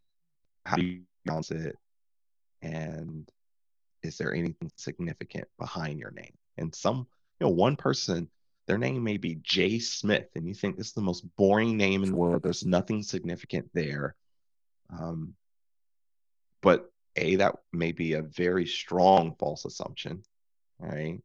how 0.66 0.78
do 0.78 0.86
you 0.86 1.02
pronounce 1.26 1.52
it, 1.52 1.78
and 2.62 3.30
is 4.04 4.18
there 4.18 4.34
anything 4.34 4.72
significant 4.78 5.48
behind 5.60 6.00
your 6.00 6.12
name? 6.12 6.34
And 6.58 6.74
some, 6.74 7.08
you 7.40 7.48
know, 7.48 7.50
one 7.50 7.76
person, 7.76 8.30
their 8.68 8.78
name 8.78 9.04
may 9.04 9.18
be 9.18 9.36
Jay 9.42 9.80
Smith, 9.80 10.28
and 10.36 10.48
you 10.48 10.54
think 10.54 10.78
this 10.78 10.88
is 10.88 10.94
the 10.94 11.02
most 11.02 11.26
boring 11.36 11.78
name 11.78 12.04
in 12.04 12.12
the 12.12 12.16
world. 12.16 12.44
There's 12.44 12.66
nothing 12.66 13.04
significant 13.04 13.70
there. 13.74 14.16
Um, 14.90 15.34
but 16.62 16.92
A, 17.16 17.38
that 17.38 17.56
may 17.74 17.92
be 17.92 18.14
a 18.14 18.22
very 18.22 18.66
strong 18.66 19.36
false 19.40 19.66
assumption, 19.66 20.24
right? 20.80 21.20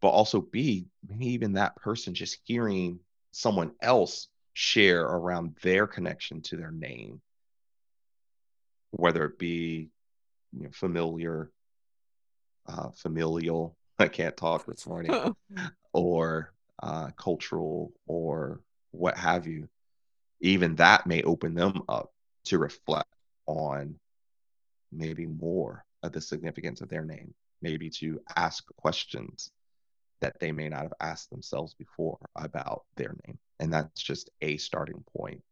But 0.00 0.08
also 0.08 0.40
B, 0.40 0.86
maybe 1.08 1.28
even 1.28 1.54
that 1.54 1.76
person 1.76 2.14
just 2.14 2.38
hearing 2.44 3.00
someone 3.30 3.72
else 3.80 4.28
share 4.54 5.02
around 5.02 5.56
their 5.62 5.86
connection 5.86 6.42
to 6.42 6.56
their 6.56 6.72
name, 6.72 7.20
whether 8.90 9.24
it 9.24 9.38
be 9.38 9.90
you 10.52 10.64
know, 10.64 10.70
familiar, 10.72 11.50
uh, 12.66 12.90
familial, 12.96 13.76
I 13.98 14.08
can't 14.08 14.36
talk 14.36 14.66
this 14.66 14.86
morning, 14.86 15.34
or 15.92 16.52
uh, 16.82 17.10
cultural, 17.16 17.92
or 18.06 18.60
what 18.90 19.16
have 19.16 19.46
you, 19.46 19.68
even 20.40 20.76
that 20.76 21.06
may 21.06 21.22
open 21.22 21.54
them 21.54 21.82
up 21.88 22.12
to 22.44 22.58
reflect 22.58 23.08
on 23.46 23.98
maybe 24.92 25.26
more 25.26 25.84
of 26.02 26.12
the 26.12 26.20
significance 26.20 26.80
of 26.80 26.88
their 26.88 27.04
name, 27.04 27.34
maybe 27.62 27.88
to 27.90 28.20
ask 28.36 28.64
questions 28.76 29.50
that 30.20 30.38
they 30.40 30.52
may 30.52 30.68
not 30.68 30.82
have 30.82 30.94
asked 31.00 31.30
themselves 31.30 31.74
before 31.74 32.18
about 32.36 32.84
their 32.96 33.14
name. 33.26 33.38
And 33.60 33.72
that's 33.72 34.02
just 34.02 34.30
a 34.42 34.56
starting 34.58 35.04
point. 35.16 35.42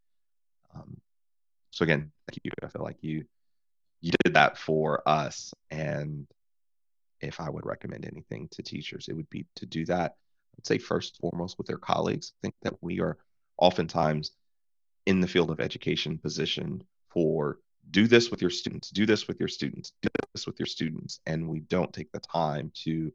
Um, 0.74 0.98
so 1.70 1.82
again, 1.82 2.10
thank 2.28 2.40
you. 2.44 2.50
I 2.62 2.68
feel 2.68 2.82
like 2.82 2.98
you 3.00 3.24
you 4.00 4.12
did 4.22 4.34
that 4.34 4.58
for 4.58 5.06
us. 5.08 5.54
And 5.70 6.26
if 7.26 7.40
I 7.40 7.50
would 7.50 7.66
recommend 7.66 8.04
anything 8.04 8.48
to 8.52 8.62
teachers, 8.62 9.08
it 9.08 9.14
would 9.14 9.30
be 9.30 9.46
to 9.56 9.66
do 9.66 9.84
that. 9.86 10.16
I'd 10.58 10.66
say 10.66 10.78
first 10.78 11.14
and 11.14 11.30
foremost 11.30 11.58
with 11.58 11.66
their 11.66 11.78
colleagues. 11.78 12.32
I 12.36 12.38
think 12.42 12.54
that 12.62 12.82
we 12.82 13.00
are 13.00 13.18
oftentimes 13.56 14.32
in 15.06 15.20
the 15.20 15.28
field 15.28 15.50
of 15.50 15.60
education 15.60 16.18
positioned 16.18 16.84
for 17.10 17.58
do 17.90 18.06
this 18.06 18.30
with 18.30 18.40
your 18.40 18.50
students, 18.50 18.90
do 18.90 19.04
this 19.04 19.28
with 19.28 19.38
your 19.38 19.48
students, 19.48 19.92
do 20.00 20.08
this 20.32 20.46
with 20.46 20.58
your 20.58 20.66
students 20.66 21.20
and 21.26 21.48
we 21.48 21.60
don't 21.60 21.92
take 21.92 22.10
the 22.12 22.20
time 22.20 22.72
to 22.84 23.12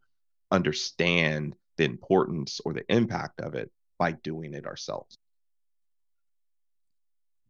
understand 0.52 1.56
the 1.78 1.86
importance 1.86 2.62
or 2.66 2.74
the 2.74 2.86
impact 2.94 3.42
of 3.42 3.56
it 3.56 3.72
by 3.98 4.12
doing 4.12 4.54
it 4.54 4.66
ourselves. 4.66 5.18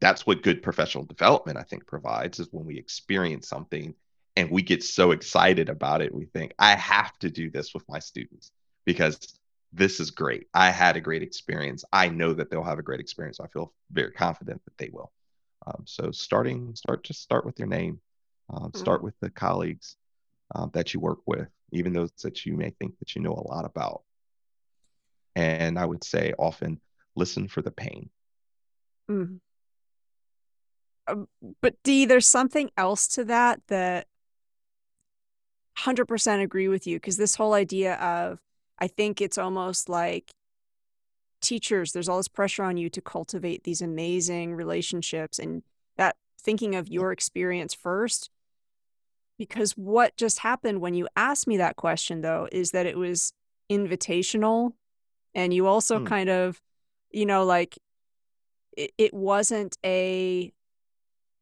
That's 0.02 0.26
what 0.26 0.44
good 0.44 0.62
professional 0.62 1.04
development, 1.04 1.58
I 1.58 1.64
think, 1.64 1.86
provides 1.86 2.40
is 2.40 2.48
when 2.52 2.66
we 2.66 2.78
experience 2.78 3.50
something 3.50 3.94
and 4.40 4.50
we 4.50 4.62
get 4.62 4.82
so 4.82 5.12
excited 5.12 5.68
about 5.68 6.02
it, 6.02 6.16
we 6.16 6.24
think, 6.24 6.54
I 6.58 6.74
have 6.76 7.18
to 7.20 7.30
do 7.30 7.52
this 7.52 7.74
with 7.74 7.84
my 7.90 8.00
students 8.00 8.54
because 8.86 9.38
this 9.74 10.00
is 10.00 10.12
great. 10.12 10.48
I 10.54 10.70
had 10.70 10.96
a 10.96 11.02
great 11.02 11.22
experience. 11.22 11.84
I 11.92 12.08
know 12.08 12.34
that 12.34 12.50
they'll 12.50 12.64
have 12.64 12.80
a 12.80 12.84
great 12.84 13.02
experience. 13.02 13.42
I 13.42 13.48
feel 13.48 13.74
very 13.92 14.12
confident 14.12 14.62
that 14.64 14.78
they 14.78 14.90
will. 14.94 15.12
Um, 15.68 15.84
so 15.86 16.12
starting, 16.12 16.74
start 16.76 17.04
just 17.04 17.22
start 17.22 17.46
with 17.46 17.60
your 17.60 17.68
name, 17.68 18.00
um, 18.50 18.70
mm-hmm. 18.70 18.78
start 18.80 19.04
with 19.04 19.14
the 19.20 19.30
colleagues 19.30 19.98
um, 20.56 20.72
that 20.74 20.94
you 20.94 21.02
work 21.02 21.20
with, 21.26 21.50
even 21.74 21.92
those 21.92 22.12
that 22.24 22.46
you 22.46 22.56
may 22.56 22.70
think 22.70 22.98
that 23.00 23.16
you 23.16 23.22
know 23.22 23.34
a 23.34 23.46
lot 23.46 23.66
about. 23.66 24.04
And 25.36 25.78
I 25.78 25.86
would 25.86 26.06
say 26.06 26.34
often 26.40 26.80
listen 27.18 27.50
for 27.50 27.62
the 27.62 27.72
pain. 27.72 28.10
Mm-hmm. 29.12 29.36
Um, 31.10 31.28
but 31.62 31.76
D, 31.84 32.06
there's 32.06 32.26
something 32.28 32.72
else 32.78 33.10
to 33.10 33.26
that 33.26 33.60
that 33.68 34.08
100% 35.86 36.42
agree 36.42 36.68
with 36.68 36.88
you 36.88 36.98
because 36.98 37.18
this 37.18 37.36
whole 37.36 37.54
idea 37.54 37.96
of 37.96 38.40
I 38.80 38.88
think 38.88 39.22
it's 39.22 39.38
almost 39.38 39.90
like 39.90 40.32
teachers, 41.42 41.92
there's 41.92 42.10
all 42.10 42.18
this 42.18 42.28
pressure 42.28 42.64
on 42.64 42.78
you 42.78 42.90
to 42.90 43.02
cultivate 43.02 43.64
these 43.64 43.82
amazing 43.82 44.56
relationships 44.56 45.40
and 45.40 45.64
that 45.98 46.16
thinking 46.42 46.76
of 46.76 46.88
your 46.88 47.12
experience 47.12 47.74
first. 47.74 48.30
Because 49.38 49.72
what 49.74 50.18
just 50.18 50.40
happened 50.40 50.82
when 50.82 50.94
you 50.94 51.08
asked 51.16 51.48
me 51.48 51.58
that 51.58 51.78
question, 51.78 52.22
though, 52.22 52.50
is 52.52 52.72
that 52.72 52.86
it 52.86 52.98
was 52.98 53.32
invitational. 53.70 54.74
And 55.34 55.54
you 55.54 55.68
also 55.68 56.00
hmm. 56.00 56.06
kind 56.06 56.30
of, 56.30 56.62
you 57.12 57.26
know, 57.26 57.46
like 57.46 57.78
it, 58.76 58.92
it 58.98 59.14
wasn't 59.14 59.78
a 59.86 60.52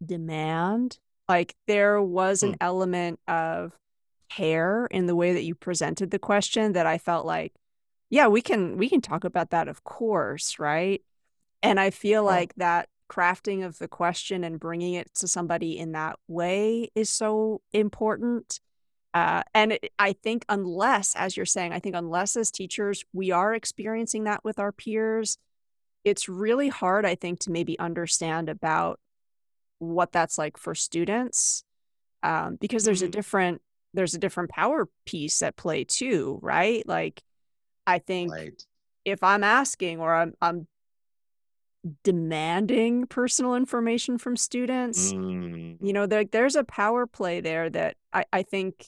demand. 0.06 1.00
Like 1.28 1.56
there 1.66 2.02
was 2.02 2.44
an 2.44 2.52
hmm. 2.52 2.58
element 2.62 3.20
of 3.28 3.74
care 4.30 4.88
in 4.88 5.06
the 5.08 5.16
way 5.16 5.34
that 5.34 5.44
you 5.44 5.56
presented 5.56 6.12
the 6.12 6.20
question 6.20 6.74
that 6.74 6.86
I 6.86 6.98
felt 6.98 7.26
like, 7.26 7.54
yeah, 8.10 8.28
we 8.28 8.42
can 8.42 8.78
we 8.78 8.90
can 8.90 9.02
talk 9.02 9.24
about 9.24 9.50
that, 9.52 9.68
of 9.68 9.84
course, 9.84 10.60
right? 10.60 11.02
And 11.62 11.80
I 11.80 11.90
feel 11.90 12.24
like 12.24 12.54
that 12.56 12.90
crafting 13.10 13.66
of 13.66 13.80
the 13.80 13.88
question 13.88 14.44
and 14.44 14.60
bringing 14.60 14.94
it 14.94 15.14
to 15.16 15.28
somebody 15.28 15.78
in 15.78 15.94
that 15.94 16.18
way 16.28 16.90
is 16.96 17.10
so 17.10 17.62
important. 17.74 18.60
Uh, 19.14 19.42
and 19.54 19.74
it, 19.74 19.92
I 19.98 20.14
think, 20.14 20.46
unless, 20.50 21.16
as 21.16 21.36
you're 21.36 21.46
saying, 21.46 21.74
I 21.74 21.80
think 21.80 21.96
unless 21.96 22.36
as 22.36 22.52
teachers 22.52 23.04
we 23.14 23.32
are 23.32 23.54
experiencing 23.54 24.26
that 24.26 24.44
with 24.44 24.60
our 24.60 24.72
peers, 24.72 25.38
it's 26.04 26.30
really 26.30 26.70
hard, 26.70 27.06
I 27.06 27.16
think, 27.16 27.40
to 27.42 27.52
maybe 27.52 27.80
understand 27.80 28.50
about 28.50 29.00
what 29.80 30.12
that's 30.12 30.38
like 30.38 30.58
for 30.58 30.76
students 30.76 31.64
um, 32.24 32.58
because 32.60 32.84
there's 32.84 33.00
mm-hmm. 33.00 33.10
a 33.10 33.12
different 33.12 33.62
there's 33.94 34.14
a 34.14 34.20
different 34.20 34.50
power 34.50 34.88
piece 35.06 35.42
at 35.42 35.56
play 35.56 35.84
too, 35.84 36.40
right? 36.42 36.88
Like 36.88 37.22
I 37.86 38.00
think 38.00 38.32
right. 38.32 38.64
if 39.06 39.24
I'm 39.24 39.44
asking 39.44 40.00
or 40.00 40.14
I'm 40.14 40.34
I'm 40.42 40.68
demanding 42.04 43.08
personal 43.08 43.56
information 43.56 44.18
from 44.18 44.36
students, 44.36 45.14
mm. 45.14 45.78
you 45.82 45.94
know, 45.94 46.06
there, 46.06 46.26
there's 46.26 46.56
a 46.56 46.64
power 46.64 47.08
play 47.08 47.40
there 47.40 47.70
that 47.70 47.96
I, 48.12 48.26
I 48.34 48.44
think 48.44 48.86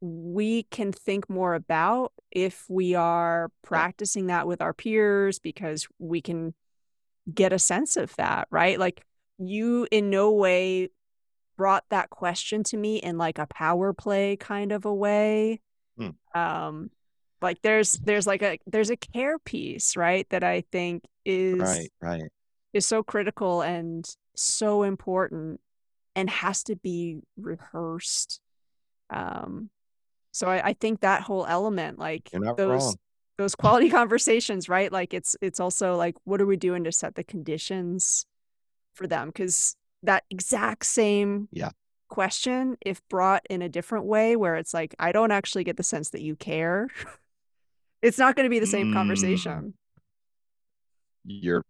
we 0.00 0.64
can 0.64 0.92
think 0.92 1.30
more 1.30 1.54
about 1.54 2.12
if 2.30 2.64
we 2.68 2.94
are 2.94 3.50
practicing 3.62 4.26
that 4.26 4.46
with 4.46 4.60
our 4.60 4.74
peers 4.74 5.38
because 5.38 5.88
we 5.98 6.20
can 6.20 6.54
get 7.32 7.52
a 7.52 7.58
sense 7.58 7.96
of 7.96 8.14
that, 8.16 8.48
right? 8.50 8.78
Like 8.78 9.04
you 9.38 9.86
in 9.90 10.10
no 10.10 10.32
way 10.32 10.90
brought 11.60 11.84
that 11.90 12.08
question 12.08 12.64
to 12.64 12.78
me 12.78 12.96
in 12.96 13.18
like 13.18 13.38
a 13.38 13.44
power 13.44 13.92
play 13.92 14.34
kind 14.34 14.72
of 14.72 14.86
a 14.86 14.94
way. 14.94 15.60
Hmm. 15.98 16.08
Um, 16.34 16.90
like 17.42 17.60
there's 17.60 17.98
there's 17.98 18.26
like 18.26 18.40
a 18.40 18.58
there's 18.66 18.88
a 18.88 18.96
care 18.96 19.38
piece, 19.38 19.94
right? 19.94 20.26
That 20.30 20.42
I 20.42 20.62
think 20.72 21.04
is 21.26 21.60
right, 21.60 21.92
right, 22.00 22.30
is 22.72 22.86
so 22.86 23.02
critical 23.02 23.60
and 23.60 24.08
so 24.34 24.84
important 24.84 25.60
and 26.16 26.30
has 26.30 26.62
to 26.62 26.76
be 26.76 27.18
rehearsed. 27.36 28.40
Um, 29.10 29.68
so 30.32 30.48
I, 30.48 30.68
I 30.68 30.72
think 30.72 31.00
that 31.00 31.20
whole 31.20 31.44
element, 31.44 31.98
like 31.98 32.30
those 32.32 32.56
wrong. 32.58 32.94
those 33.36 33.54
quality 33.54 33.90
conversations, 34.00 34.66
right? 34.70 34.90
Like 34.90 35.12
it's 35.12 35.36
it's 35.42 35.60
also 35.60 35.94
like 35.96 36.16
what 36.24 36.40
are 36.40 36.46
we 36.46 36.56
doing 36.56 36.84
to 36.84 36.92
set 36.92 37.16
the 37.16 37.24
conditions 37.24 38.24
for 38.94 39.06
them? 39.06 39.28
Because 39.28 39.76
that 40.02 40.24
exact 40.30 40.86
same 40.86 41.48
yeah. 41.52 41.70
question 42.08 42.76
if 42.80 43.00
brought 43.08 43.44
in 43.50 43.62
a 43.62 43.68
different 43.68 44.06
way 44.06 44.36
where 44.36 44.56
it's 44.56 44.72
like 44.72 44.94
i 44.98 45.12
don't 45.12 45.30
actually 45.30 45.64
get 45.64 45.76
the 45.76 45.82
sense 45.82 46.10
that 46.10 46.22
you 46.22 46.36
care. 46.36 46.88
It's 48.02 48.16
not 48.16 48.34
going 48.34 48.44
to 48.44 48.50
be 48.50 48.60
the 48.60 48.66
same 48.66 48.92
mm. 48.92 48.94
conversation. 48.94 49.74
You're 51.22 51.66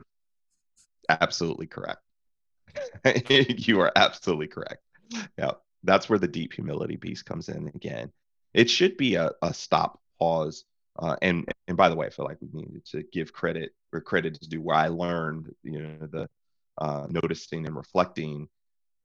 absolutely 1.09 1.67
correct. 1.67 1.99
You 3.49 3.81
are 3.81 3.91
absolutely 3.97 4.47
correct. 4.47 4.81
Yeah 5.37 5.55
that's 5.83 6.09
where 6.09 6.19
the 6.19 6.29
deep 6.29 6.53
humility 6.53 6.97
piece 6.97 7.23
comes 7.23 7.49
in 7.49 7.69
again. 7.75 8.13
It 8.53 8.69
should 8.69 8.97
be 8.97 9.15
a, 9.15 9.33
a 9.43 9.55
stop 9.55 10.01
pause 10.19 10.65
uh, 10.99 11.17
and 11.23 11.51
and 11.67 11.77
by 11.77 11.89
the 11.89 11.97
way 11.97 12.07
i 12.07 12.11
feel 12.11 12.27
like 12.27 12.37
we 12.41 12.61
needed 12.61 12.85
to 12.85 13.03
give 13.13 13.33
credit 13.33 13.73
where 13.91 14.03
credit 14.03 14.39
is 14.41 14.49
due 14.49 14.61
where 14.61 14.77
i 14.77 14.89
learned 14.89 15.47
you 15.63 15.81
know 15.81 16.07
the 16.13 16.29
uh, 16.81 17.07
noticing 17.09 17.67
and 17.67 17.77
reflecting 17.77 18.49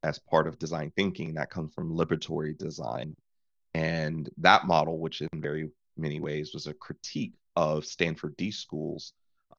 as 0.02 0.18
part 0.18 0.46
of 0.46 0.58
design 0.58 0.92
thinking 0.96 1.34
that 1.34 1.50
comes 1.50 1.72
from 1.74 1.92
liberatory 1.92 2.56
design. 2.56 3.14
And 3.74 4.28
that 4.38 4.66
model, 4.66 4.98
which 4.98 5.20
in 5.20 5.28
very 5.34 5.70
many 5.96 6.20
ways 6.20 6.52
was 6.54 6.66
a 6.66 6.74
critique 6.74 7.34
of 7.56 7.84
Stanford 7.84 8.36
D 8.36 8.50
School's 8.50 9.12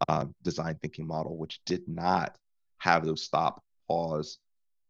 uh, 0.07 0.25
design 0.43 0.77
thinking 0.81 1.07
model, 1.07 1.37
which 1.37 1.59
did 1.65 1.87
not 1.87 2.37
have 2.79 3.05
those 3.05 3.23
stop, 3.23 3.63
pause, 3.87 4.39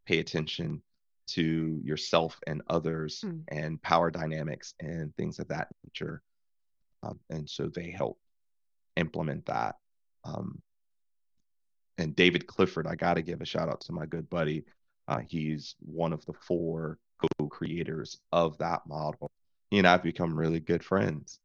pay 0.05 0.19
attention 0.19 0.81
to 1.27 1.79
yourself 1.83 2.39
and 2.47 2.61
others 2.69 3.23
mm. 3.25 3.41
and 3.49 3.81
power 3.81 4.09
dynamics 4.09 4.73
and 4.79 5.13
things 5.15 5.39
of 5.39 5.47
that 5.49 5.67
nature. 5.83 6.21
Um, 7.03 7.19
and 7.29 7.49
so 7.49 7.67
they 7.67 7.89
help 7.91 8.17
implement 8.95 9.45
that. 9.47 9.75
Um, 10.23 10.61
and 11.97 12.15
David 12.15 12.47
Clifford, 12.47 12.87
I 12.87 12.95
got 12.95 13.15
to 13.15 13.21
give 13.21 13.41
a 13.41 13.45
shout 13.45 13.69
out 13.69 13.81
to 13.81 13.91
my 13.91 14.05
good 14.05 14.29
buddy. 14.29 14.63
Uh, 15.07 15.19
he's 15.27 15.75
one 15.79 16.13
of 16.13 16.25
the 16.25 16.33
four 16.33 16.99
co-creators 17.39 18.19
of 18.31 18.57
that 18.59 18.85
model. 18.87 19.31
He 19.71 19.79
and 19.79 19.87
I've 19.87 20.03
become 20.03 20.37
really 20.37 20.59
good 20.59 20.83
friends, 20.83 21.39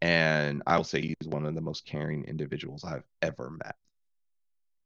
and 0.00 0.62
I 0.66 0.76
will 0.76 0.84
say 0.84 1.00
he's 1.00 1.28
one 1.28 1.44
of 1.44 1.54
the 1.54 1.60
most 1.60 1.84
caring 1.84 2.24
individuals 2.24 2.84
I've 2.84 3.04
ever 3.22 3.50
met, 3.50 3.76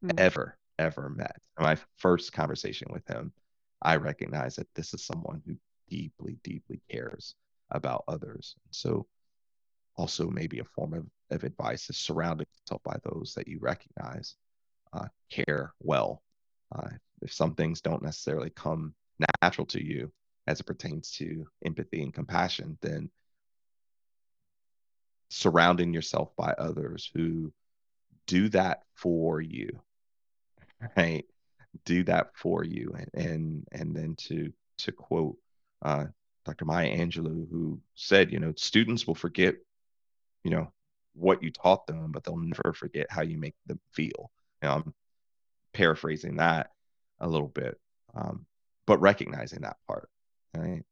mm-hmm. 0.05 0.19
ever, 0.19 0.57
ever 0.79 1.11
met. 1.11 1.37
My 1.59 1.77
first 1.99 2.33
conversation 2.33 2.89
with 2.91 3.07
him, 3.07 3.33
I 3.83 3.97
recognize 3.97 4.57
that 4.57 4.73
this 4.75 4.95
is 4.95 5.05
someone 5.05 5.43
who 5.47 5.57
deeply, 5.89 6.39
deeply 6.43 6.81
cares 6.91 7.35
about 7.71 8.05
others. 8.09 8.57
So, 8.71 9.07
also 9.97 10.31
maybe 10.31 10.61
a 10.61 10.65
form 10.65 10.95
of, 10.95 11.07
of 11.31 11.45
advice 11.45 11.91
is 11.91 11.97
surrounding 11.97 12.47
yourself 12.63 12.83
by 12.83 12.97
those 13.05 13.35
that 13.35 13.47
you 13.47 13.59
recognize 13.61 14.37
uh, 14.93 15.09
care 15.31 15.73
well. 15.81 16.23
Uh, 16.75 16.89
if 17.23 17.33
some 17.33 17.55
things 17.55 17.81
don't 17.81 18.03
necessarily 18.03 18.51
come 18.51 18.95
natural 19.43 19.67
to 19.67 19.85
you 19.85 20.13
as 20.47 20.61
it 20.61 20.67
pertains 20.67 21.13
to 21.13 21.47
empathy 21.65 22.03
and 22.03 22.15
compassion, 22.15 22.79
then 22.81 23.11
surrounding 25.29 25.93
yourself 25.93 26.35
by 26.37 26.53
others 26.53 27.11
who 27.15 27.53
do 28.27 28.49
that 28.49 28.83
for 28.95 29.41
you, 29.41 29.81
right? 30.97 31.25
Do 31.85 32.03
that 32.05 32.31
for 32.35 32.65
you, 32.65 32.97
and 32.97 33.27
and, 33.27 33.69
and 33.73 33.95
then 33.95 34.17
to 34.29 34.53
to 34.79 34.93
quote 34.93 35.37
uh, 35.83 36.07
Dr. 36.45 36.65
Maya 36.65 36.97
Angelou, 36.97 37.49
who 37.51 37.81
said, 37.95 38.33
you 38.33 38.41
know, 38.41 38.53
students 38.57 39.07
will 39.07 39.15
forget, 39.15 39.55
you 40.43 40.51
know, 40.51 40.73
what 41.15 41.43
you 41.43 41.51
taught 41.51 41.87
them, 41.87 42.13
but 42.13 42.25
they'll 42.25 42.37
never 42.37 42.73
forget 42.73 43.07
how 43.11 43.23
you 43.23 43.39
make 43.39 43.55
them 43.67 43.79
feel. 43.93 44.31
I'm 44.63 44.95
paraphrasing 45.73 46.37
that 46.37 46.71
a 47.21 47.29
little 47.29 47.49
bit, 47.49 47.79
um, 48.15 48.47
but 48.87 49.01
recognizing 49.01 49.61
that 49.63 49.77
part. 49.87 50.09
Right? 50.55 50.83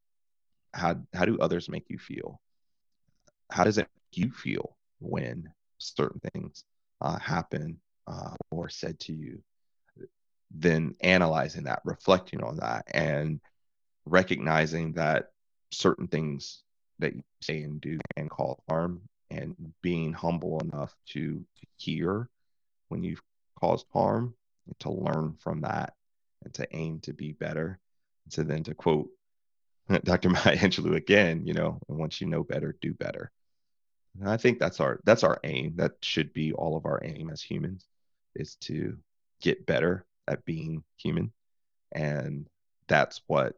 How 0.73 0.97
how 1.14 1.25
do 1.25 1.39
others 1.39 1.69
make 1.69 1.87
you 1.89 1.99
feel? 1.99 2.41
How 3.51 3.64
does 3.64 3.79
it 3.79 3.89
make 3.95 4.25
you 4.25 4.31
feel 4.31 4.77
when 5.01 5.51
certain 5.79 6.21
things 6.33 6.64
uh, 7.01 7.19
happen 7.19 7.81
uh, 8.07 8.35
or 8.51 8.69
said 8.69 9.01
to 9.01 9.12
you? 9.12 9.43
Then 10.51 10.95
analyzing 11.01 11.64
that, 11.64 11.83
reflecting 11.85 12.43
on 12.43 12.57
that, 12.57 12.85
and 12.93 13.41
recognizing 14.07 14.93
that 14.95 15.31
certain 15.71 16.09
things 16.09 16.62
that 16.99 17.14
you 17.14 17.23
say 17.43 17.62
and 17.62 17.81
do 17.81 17.99
can 18.16 18.29
call 18.29 18.62
harm 18.69 19.03
and 19.31 19.55
being 19.83 20.12
humble 20.12 20.59
enough 20.61 20.95
to, 21.07 21.35
to 21.35 21.66
hear 21.77 22.29
when 22.89 23.03
you've 23.03 23.23
caused 23.61 23.86
harm 23.92 24.34
to 24.80 24.90
learn 24.90 25.34
from 25.40 25.62
that 25.62 25.94
and 26.44 26.52
to 26.54 26.76
aim 26.76 27.00
to 27.00 27.12
be 27.12 27.32
better. 27.32 27.78
And 28.24 28.32
so 28.32 28.42
then 28.42 28.62
to 28.64 28.74
quote 28.74 29.09
Dr. 30.04 30.30
Maya 30.30 30.56
Angelou 30.56 30.96
again, 30.96 31.46
you 31.46 31.54
know, 31.54 31.80
once 31.88 32.20
you 32.20 32.26
know 32.26 32.44
better, 32.44 32.76
do 32.80 32.92
better. 32.92 33.30
And 34.20 34.28
I 34.28 34.36
think 34.36 34.59
that's 34.59 34.80
our 34.80 35.00
that's 35.04 35.24
our 35.24 35.38
aim. 35.44 35.74
That 35.76 35.92
should 36.02 36.32
be 36.32 36.52
all 36.52 36.76
of 36.76 36.86
our 36.86 37.00
aim 37.02 37.30
as 37.30 37.40
humans 37.40 37.86
is 38.34 38.56
to 38.56 38.98
get 39.40 39.66
better 39.66 40.04
at 40.26 40.44
being 40.44 40.82
human. 40.96 41.32
And 41.92 42.46
that's 42.88 43.22
what 43.26 43.54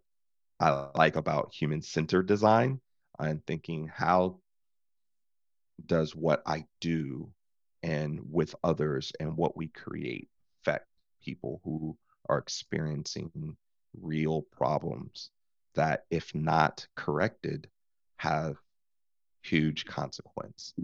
I 0.61 0.89
like 0.95 1.17
about 1.17 1.55
human 1.55 1.83
centered 1.83 2.27
design. 2.27 2.81
I'm 3.19 3.43
thinking, 3.47 3.89
how 3.89 4.39
does 5.87 6.15
what 6.15 6.43
I 6.47 6.67
do 6.81 7.33
and 7.83 8.21
with 8.31 8.55
others 8.63 9.13
and 9.21 9.37
what 9.37 9.57
we 9.57 9.69
create 9.69 10.29
affect 10.61 10.87
people 11.23 11.61
who 11.65 11.97
are 12.29 12.39
experiencing 12.39 13.57
real 14.01 14.43
problems 14.43 15.31
that, 15.75 16.05
if 16.11 16.35
not 16.35 16.87
corrected, 16.95 17.69
have 18.17 18.57
huge 19.43 19.85
consequence. 19.87 20.75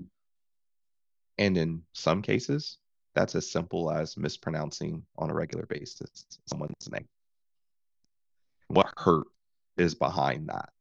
And 1.38 1.56
in 1.58 1.82
some 1.92 2.22
cases, 2.22 2.78
that's 3.14 3.34
as 3.34 3.50
simple 3.50 3.90
as 3.90 4.16
mispronouncing 4.16 5.02
on 5.18 5.30
a 5.30 5.34
regular 5.34 5.66
basis 5.66 6.24
someone's 6.46 6.90
name. 6.90 7.08
What 8.68 8.92
hurt 8.96 9.26
is 9.76 9.94
behind 9.94 10.48
that? 10.48 10.72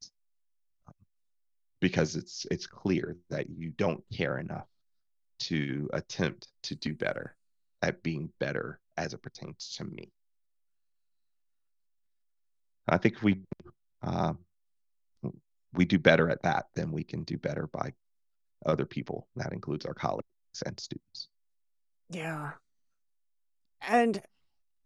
Because 1.79 2.15
it's 2.15 2.47
it's 2.49 2.67
clear 2.67 3.17
that 3.29 3.49
you 3.49 3.69
don't 3.69 4.03
care 4.13 4.37
enough 4.37 4.67
to 5.39 5.89
attempt 5.93 6.47
to 6.63 6.75
do 6.75 6.93
better 6.93 7.35
at 7.81 8.03
being 8.03 8.31
better 8.39 8.79
as 8.97 9.13
it 9.13 9.21
pertains 9.21 9.75
to 9.77 9.83
me. 9.83 10.11
I 12.87 12.97
think 12.97 13.21
we 13.21 13.41
um, 14.01 14.39
we 15.73 15.85
do 15.85 15.99
better 15.99 16.29
at 16.29 16.43
that, 16.43 16.67
then 16.75 16.91
we 16.91 17.03
can 17.03 17.23
do 17.23 17.37
better 17.37 17.67
by 17.67 17.93
other 18.65 18.85
people. 18.85 19.27
That 19.35 19.53
includes 19.53 19.85
our 19.85 19.93
colleagues 19.93 20.27
and 20.65 20.79
students. 20.79 21.27
Yeah. 22.09 22.51
And 23.81 24.21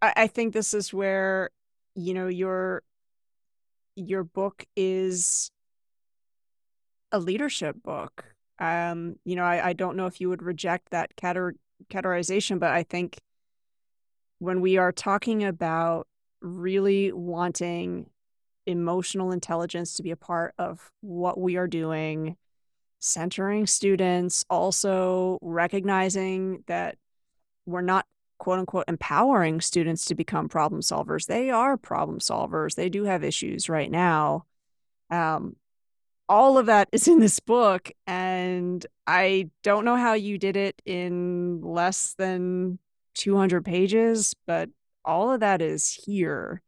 I, 0.02 0.14
I 0.16 0.28
think 0.28 0.54
this 0.54 0.74
is 0.74 0.94
where, 0.94 1.52
you 1.96 2.14
know, 2.14 2.28
your 2.28 2.84
your 3.96 4.24
book 4.24 4.66
is 4.76 5.52
a 7.12 7.20
leadership 7.20 7.82
book. 7.84 8.24
Um, 8.60 9.16
you 9.24 9.36
know, 9.36 9.44
I, 9.44 9.70
I 9.70 9.74
don't 9.74 9.96
know 9.96 10.06
if 10.06 10.20
you 10.20 10.30
would 10.30 10.44
reject 10.44 10.92
that 10.92 11.16
categor- 11.16 11.56
categorization, 11.90 12.60
but 12.60 12.72
I 12.72 12.84
think 12.84 13.20
when 14.40 14.62
we 14.62 14.78
are 14.78 14.92
talking 14.92 15.44
about 15.44 16.08
really 16.42 17.12
wanting 17.12 18.10
emotional 18.66 19.32
intelligence 19.32 19.96
to 19.96 20.04
be 20.04 20.12
a 20.12 20.18
part 20.18 20.54
of 20.58 20.92
what 21.02 21.40
we 21.40 21.56
are 21.58 21.68
doing, 21.68 22.38
centering 23.00 23.66
students, 23.66 24.46
also 24.50 25.40
recognizing 25.42 26.64
that 26.68 26.98
we're 27.66 27.82
not 27.82 28.06
quote 28.38 28.60
unquote 28.60 28.86
empowering 28.88 29.62
students 29.62 30.06
to 30.06 30.16
become 30.16 30.50
problem 30.50 30.82
solvers. 30.82 31.28
They 31.28 31.50
are 31.50 31.78
problem 31.78 32.20
solvers. 32.20 32.76
They 32.76 32.90
do 32.90 33.04
have 33.04 33.24
issues 33.24 33.70
right 33.70 33.92
now. 33.92 34.46
Um, 35.10 35.56
all 36.30 36.60
of 36.60 36.68
that 36.68 36.88
is 36.92 37.08
in 37.08 37.20
this 37.20 37.40
book. 37.40 37.92
And 38.06 38.86
I 39.08 39.50
don't 39.64 39.84
know 39.84 39.96
how 39.98 40.14
you 40.14 40.38
did 40.38 40.56
it 40.56 40.82
in 40.86 41.62
less 41.62 42.14
than 42.14 42.78
200 43.16 43.66
pages, 43.66 44.36
but 44.46 44.70
all 45.04 45.32
of 45.32 45.40
that 45.40 45.62
is 45.62 45.92
here. 45.92 46.62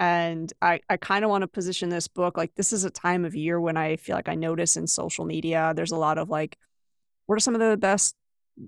And 0.00 0.52
I, 0.60 0.80
I 0.88 0.96
kind 0.96 1.24
of 1.24 1.30
want 1.30 1.42
to 1.42 1.48
position 1.48 1.90
this 1.90 2.08
book 2.08 2.36
like 2.36 2.54
this 2.56 2.72
is 2.72 2.84
a 2.84 2.90
time 2.90 3.24
of 3.24 3.34
year 3.34 3.60
when 3.60 3.76
I 3.76 3.96
feel 3.96 4.16
like 4.16 4.28
I 4.28 4.34
notice 4.34 4.76
in 4.76 4.86
social 4.86 5.24
media, 5.24 5.72
there's 5.76 5.92
a 5.92 5.96
lot 5.96 6.18
of 6.18 6.30
like, 6.30 6.56
what 7.26 7.36
are 7.36 7.40
some 7.40 7.54
of 7.54 7.60
the 7.60 7.76
best 7.76 8.16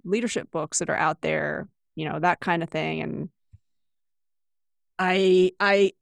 leadership 0.05 0.51
books 0.51 0.79
that 0.79 0.91
are 0.91 0.97
out 0.97 1.23
there? 1.23 1.69
You 1.95 2.09
know, 2.09 2.21
that 2.21 2.41
kind 2.41 2.63
of 2.63 2.69
thing. 2.69 3.01
And 3.01 3.31
I, 4.99 5.53
I, 5.59 5.93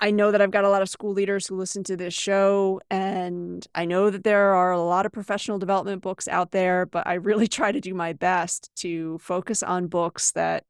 I 0.00 0.10
know 0.12 0.30
that 0.30 0.40
I've 0.40 0.52
got 0.52 0.64
a 0.64 0.68
lot 0.68 0.82
of 0.82 0.88
school 0.88 1.12
leaders 1.12 1.46
who 1.46 1.56
listen 1.56 1.82
to 1.84 1.96
this 1.96 2.14
show, 2.14 2.80
and 2.88 3.66
I 3.74 3.84
know 3.84 4.10
that 4.10 4.22
there 4.22 4.54
are 4.54 4.70
a 4.70 4.80
lot 4.80 5.06
of 5.06 5.12
professional 5.12 5.58
development 5.58 6.02
books 6.02 6.28
out 6.28 6.52
there, 6.52 6.86
but 6.86 7.06
I 7.06 7.14
really 7.14 7.48
try 7.48 7.72
to 7.72 7.80
do 7.80 7.94
my 7.94 8.12
best 8.12 8.70
to 8.76 9.18
focus 9.18 9.62
on 9.62 9.88
books 9.88 10.32
that 10.32 10.64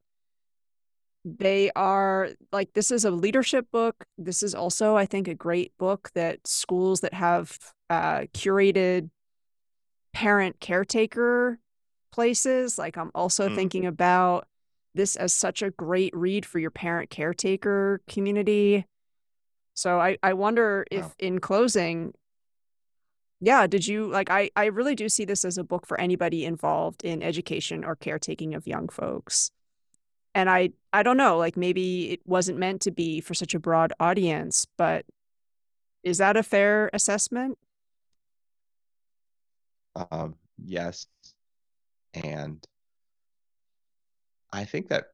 they 1.25 1.69
are 1.75 2.29
like 2.51 2.73
this 2.73 2.91
is 2.91 3.03
a 3.03 3.11
leadership 3.11 3.67
book 3.71 4.05
this 4.17 4.41
is 4.41 4.55
also 4.55 4.95
i 4.95 5.05
think 5.05 5.27
a 5.27 5.35
great 5.35 5.77
book 5.77 6.09
that 6.15 6.39
schools 6.47 7.01
that 7.01 7.13
have 7.13 7.57
uh, 7.89 8.21
curated 8.33 9.09
parent 10.13 10.59
caretaker 10.61 11.59
places 12.11 12.77
like 12.77 12.97
i'm 12.97 13.11
also 13.13 13.49
mm. 13.49 13.55
thinking 13.55 13.85
about 13.85 14.47
this 14.95 15.15
as 15.17 15.33
such 15.33 15.61
a 15.61 15.71
great 15.71 16.15
read 16.15 16.45
for 16.45 16.57
your 16.57 16.71
parent 16.71 17.09
caretaker 17.09 18.01
community 18.07 18.85
so 19.79 19.99
i 19.99 20.17
i 20.21 20.33
wonder 20.33 20.85
if 20.91 21.03
wow. 21.03 21.11
in 21.19 21.39
closing 21.39 22.13
yeah 23.39 23.65
did 23.65 23.87
you 23.87 24.07
like 24.07 24.29
i 24.29 24.49
i 24.55 24.65
really 24.65 24.95
do 24.95 25.07
see 25.07 25.23
this 25.23 25.45
as 25.45 25.57
a 25.57 25.63
book 25.63 25.87
for 25.87 25.99
anybody 25.99 26.43
involved 26.43 27.03
in 27.03 27.23
education 27.23 27.85
or 27.85 27.95
caretaking 27.95 28.53
of 28.53 28.67
young 28.67 28.89
folks 28.89 29.51
and 30.35 30.49
i 30.49 30.69
i 30.91 31.01
don't 31.01 31.17
know 31.17 31.37
like 31.37 31.55
maybe 31.55 32.11
it 32.11 32.19
wasn't 32.25 32.57
meant 32.57 32.81
to 32.81 32.91
be 32.91 33.21
for 33.21 33.33
such 33.33 33.53
a 33.53 33.59
broad 33.59 33.93
audience 33.99 34.67
but 34.77 35.05
is 36.03 36.17
that 36.17 36.35
a 36.35 36.43
fair 36.43 36.89
assessment 36.93 37.57
um 40.11 40.35
yes 40.57 41.07
and 42.13 42.67
i 44.51 44.65
think 44.65 44.89
that 44.89 45.05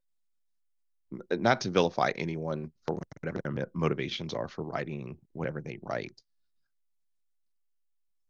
not 1.32 1.62
to 1.62 1.70
vilify 1.70 2.12
anyone 2.16 2.72
for 2.86 3.00
whatever 3.22 3.40
their 3.44 3.68
motivations 3.74 4.34
are 4.34 4.48
for 4.48 4.64
writing 4.64 5.18
whatever 5.34 5.62
they 5.62 5.80
write 5.82 6.22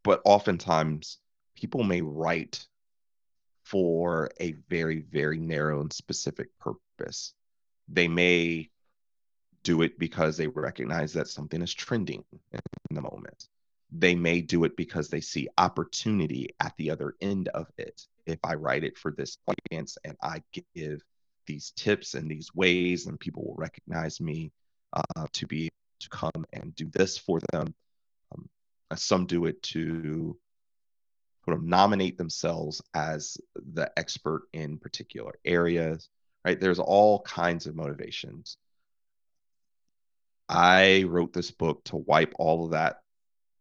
but 0.04 0.22
oftentimes 0.24 1.18
people 1.56 1.84
may 1.84 2.02
write 2.02 2.66
for 3.64 4.30
a 4.40 4.54
very, 4.70 5.00
very 5.12 5.40
narrow 5.40 5.82
and 5.82 5.92
specific 5.92 6.48
purpose. 6.60 7.34
They 7.90 8.08
may 8.08 8.70
do 9.64 9.82
it 9.82 9.98
because 9.98 10.38
they 10.38 10.48
recognize 10.48 11.12
that 11.14 11.28
something 11.28 11.62
is 11.62 11.74
trending 11.74 12.24
in 12.52 12.96
the 12.96 13.02
moment. 13.02 13.48
They 13.92 14.14
may 14.14 14.42
do 14.42 14.64
it 14.64 14.78
because 14.78 15.10
they 15.10 15.22
see 15.22 15.48
opportunity 15.58 16.50
at 16.60 16.74
the 16.78 16.92
other 16.92 17.16
end 17.22 17.48
of 17.50 17.68
it. 17.80 18.06
If 18.28 18.38
I 18.44 18.54
write 18.54 18.84
it 18.84 18.98
for 18.98 19.12
this 19.12 19.38
audience 19.48 19.98
and 20.04 20.16
I 20.22 20.44
give 20.76 21.02
these 21.46 21.72
tips 21.76 22.14
and 22.14 22.30
these 22.30 22.54
ways, 22.54 23.08
and 23.08 23.20
people 23.20 23.44
will 23.44 23.56
recognize 23.58 24.20
me 24.22 24.52
uh, 24.94 25.28
to 25.34 25.48
be 25.48 25.70
to 26.00 26.10
come 26.10 26.46
and 26.54 26.76
do 26.76 26.90
this 26.94 27.18
for 27.18 27.40
them. 27.52 27.74
Um, 28.34 28.50
some 28.96 29.26
do 29.26 29.46
it 29.46 29.62
to 29.64 30.38
sort 31.46 31.58
of 31.58 31.64
nominate 31.64 32.18
themselves 32.18 32.82
as 32.94 33.38
the 33.74 33.92
expert 33.98 34.48
in 34.54 34.78
particular 34.78 35.34
areas, 35.46 36.10
right? 36.44 36.60
There's 36.60 36.80
all 36.80 37.22
kinds 37.22 37.68
of 37.68 37.76
motivations. 37.76 38.58
I 40.50 41.04
wrote 41.04 41.34
this 41.34 41.52
book 41.52 41.84
to 41.86 41.98
wipe 41.98 42.34
all 42.38 42.66
of 42.66 42.72
that 42.72 43.02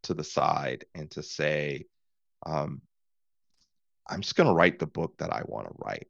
to 0.05 0.15
the 0.15 0.25
side 0.25 0.85
and 0.95 1.11
to 1.13 1.23
say, 1.23 1.87
um, 2.45 2.83
I'm 4.07 4.21
just 4.21 4.37
going 4.37 4.49
to 4.49 4.55
write 4.55 4.79
the 4.79 4.87
book 4.87 5.15
that 5.19 5.33
I 5.33 5.43
want 5.47 5.67
to 5.69 5.75
write. 5.79 6.09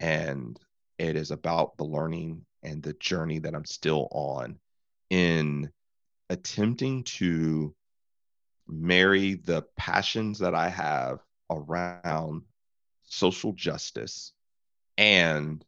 And 0.00 0.58
it 1.00 1.16
is 1.16 1.30
about 1.30 1.78
the 1.78 1.84
learning 1.84 2.44
and 2.62 2.82
the 2.82 2.92
journey 2.92 3.38
that 3.38 3.54
I'm 3.54 3.64
still 3.64 4.06
on 4.10 4.58
in 5.08 5.70
attempting 6.28 7.04
to 7.04 7.74
marry 8.68 9.34
the 9.34 9.62
passions 9.76 10.40
that 10.40 10.54
I 10.54 10.68
have 10.68 11.20
around 11.50 12.42
social 13.04 13.54
justice 13.54 14.32
and 14.98 15.64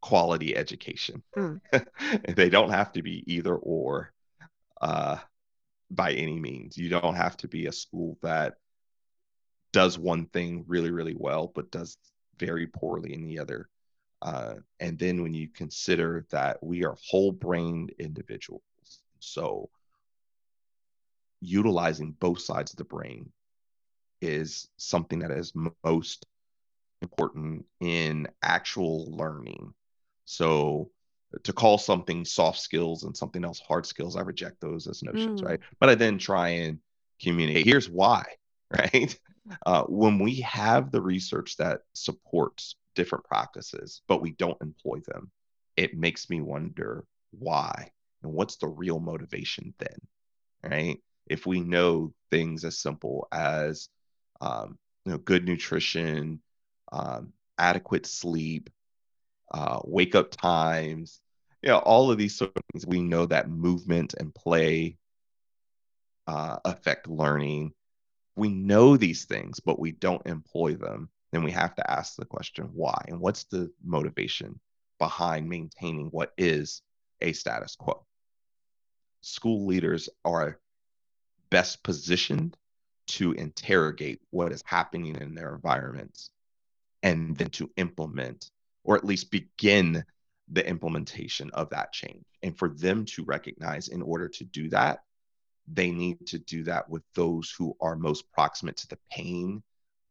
quality 0.00 0.56
education. 0.56 1.22
Mm. 1.36 2.36
they 2.36 2.48
don't 2.48 2.70
have 2.70 2.92
to 2.92 3.02
be 3.02 3.24
either 3.26 3.56
or 3.56 4.12
uh, 4.80 5.16
by 5.90 6.12
any 6.12 6.38
means. 6.38 6.76
You 6.76 6.88
don't 6.88 7.16
have 7.16 7.36
to 7.38 7.48
be 7.48 7.66
a 7.66 7.72
school 7.72 8.18
that 8.22 8.54
does 9.72 9.98
one 9.98 10.26
thing 10.26 10.64
really, 10.68 10.90
really 10.90 11.16
well, 11.16 11.50
but 11.52 11.72
does 11.72 11.96
very 12.38 12.68
poorly 12.68 13.12
in 13.12 13.24
the 13.24 13.40
other. 13.40 13.68
Uh, 14.22 14.54
and 14.80 14.98
then 14.98 15.22
when 15.22 15.32
you 15.32 15.48
consider 15.48 16.26
that 16.30 16.62
we 16.62 16.84
are 16.84 16.96
whole 17.08 17.32
brained 17.32 17.90
individuals, 17.98 18.62
so 19.18 19.70
utilizing 21.40 22.12
both 22.12 22.40
sides 22.40 22.72
of 22.72 22.76
the 22.76 22.84
brain 22.84 23.30
is 24.20 24.68
something 24.76 25.20
that 25.20 25.30
is 25.30 25.52
most 25.82 26.26
important 27.02 27.64
in 27.80 28.28
actual 28.42 29.10
learning. 29.16 29.72
So 30.26 30.90
to 31.42 31.52
call 31.52 31.78
something 31.78 32.24
soft 32.24 32.58
skills 32.58 33.04
and 33.04 33.16
something 33.16 33.44
else 33.44 33.60
hard 33.60 33.86
skills, 33.86 34.16
I 34.16 34.20
reject 34.22 34.60
those 34.60 34.86
as 34.86 35.02
notions, 35.02 35.40
mm. 35.40 35.48
right? 35.48 35.60
But 35.78 35.88
I 35.88 35.94
then 35.94 36.18
try 36.18 36.48
and 36.48 36.78
communicate. 37.22 37.64
Here's 37.64 37.88
why, 37.88 38.24
right? 38.70 39.18
Uh, 39.64 39.84
when 39.84 40.18
we 40.18 40.40
have 40.40 40.90
the 40.90 41.00
research 41.00 41.56
that 41.56 41.80
supports 41.94 42.76
different 43.00 43.24
practices, 43.24 44.02
but 44.08 44.20
we 44.20 44.32
don't 44.32 44.60
employ 44.60 45.00
them, 45.06 45.30
it 45.74 45.96
makes 45.96 46.28
me 46.28 46.42
wonder 46.42 47.06
why 47.30 47.90
and 48.22 48.30
what's 48.30 48.56
the 48.56 48.68
real 48.68 49.00
motivation 49.00 49.72
then, 49.78 49.98
right? 50.62 50.98
If 51.26 51.46
we 51.46 51.60
know 51.60 52.12
things 52.30 52.62
as 52.66 52.76
simple 52.76 53.26
as 53.32 53.88
um, 54.42 54.78
you 55.06 55.12
know, 55.12 55.18
good 55.18 55.46
nutrition, 55.46 56.42
um, 56.92 57.32
adequate 57.56 58.04
sleep, 58.04 58.68
uh, 59.50 59.80
wake 59.84 60.14
up 60.14 60.30
times, 60.30 61.22
you 61.62 61.70
know, 61.70 61.78
all 61.78 62.10
of 62.10 62.18
these 62.18 62.36
sort 62.36 62.52
of 62.54 62.62
things. 62.70 62.86
We 62.86 63.00
know 63.00 63.24
that 63.26 63.48
movement 63.48 64.12
and 64.18 64.34
play 64.34 64.98
uh, 66.26 66.58
affect 66.66 67.08
learning. 67.08 67.72
We 68.36 68.50
know 68.50 68.98
these 68.98 69.24
things, 69.24 69.58
but 69.60 69.78
we 69.78 69.92
don't 69.92 70.26
employ 70.26 70.74
them. 70.74 71.08
Then 71.32 71.44
we 71.44 71.52
have 71.52 71.74
to 71.76 71.90
ask 71.90 72.16
the 72.16 72.24
question 72.24 72.70
why 72.72 73.04
and 73.08 73.20
what's 73.20 73.44
the 73.44 73.70
motivation 73.84 74.60
behind 74.98 75.48
maintaining 75.48 76.08
what 76.08 76.32
is 76.36 76.82
a 77.20 77.32
status 77.32 77.76
quo. 77.76 78.04
School 79.20 79.66
leaders 79.66 80.08
are 80.24 80.58
best 81.50 81.82
positioned 81.82 82.56
to 83.06 83.32
interrogate 83.32 84.20
what 84.30 84.52
is 84.52 84.62
happening 84.64 85.16
in 85.16 85.34
their 85.34 85.54
environments 85.54 86.30
and 87.02 87.36
then 87.36 87.50
to 87.50 87.70
implement 87.76 88.50
or 88.84 88.96
at 88.96 89.04
least 89.04 89.30
begin 89.30 90.04
the 90.52 90.66
implementation 90.66 91.50
of 91.50 91.70
that 91.70 91.92
change. 91.92 92.24
And 92.42 92.56
for 92.56 92.68
them 92.68 93.04
to 93.06 93.24
recognize 93.24 93.88
in 93.88 94.02
order 94.02 94.28
to 94.28 94.44
do 94.44 94.68
that, 94.70 95.00
they 95.72 95.90
need 95.90 96.26
to 96.28 96.38
do 96.38 96.64
that 96.64 96.88
with 96.88 97.02
those 97.14 97.54
who 97.56 97.76
are 97.80 97.94
most 97.94 98.30
proximate 98.32 98.76
to 98.78 98.88
the 98.88 98.98
pain 99.10 99.62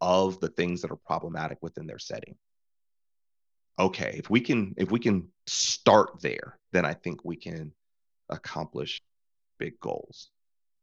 of 0.02 0.40
the 0.40 0.50
things 0.50 0.82
that 0.82 0.92
are 0.92 0.96
problematic 0.96 1.58
within 1.62 1.88
their 1.88 2.00
setting. 2.00 2.36
Okay, 3.78 4.16
if 4.18 4.30
we 4.30 4.42
can 4.42 4.74
if 4.78 4.92
we 4.92 5.00
can 5.00 5.30
start 5.48 6.22
there, 6.22 6.58
then 6.72 6.86
I 6.86 6.94
think 6.94 7.24
we 7.24 7.36
can 7.36 7.72
accomplish 8.30 9.02
big 9.58 9.80
goals. 9.80 10.30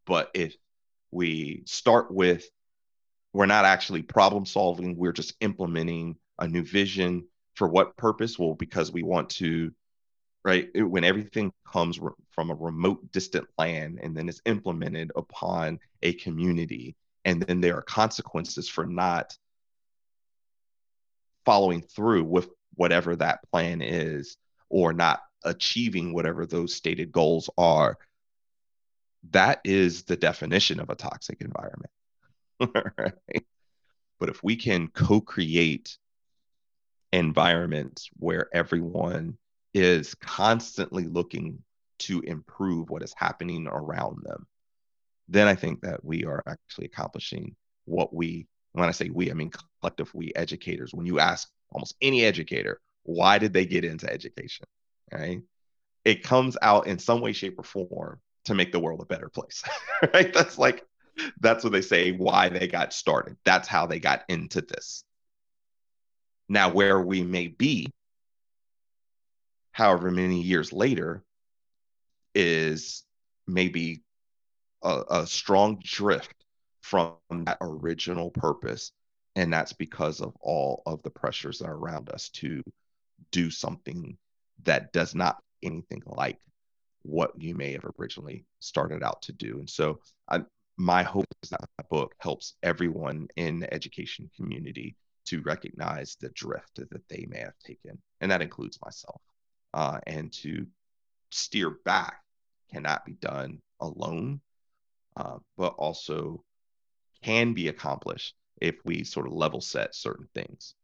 But 0.06 0.30
if 0.34 0.56
we 1.10 1.62
start 1.66 2.10
with 2.10 2.48
we're 3.32 3.46
not 3.46 3.64
actually 3.64 4.02
problem 4.02 4.46
solving 4.46 4.96
we're 4.96 5.12
just 5.12 5.34
implementing 5.40 6.16
a 6.38 6.48
new 6.48 6.64
vision 6.64 7.26
for 7.54 7.68
what 7.68 7.96
purpose 7.96 8.38
well 8.38 8.54
because 8.54 8.92
we 8.92 9.02
want 9.02 9.28
to 9.30 9.72
right 10.44 10.68
it, 10.74 10.82
when 10.82 11.04
everything 11.04 11.52
comes 11.70 11.98
re- 11.98 12.12
from 12.30 12.50
a 12.50 12.54
remote 12.54 13.12
distant 13.12 13.46
land 13.58 13.98
and 14.02 14.16
then 14.16 14.28
is 14.28 14.40
implemented 14.46 15.12
upon 15.16 15.78
a 16.02 16.12
community 16.14 16.96
and 17.26 17.42
then 17.42 17.60
there 17.60 17.76
are 17.76 17.82
consequences 17.82 18.68
for 18.68 18.86
not 18.86 19.36
following 21.44 21.82
through 21.82 22.24
with 22.24 22.48
whatever 22.74 23.14
that 23.16 23.40
plan 23.50 23.82
is 23.82 24.38
or 24.70 24.94
not 24.94 25.20
achieving 25.44 26.14
whatever 26.14 26.46
those 26.46 26.74
stated 26.74 27.12
goals 27.12 27.50
are 27.58 27.98
that 29.32 29.60
is 29.64 30.04
the 30.04 30.16
definition 30.16 30.80
of 30.80 30.90
a 30.90 30.94
toxic 30.94 31.40
environment. 31.40 31.90
right? 32.98 33.44
But 34.18 34.28
if 34.28 34.42
we 34.42 34.56
can 34.56 34.88
co 34.88 35.20
create 35.20 35.98
environments 37.12 38.08
where 38.14 38.48
everyone 38.54 39.36
is 39.74 40.14
constantly 40.14 41.04
looking 41.04 41.62
to 41.98 42.20
improve 42.20 42.90
what 42.90 43.02
is 43.02 43.14
happening 43.16 43.66
around 43.66 44.22
them, 44.22 44.46
then 45.28 45.48
I 45.48 45.54
think 45.54 45.80
that 45.82 46.04
we 46.04 46.24
are 46.24 46.42
actually 46.46 46.86
accomplishing 46.86 47.56
what 47.84 48.14
we, 48.14 48.46
when 48.72 48.88
I 48.88 48.92
say 48.92 49.10
we, 49.10 49.30
I 49.30 49.34
mean 49.34 49.50
collective 49.80 50.12
we 50.14 50.32
educators. 50.34 50.92
When 50.94 51.06
you 51.06 51.18
ask 51.18 51.48
almost 51.70 51.96
any 52.00 52.24
educator, 52.24 52.80
why 53.02 53.38
did 53.38 53.52
they 53.52 53.66
get 53.66 53.84
into 53.84 54.10
education? 54.12 54.66
Right? 55.12 55.40
It 56.04 56.22
comes 56.22 56.56
out 56.62 56.86
in 56.86 56.98
some 56.98 57.20
way, 57.20 57.32
shape, 57.32 57.58
or 57.58 57.64
form 57.64 58.20
to 58.44 58.54
make 58.54 58.72
the 58.72 58.80
world 58.80 59.00
a 59.00 59.06
better 59.06 59.28
place. 59.28 59.62
right? 60.14 60.32
That's 60.32 60.58
like 60.58 60.84
that's 61.40 61.64
what 61.64 61.72
they 61.72 61.82
say 61.82 62.12
why 62.12 62.48
they 62.48 62.68
got 62.68 62.92
started. 62.92 63.36
That's 63.44 63.68
how 63.68 63.86
they 63.86 63.98
got 63.98 64.24
into 64.28 64.60
this. 64.60 65.02
Now, 66.48 66.70
where 66.70 67.00
we 67.00 67.22
may 67.22 67.48
be, 67.48 67.92
however 69.72 70.10
many 70.10 70.42
years 70.42 70.72
later, 70.72 71.24
is 72.34 73.04
maybe 73.46 74.02
a, 74.82 75.02
a 75.10 75.26
strong 75.26 75.80
drift 75.82 76.34
from 76.80 77.16
that 77.30 77.58
original 77.60 78.30
purpose. 78.30 78.92
And 79.34 79.52
that's 79.52 79.72
because 79.72 80.20
of 80.20 80.34
all 80.40 80.82
of 80.86 81.02
the 81.02 81.10
pressures 81.10 81.58
that 81.58 81.68
are 81.68 81.76
around 81.76 82.08
us 82.10 82.28
to 82.30 82.62
do 83.30 83.50
something 83.50 84.16
that 84.64 84.92
does 84.92 85.14
not 85.14 85.42
anything 85.62 86.02
like 86.06 86.38
what 87.02 87.32
you 87.40 87.54
may 87.54 87.72
have 87.72 87.86
originally 87.98 88.44
started 88.60 89.02
out 89.02 89.22
to 89.22 89.32
do. 89.32 89.58
And 89.58 89.68
so 89.68 90.00
I, 90.28 90.42
my 90.76 91.02
hope 91.02 91.26
is 91.42 91.50
that 91.50 91.64
my 91.78 91.84
book 91.90 92.14
helps 92.18 92.54
everyone 92.62 93.28
in 93.36 93.60
the 93.60 93.72
education 93.72 94.30
community 94.36 94.96
to 95.26 95.42
recognize 95.42 96.16
the 96.20 96.28
drift 96.30 96.76
that 96.76 97.08
they 97.08 97.26
may 97.28 97.38
have 97.38 97.58
taken, 97.64 97.98
and 98.20 98.30
that 98.30 98.42
includes 98.42 98.78
myself, 98.84 99.20
uh, 99.74 99.98
and 100.06 100.32
to 100.32 100.66
steer 101.30 101.70
back 101.84 102.22
cannot 102.70 103.04
be 103.04 103.12
done 103.14 103.60
alone, 103.80 104.40
uh, 105.16 105.38
but 105.56 105.74
also 105.78 106.42
can 107.22 107.54
be 107.54 107.68
accomplished 107.68 108.34
if 108.60 108.76
we 108.84 109.04
sort 109.04 109.26
of 109.26 109.32
level 109.32 109.60
set 109.60 109.94
certain 109.94 110.28
things, 110.34 110.74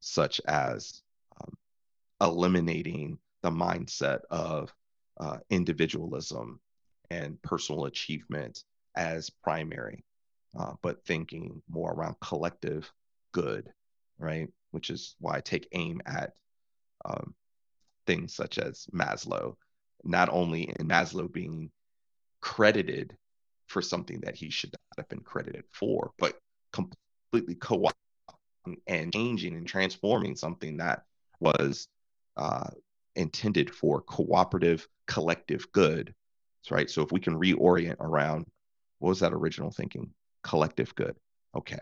such 0.00 0.40
as 0.46 1.02
um, 1.40 1.54
eliminating 2.20 3.18
the 3.42 3.50
mindset 3.50 4.20
of 4.30 4.72
uh, 5.20 5.38
individualism 5.50 6.60
and 7.10 7.40
personal 7.42 7.84
achievement 7.84 8.64
as 8.96 9.30
primary, 9.30 10.04
uh, 10.58 10.72
but 10.82 11.04
thinking 11.04 11.62
more 11.68 11.92
around 11.92 12.16
collective 12.20 12.90
good, 13.32 13.70
right? 14.18 14.48
Which 14.70 14.90
is 14.90 15.16
why 15.20 15.36
I 15.36 15.40
take 15.40 15.68
aim 15.72 16.00
at 16.06 16.32
um, 17.04 17.34
things 18.06 18.34
such 18.34 18.58
as 18.58 18.86
Maslow, 18.92 19.56
not 20.04 20.28
only 20.30 20.62
in 20.62 20.88
Maslow 20.88 21.30
being 21.30 21.70
credited 22.40 23.16
for 23.72 23.82
something 23.82 24.20
that 24.20 24.36
he 24.36 24.50
should 24.50 24.72
not 24.72 24.98
have 24.98 25.08
been 25.08 25.20
credited 25.20 25.64
for, 25.72 26.12
but 26.18 26.38
completely 26.72 27.54
co 27.54 27.88
opting 28.66 28.76
and 28.86 29.12
changing 29.12 29.54
and 29.56 29.66
transforming 29.66 30.36
something 30.36 30.76
that 30.76 31.04
was 31.40 31.88
uh, 32.36 32.68
intended 33.16 33.74
for 33.74 34.00
cooperative 34.02 34.86
collective 35.06 35.70
good 35.72 36.14
right? 36.70 36.88
So 36.88 37.02
if 37.02 37.10
we 37.10 37.20
can 37.20 37.34
reorient 37.38 37.96
around 38.00 38.46
what 38.98 39.10
was 39.10 39.20
that 39.20 39.32
original 39.32 39.70
thinking? 39.70 40.10
Collective 40.42 40.94
good. 40.94 41.16
Okay. 41.56 41.78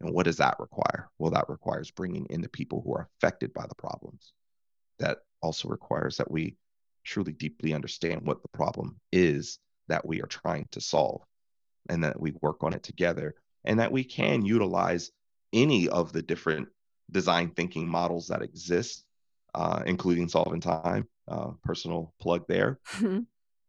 And 0.00 0.12
what 0.12 0.26
does 0.26 0.36
that 0.36 0.60
require? 0.60 1.10
Well 1.18 1.32
that 1.32 1.48
requires 1.48 1.90
bringing 1.90 2.26
in 2.26 2.40
the 2.40 2.48
people 2.48 2.82
who 2.82 2.94
are 2.94 3.08
affected 3.18 3.52
by 3.52 3.66
the 3.66 3.74
problems. 3.74 4.32
That 4.98 5.18
also 5.42 5.68
requires 5.68 6.16
that 6.18 6.30
we 6.30 6.56
truly 7.04 7.32
deeply 7.32 7.72
understand 7.74 8.22
what 8.22 8.42
the 8.42 8.48
problem 8.48 8.96
is 9.12 9.58
that 9.88 10.06
we 10.06 10.22
are 10.22 10.26
trying 10.26 10.66
to 10.72 10.80
solve 10.80 11.22
and 11.88 12.04
that 12.04 12.20
we 12.20 12.32
work 12.42 12.62
on 12.62 12.72
it 12.72 12.82
together 12.82 13.34
and 13.64 13.80
that 13.80 13.92
we 13.92 14.04
can 14.04 14.44
utilize 14.44 15.10
any 15.52 15.88
of 15.88 16.12
the 16.12 16.22
different 16.22 16.68
design 17.10 17.50
thinking 17.50 17.88
models 17.88 18.28
that 18.28 18.42
exist 18.42 19.06
uh, 19.56 19.82
including 19.86 20.28
Solve 20.28 20.52
in 20.52 20.60
Time, 20.60 21.08
uh, 21.26 21.50
personal 21.64 22.12
plug 22.20 22.44
there. 22.46 22.78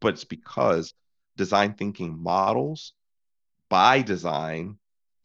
but 0.01 0.13
it's 0.13 0.26
because 0.26 0.93
design 1.38 1.74
thinking 1.74 2.22
models, 2.22 2.93
by 3.70 4.01
design, 4.01 4.78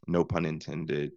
no 0.07 0.23
pun 0.23 0.45
intended, 0.45 1.11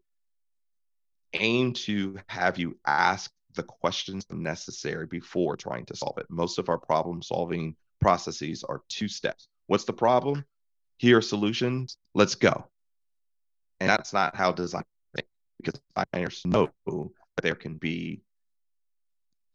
aim 1.32 1.72
to 1.72 2.18
have 2.28 2.58
you 2.58 2.76
ask 2.86 3.30
the 3.54 3.62
questions 3.62 4.26
necessary 4.30 5.06
before 5.06 5.56
trying 5.56 5.86
to 5.86 5.96
solve 5.96 6.18
it. 6.18 6.26
Most 6.28 6.58
of 6.58 6.68
our 6.68 6.78
problem 6.78 7.22
solving 7.22 7.76
processes 8.00 8.64
are 8.64 8.82
two 8.88 9.08
steps. 9.08 9.48
What's 9.66 9.84
the 9.84 9.92
problem? 9.92 10.44
Here 10.98 11.18
are 11.18 11.22
solutions. 11.22 11.98
Let's 12.14 12.34
go. 12.34 12.66
And 13.80 13.90
that's 13.90 14.12
not 14.12 14.36
how 14.36 14.52
design 14.52 14.84
because 15.58 15.80
designers 15.96 16.42
know 16.44 16.70
that 17.36 17.42
there 17.42 17.54
can 17.54 17.76
be 17.76 18.20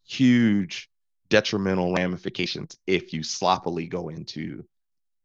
huge 0.05 0.89
detrimental 1.29 1.93
ramifications 1.93 2.77
if 2.85 3.13
you 3.13 3.23
sloppily 3.23 3.87
go 3.87 4.09
into 4.09 4.65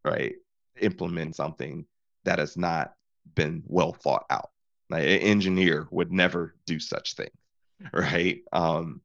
right 0.05 0.37
implement 0.80 1.34
something 1.34 1.84
that 2.24 2.39
has 2.39 2.57
not 2.57 2.93
been 3.34 3.62
well 3.66 3.93
thought 3.93 4.24
out. 4.30 4.51
Like, 4.89 5.03
an 5.03 5.18
engineer 5.18 5.89
would 5.91 6.12
never 6.12 6.55
do 6.66 6.78
such 6.78 7.14
thing, 7.14 7.30
right? 7.93 8.43
Um, 8.53 9.01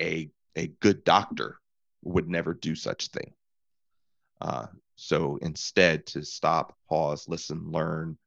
a 0.00 0.30
a 0.56 0.68
good 0.68 1.04
doctor 1.04 1.58
would 2.02 2.28
never 2.28 2.54
do 2.54 2.74
such 2.74 3.08
thing. 3.08 3.32
Uh, 4.40 4.66
so 5.02 5.38
instead, 5.40 6.04
to 6.08 6.22
stop, 6.22 6.76
pause, 6.86 7.26
listen, 7.26 7.72
learn, 7.72 8.18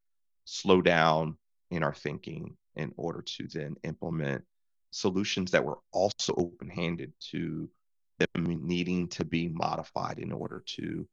slow 0.45 0.81
down 0.81 1.37
in 1.69 1.83
our 1.83 1.93
thinking 1.93 2.57
in 2.75 2.91
order 2.97 3.21
to 3.21 3.47
then 3.47 3.75
implement 3.83 4.43
solutions 4.89 5.51
that 5.51 5.63
were 5.63 5.77
also 5.91 6.33
open 6.35 6.67
handed 6.67 7.13
to 7.29 7.69
them 8.17 8.59
needing 8.65 9.07
to 9.09 9.23
be 9.23 9.49
modified 9.49 10.17
in 10.17 10.31
order 10.31 10.63
to 10.65 11.07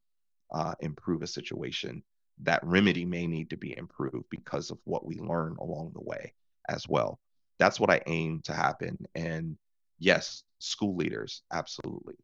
uh, 0.50 0.74
improve 0.80 1.20
a 1.20 1.26
situation. 1.26 2.02
That 2.38 2.64
remedy 2.64 3.04
may 3.04 3.26
need 3.26 3.50
to 3.50 3.58
be 3.58 3.76
improved 3.76 4.30
because 4.30 4.70
of 4.70 4.78
what 4.84 5.04
we 5.04 5.16
learn 5.16 5.56
along 5.60 5.92
the 5.92 6.00
way 6.00 6.32
as 6.70 6.88
well. 6.88 7.20
That's 7.58 7.78
what 7.78 7.90
I 7.90 8.00
aim 8.06 8.40
to 8.44 8.54
happen. 8.54 8.96
And 9.14 9.58
yes, 9.98 10.42
school 10.58 10.96
leaders, 10.96 11.42
absolutely. 11.52 12.16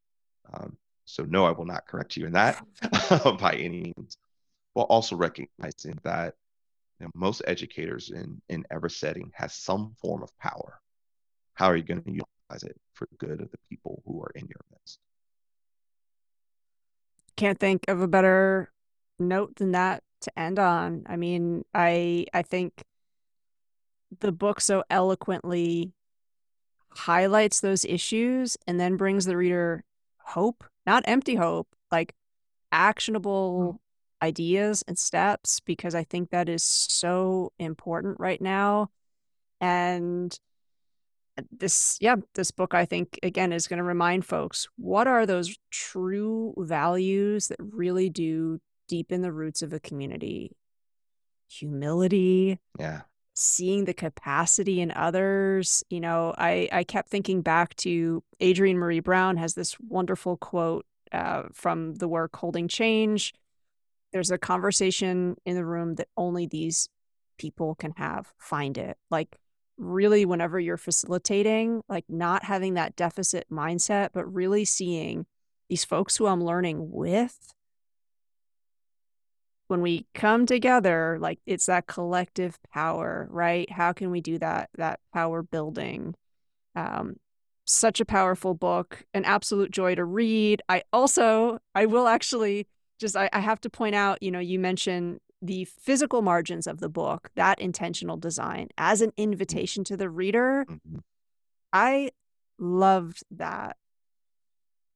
Um, 0.54 0.78
so, 1.06 1.24
no, 1.24 1.44
I 1.44 1.52
will 1.52 1.64
not 1.64 1.86
correct 1.86 2.16
you 2.16 2.26
in 2.26 2.32
that 2.32 2.64
by 3.38 3.54
any 3.54 3.94
means, 3.96 4.18
while 4.74 4.86
also 4.86 5.16
recognizing 5.16 5.98
that 6.02 6.34
you 7.00 7.06
know, 7.06 7.10
most 7.14 7.42
educators 7.46 8.10
in, 8.10 8.40
in 8.48 8.64
every 8.70 8.90
setting 8.90 9.30
has 9.34 9.54
some 9.54 9.94
form 10.00 10.22
of 10.22 10.36
power. 10.38 10.80
How 11.54 11.66
are 11.66 11.76
you 11.76 11.84
going 11.84 12.02
to 12.02 12.10
utilize 12.10 12.62
it 12.62 12.76
for 12.92 13.06
the 13.10 13.26
good 13.26 13.40
of 13.40 13.50
the 13.50 13.58
people 13.70 14.02
who 14.04 14.20
are 14.20 14.32
in 14.34 14.42
your 14.42 14.60
midst? 14.72 14.98
Can't 17.36 17.58
think 17.58 17.84
of 17.88 18.00
a 18.00 18.08
better 18.08 18.72
note 19.18 19.56
than 19.56 19.72
that 19.72 20.02
to 20.22 20.38
end 20.38 20.58
on. 20.58 21.04
I 21.06 21.16
mean, 21.16 21.64
I 21.74 22.26
I 22.32 22.42
think 22.42 22.82
the 24.20 24.32
book 24.32 24.60
so 24.60 24.84
eloquently 24.90 25.92
highlights 26.90 27.60
those 27.60 27.84
issues 27.84 28.56
and 28.66 28.80
then 28.80 28.96
brings 28.96 29.26
the 29.26 29.36
reader 29.36 29.84
hope, 30.26 30.64
not 30.86 31.04
empty 31.06 31.34
hope, 31.34 31.68
like 31.90 32.14
actionable 32.72 33.80
mm. 33.80 34.26
ideas 34.26 34.82
and 34.86 34.98
steps 34.98 35.60
because 35.60 35.94
I 35.94 36.04
think 36.04 36.30
that 36.30 36.48
is 36.48 36.62
so 36.62 37.52
important 37.58 38.18
right 38.18 38.40
now. 38.40 38.90
And 39.60 40.38
this 41.56 41.98
yeah 42.00 42.16
this 42.34 42.50
book 42.50 42.74
i 42.74 42.84
think 42.84 43.18
again 43.22 43.52
is 43.52 43.66
going 43.66 43.76
to 43.76 43.84
remind 43.84 44.24
folks 44.24 44.68
what 44.76 45.06
are 45.06 45.26
those 45.26 45.56
true 45.70 46.54
values 46.56 47.48
that 47.48 47.58
really 47.60 48.08
do 48.08 48.58
deepen 48.88 49.22
the 49.22 49.32
roots 49.32 49.62
of 49.62 49.72
a 49.72 49.80
community 49.80 50.56
humility 51.48 52.58
yeah 52.78 53.02
seeing 53.38 53.84
the 53.84 53.94
capacity 53.94 54.80
in 54.80 54.90
others 54.92 55.84
you 55.90 56.00
know 56.00 56.34
i 56.38 56.68
i 56.72 56.82
kept 56.82 57.08
thinking 57.08 57.42
back 57.42 57.74
to 57.76 58.22
adrienne 58.42 58.78
maree 58.78 59.02
brown 59.02 59.36
has 59.36 59.54
this 59.54 59.78
wonderful 59.80 60.36
quote 60.36 60.86
uh, 61.12 61.42
from 61.52 61.94
the 61.96 62.08
work 62.08 62.34
holding 62.36 62.66
change 62.66 63.34
there's 64.12 64.30
a 64.30 64.38
conversation 64.38 65.36
in 65.44 65.54
the 65.54 65.64
room 65.64 65.96
that 65.96 66.08
only 66.16 66.46
these 66.46 66.88
people 67.38 67.74
can 67.74 67.92
have 67.96 68.32
find 68.38 68.78
it 68.78 68.96
like 69.10 69.38
really 69.78 70.24
whenever 70.24 70.58
you're 70.58 70.76
facilitating, 70.76 71.82
like 71.88 72.04
not 72.08 72.44
having 72.44 72.74
that 72.74 72.96
deficit 72.96 73.46
mindset, 73.50 74.10
but 74.12 74.32
really 74.32 74.64
seeing 74.64 75.26
these 75.68 75.84
folks 75.84 76.16
who 76.16 76.26
I'm 76.26 76.42
learning 76.42 76.90
with. 76.90 77.54
When 79.68 79.80
we 79.80 80.06
come 80.14 80.46
together, 80.46 81.18
like 81.20 81.40
it's 81.46 81.66
that 81.66 81.86
collective 81.86 82.58
power, 82.72 83.26
right? 83.30 83.70
How 83.70 83.92
can 83.92 84.10
we 84.10 84.20
do 84.20 84.38
that? 84.38 84.70
That 84.76 85.00
power 85.12 85.42
building. 85.42 86.14
Um, 86.74 87.16
such 87.64 88.00
a 88.00 88.04
powerful 88.04 88.54
book, 88.54 89.04
an 89.12 89.24
absolute 89.24 89.72
joy 89.72 89.96
to 89.96 90.04
read. 90.04 90.62
I 90.68 90.84
also, 90.92 91.58
I 91.74 91.86
will 91.86 92.06
actually 92.06 92.68
just, 93.00 93.16
I, 93.16 93.28
I 93.32 93.40
have 93.40 93.60
to 93.62 93.70
point 93.70 93.96
out, 93.96 94.22
you 94.22 94.30
know, 94.30 94.38
you 94.38 94.58
mentioned 94.58 95.18
the 95.42 95.64
physical 95.64 96.22
margins 96.22 96.66
of 96.66 96.78
the 96.78 96.88
book, 96.88 97.30
that 97.34 97.60
intentional 97.60 98.16
design 98.16 98.68
as 98.78 99.00
an 99.00 99.12
invitation 99.16 99.84
to 99.84 99.96
the 99.96 100.08
reader. 100.08 100.64
Mm-hmm. 100.68 100.98
I 101.72 102.10
loved 102.58 103.24
that. 103.32 103.76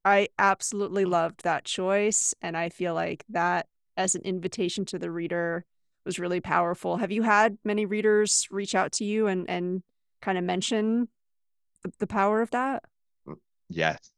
I 0.05 0.29
absolutely 0.39 1.05
loved 1.05 1.43
that 1.43 1.65
choice. 1.65 2.33
And 2.41 2.55
I 2.55 2.69
feel 2.69 2.93
like 2.93 3.25
that 3.29 3.67
as 3.97 4.15
an 4.15 4.21
invitation 4.21 4.85
to 4.85 4.99
the 4.99 5.11
reader 5.11 5.65
was 6.05 6.19
really 6.19 6.41
powerful. 6.41 6.97
Have 6.97 7.11
you 7.11 7.21
had 7.23 7.57
many 7.63 7.85
readers 7.85 8.47
reach 8.49 8.75
out 8.75 8.91
to 8.93 9.05
you 9.05 9.27
and, 9.27 9.49
and 9.49 9.83
kind 10.21 10.37
of 10.37 10.43
mention 10.43 11.07
the, 11.83 11.91
the 11.99 12.07
power 12.07 12.41
of 12.41 12.51
that? 12.51 12.83
Mm, 13.27 13.35
yes. 13.69 14.11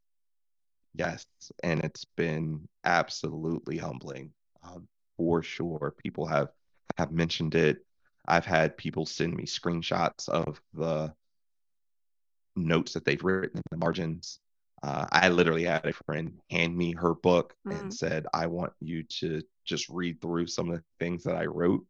Yes. 0.96 1.26
And 1.64 1.84
it's 1.84 2.06
been 2.06 2.68
absolutely 2.86 3.78
humbling. 3.78 4.32
Um, 4.64 4.88
for 5.18 5.44
sure. 5.44 5.94
People 5.98 6.26
have 6.26 6.50
have 6.98 7.12
mentioned 7.12 7.56
it. 7.56 7.86
I've 8.28 8.46
had 8.46 8.78
people 8.78 9.06
send 9.06 9.36
me 9.36 9.46
screenshots 9.46 10.30
of 10.30 10.62
the 10.74 11.14
notes 12.56 12.94
that 12.94 13.04
they've 13.04 13.24
written 13.24 13.58
in 13.58 13.64
the 13.72 13.78
margins. 13.78 14.40
Uh, 14.84 15.08
I 15.12 15.30
literally 15.30 15.64
had 15.64 15.86
a 15.86 15.94
friend 15.94 16.34
hand 16.50 16.78
me 16.78 16.94
her 16.94 17.16
book 17.16 17.56
mm. 17.66 17.80
and 17.80 17.94
said, 17.94 18.28
"I 18.34 18.48
want 18.48 18.74
you 18.82 19.04
to 19.04 19.42
just 19.66 19.88
read 19.90 20.22
through 20.22 20.48
some 20.48 20.70
of 20.70 20.76
the 20.78 20.84
things 21.00 21.24
that 21.24 21.36
I 21.36 21.46
wrote," 21.46 21.86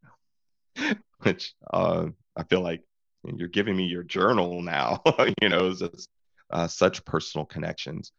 which 1.24 1.56
uh, 1.72 2.08
I 2.36 2.44
feel 2.44 2.62
like 2.62 2.84
you're 3.36 3.48
giving 3.48 3.76
me 3.76 3.86
your 3.86 4.04
journal 4.04 4.62
now. 4.62 5.02
you 5.42 5.50
know, 5.50 5.70
it's 5.70 5.80
just 5.80 6.10
uh, 6.52 6.68
such 6.68 7.04
personal 7.04 7.46
connections. 7.46 8.12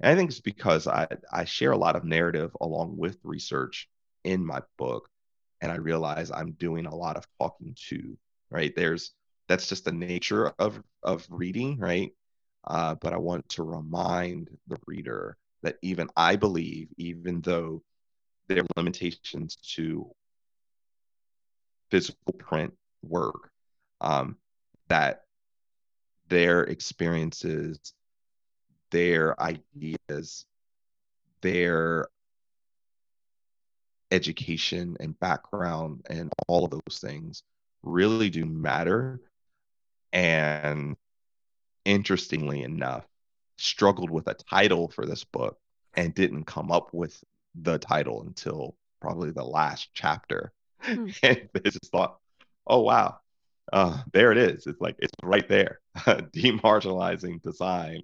And 0.00 0.12
I 0.12 0.16
think 0.16 0.30
it's 0.30 0.40
because 0.40 0.86
I 0.88 1.06
I 1.32 1.44
share 1.44 1.72
a 1.72 1.78
lot 1.78 1.96
of 1.96 2.04
narrative 2.04 2.50
along 2.60 2.96
with 2.96 3.18
research 3.22 3.88
in 4.24 4.44
my 4.44 4.60
book 4.76 5.08
and 5.60 5.72
i 5.72 5.76
realize 5.76 6.30
i'm 6.30 6.52
doing 6.52 6.86
a 6.86 6.94
lot 6.94 7.16
of 7.16 7.26
talking 7.40 7.74
to 7.88 8.16
right 8.50 8.74
there's 8.76 9.12
that's 9.48 9.68
just 9.68 9.84
the 9.84 9.92
nature 9.92 10.52
of 10.58 10.80
of 11.02 11.26
reading 11.30 11.78
right 11.78 12.12
uh, 12.68 12.94
but 12.96 13.12
i 13.12 13.16
want 13.16 13.46
to 13.48 13.62
remind 13.62 14.48
the 14.68 14.76
reader 14.86 15.36
that 15.62 15.76
even 15.82 16.08
i 16.16 16.36
believe 16.36 16.88
even 16.96 17.40
though 17.40 17.82
there 18.48 18.62
are 18.62 18.66
limitations 18.76 19.56
to 19.56 20.10
physical 21.90 22.32
print 22.38 22.72
work 23.02 23.50
um, 24.00 24.36
that 24.88 25.24
their 26.28 26.62
experiences 26.64 27.94
their 28.90 29.40
ideas 29.40 30.46
their 31.40 32.08
education 34.10 34.96
and 35.00 35.18
background 35.20 36.04
and 36.08 36.32
all 36.46 36.64
of 36.64 36.70
those 36.70 36.98
things 37.00 37.42
really 37.82 38.30
do 38.30 38.44
matter. 38.44 39.20
And 40.12 40.96
interestingly 41.84 42.62
enough, 42.62 43.04
struggled 43.56 44.10
with 44.10 44.28
a 44.28 44.34
title 44.34 44.88
for 44.88 45.06
this 45.06 45.24
book 45.24 45.58
and 45.94 46.14
didn't 46.14 46.44
come 46.44 46.70
up 46.70 46.92
with 46.92 47.22
the 47.54 47.78
title 47.78 48.22
until 48.22 48.76
probably 49.00 49.30
the 49.30 49.44
last 49.44 49.88
chapter. 49.94 50.52
Hmm. 50.80 51.08
and 51.22 51.48
they 51.52 51.70
just 51.70 51.90
thought, 51.90 52.18
oh, 52.66 52.80
wow, 52.80 53.18
uh, 53.72 54.02
there 54.12 54.32
it 54.32 54.38
is. 54.38 54.66
It's 54.66 54.80
like, 54.80 54.96
it's 54.98 55.12
right 55.22 55.48
there. 55.48 55.80
Demarginalizing 55.96 57.42
design 57.42 58.02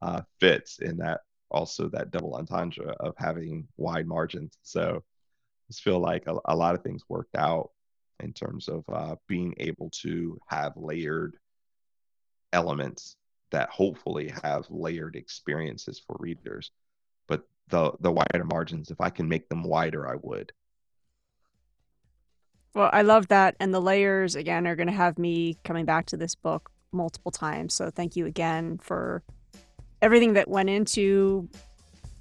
uh, 0.00 0.22
fits 0.40 0.78
in 0.78 0.98
that 0.98 1.20
also 1.50 1.88
that 1.90 2.10
double 2.10 2.34
entendre 2.34 2.94
of 2.98 3.14
having 3.18 3.68
wide 3.76 4.06
margins. 4.06 4.56
So 4.62 4.96
I 4.96 5.62
just 5.68 5.82
feel 5.82 6.00
like 6.00 6.26
a, 6.26 6.36
a 6.46 6.56
lot 6.56 6.74
of 6.74 6.82
things 6.82 7.02
worked 7.08 7.36
out 7.36 7.70
in 8.20 8.32
terms 8.32 8.68
of 8.68 8.84
uh, 8.90 9.16
being 9.28 9.54
able 9.58 9.90
to 10.02 10.38
have 10.48 10.72
layered 10.76 11.36
elements 12.52 13.16
that 13.50 13.68
hopefully 13.68 14.32
have 14.42 14.66
layered 14.70 15.16
experiences 15.16 16.00
for 16.04 16.16
readers. 16.18 16.70
But 17.28 17.46
the 17.68 17.92
the 18.00 18.12
wider 18.12 18.44
margins, 18.44 18.90
if 18.90 19.00
I 19.00 19.10
can 19.10 19.28
make 19.28 19.48
them 19.48 19.62
wider, 19.62 20.08
I 20.08 20.16
would. 20.20 20.52
Well, 22.74 22.90
I 22.92 23.02
love 23.02 23.28
that, 23.28 23.54
and 23.60 23.72
the 23.72 23.80
layers 23.80 24.34
again 24.34 24.66
are 24.66 24.76
going 24.76 24.86
to 24.86 24.94
have 24.94 25.18
me 25.18 25.58
coming 25.62 25.84
back 25.84 26.06
to 26.06 26.16
this 26.16 26.34
book 26.34 26.70
multiple 26.90 27.30
times. 27.30 27.74
So 27.74 27.90
thank 27.90 28.16
you 28.16 28.26
again 28.26 28.78
for 28.78 29.22
everything 30.00 30.34
that 30.34 30.48
went 30.48 30.70
into 30.70 31.48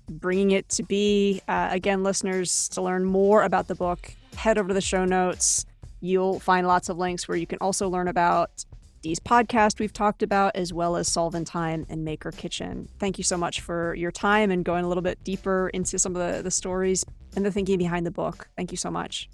bringing 0.09 0.51
it 0.51 0.67
to 0.69 0.83
be. 0.83 1.41
Uh, 1.47 1.69
again, 1.71 2.03
listeners, 2.03 2.67
to 2.69 2.81
learn 2.81 3.05
more 3.05 3.43
about 3.43 3.67
the 3.67 3.75
book, 3.75 4.13
head 4.35 4.57
over 4.57 4.69
to 4.69 4.73
the 4.73 4.81
show 4.81 5.05
notes. 5.05 5.65
You'll 6.01 6.39
find 6.39 6.67
lots 6.67 6.89
of 6.89 6.97
links 6.97 7.27
where 7.27 7.37
you 7.37 7.47
can 7.47 7.59
also 7.61 7.87
learn 7.87 8.07
about 8.07 8.65
Dee's 9.01 9.19
podcast 9.19 9.79
we've 9.79 9.93
talked 9.93 10.21
about, 10.21 10.55
as 10.55 10.71
well 10.71 10.95
as 10.95 11.11
Solve 11.11 11.33
in 11.33 11.43
Time 11.43 11.87
and 11.89 12.05
Maker 12.05 12.31
Kitchen. 12.31 12.87
Thank 12.99 13.17
you 13.17 13.23
so 13.23 13.35
much 13.35 13.61
for 13.61 13.95
your 13.95 14.11
time 14.11 14.51
and 14.51 14.63
going 14.63 14.85
a 14.85 14.87
little 14.87 15.01
bit 15.01 15.23
deeper 15.23 15.69
into 15.69 15.97
some 15.97 16.15
of 16.15 16.35
the, 16.35 16.43
the 16.43 16.51
stories 16.51 17.03
and 17.35 17.43
the 17.43 17.51
thinking 17.51 17.79
behind 17.79 18.05
the 18.05 18.11
book. 18.11 18.47
Thank 18.55 18.71
you 18.71 18.77
so 18.77 18.91
much. 18.91 19.29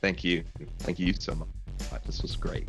Thank 0.00 0.24
you. 0.24 0.44
Thank 0.78 0.98
you 0.98 1.12
so 1.12 1.34
much. 1.34 1.48
This 2.06 2.22
was 2.22 2.36
great. 2.36 2.68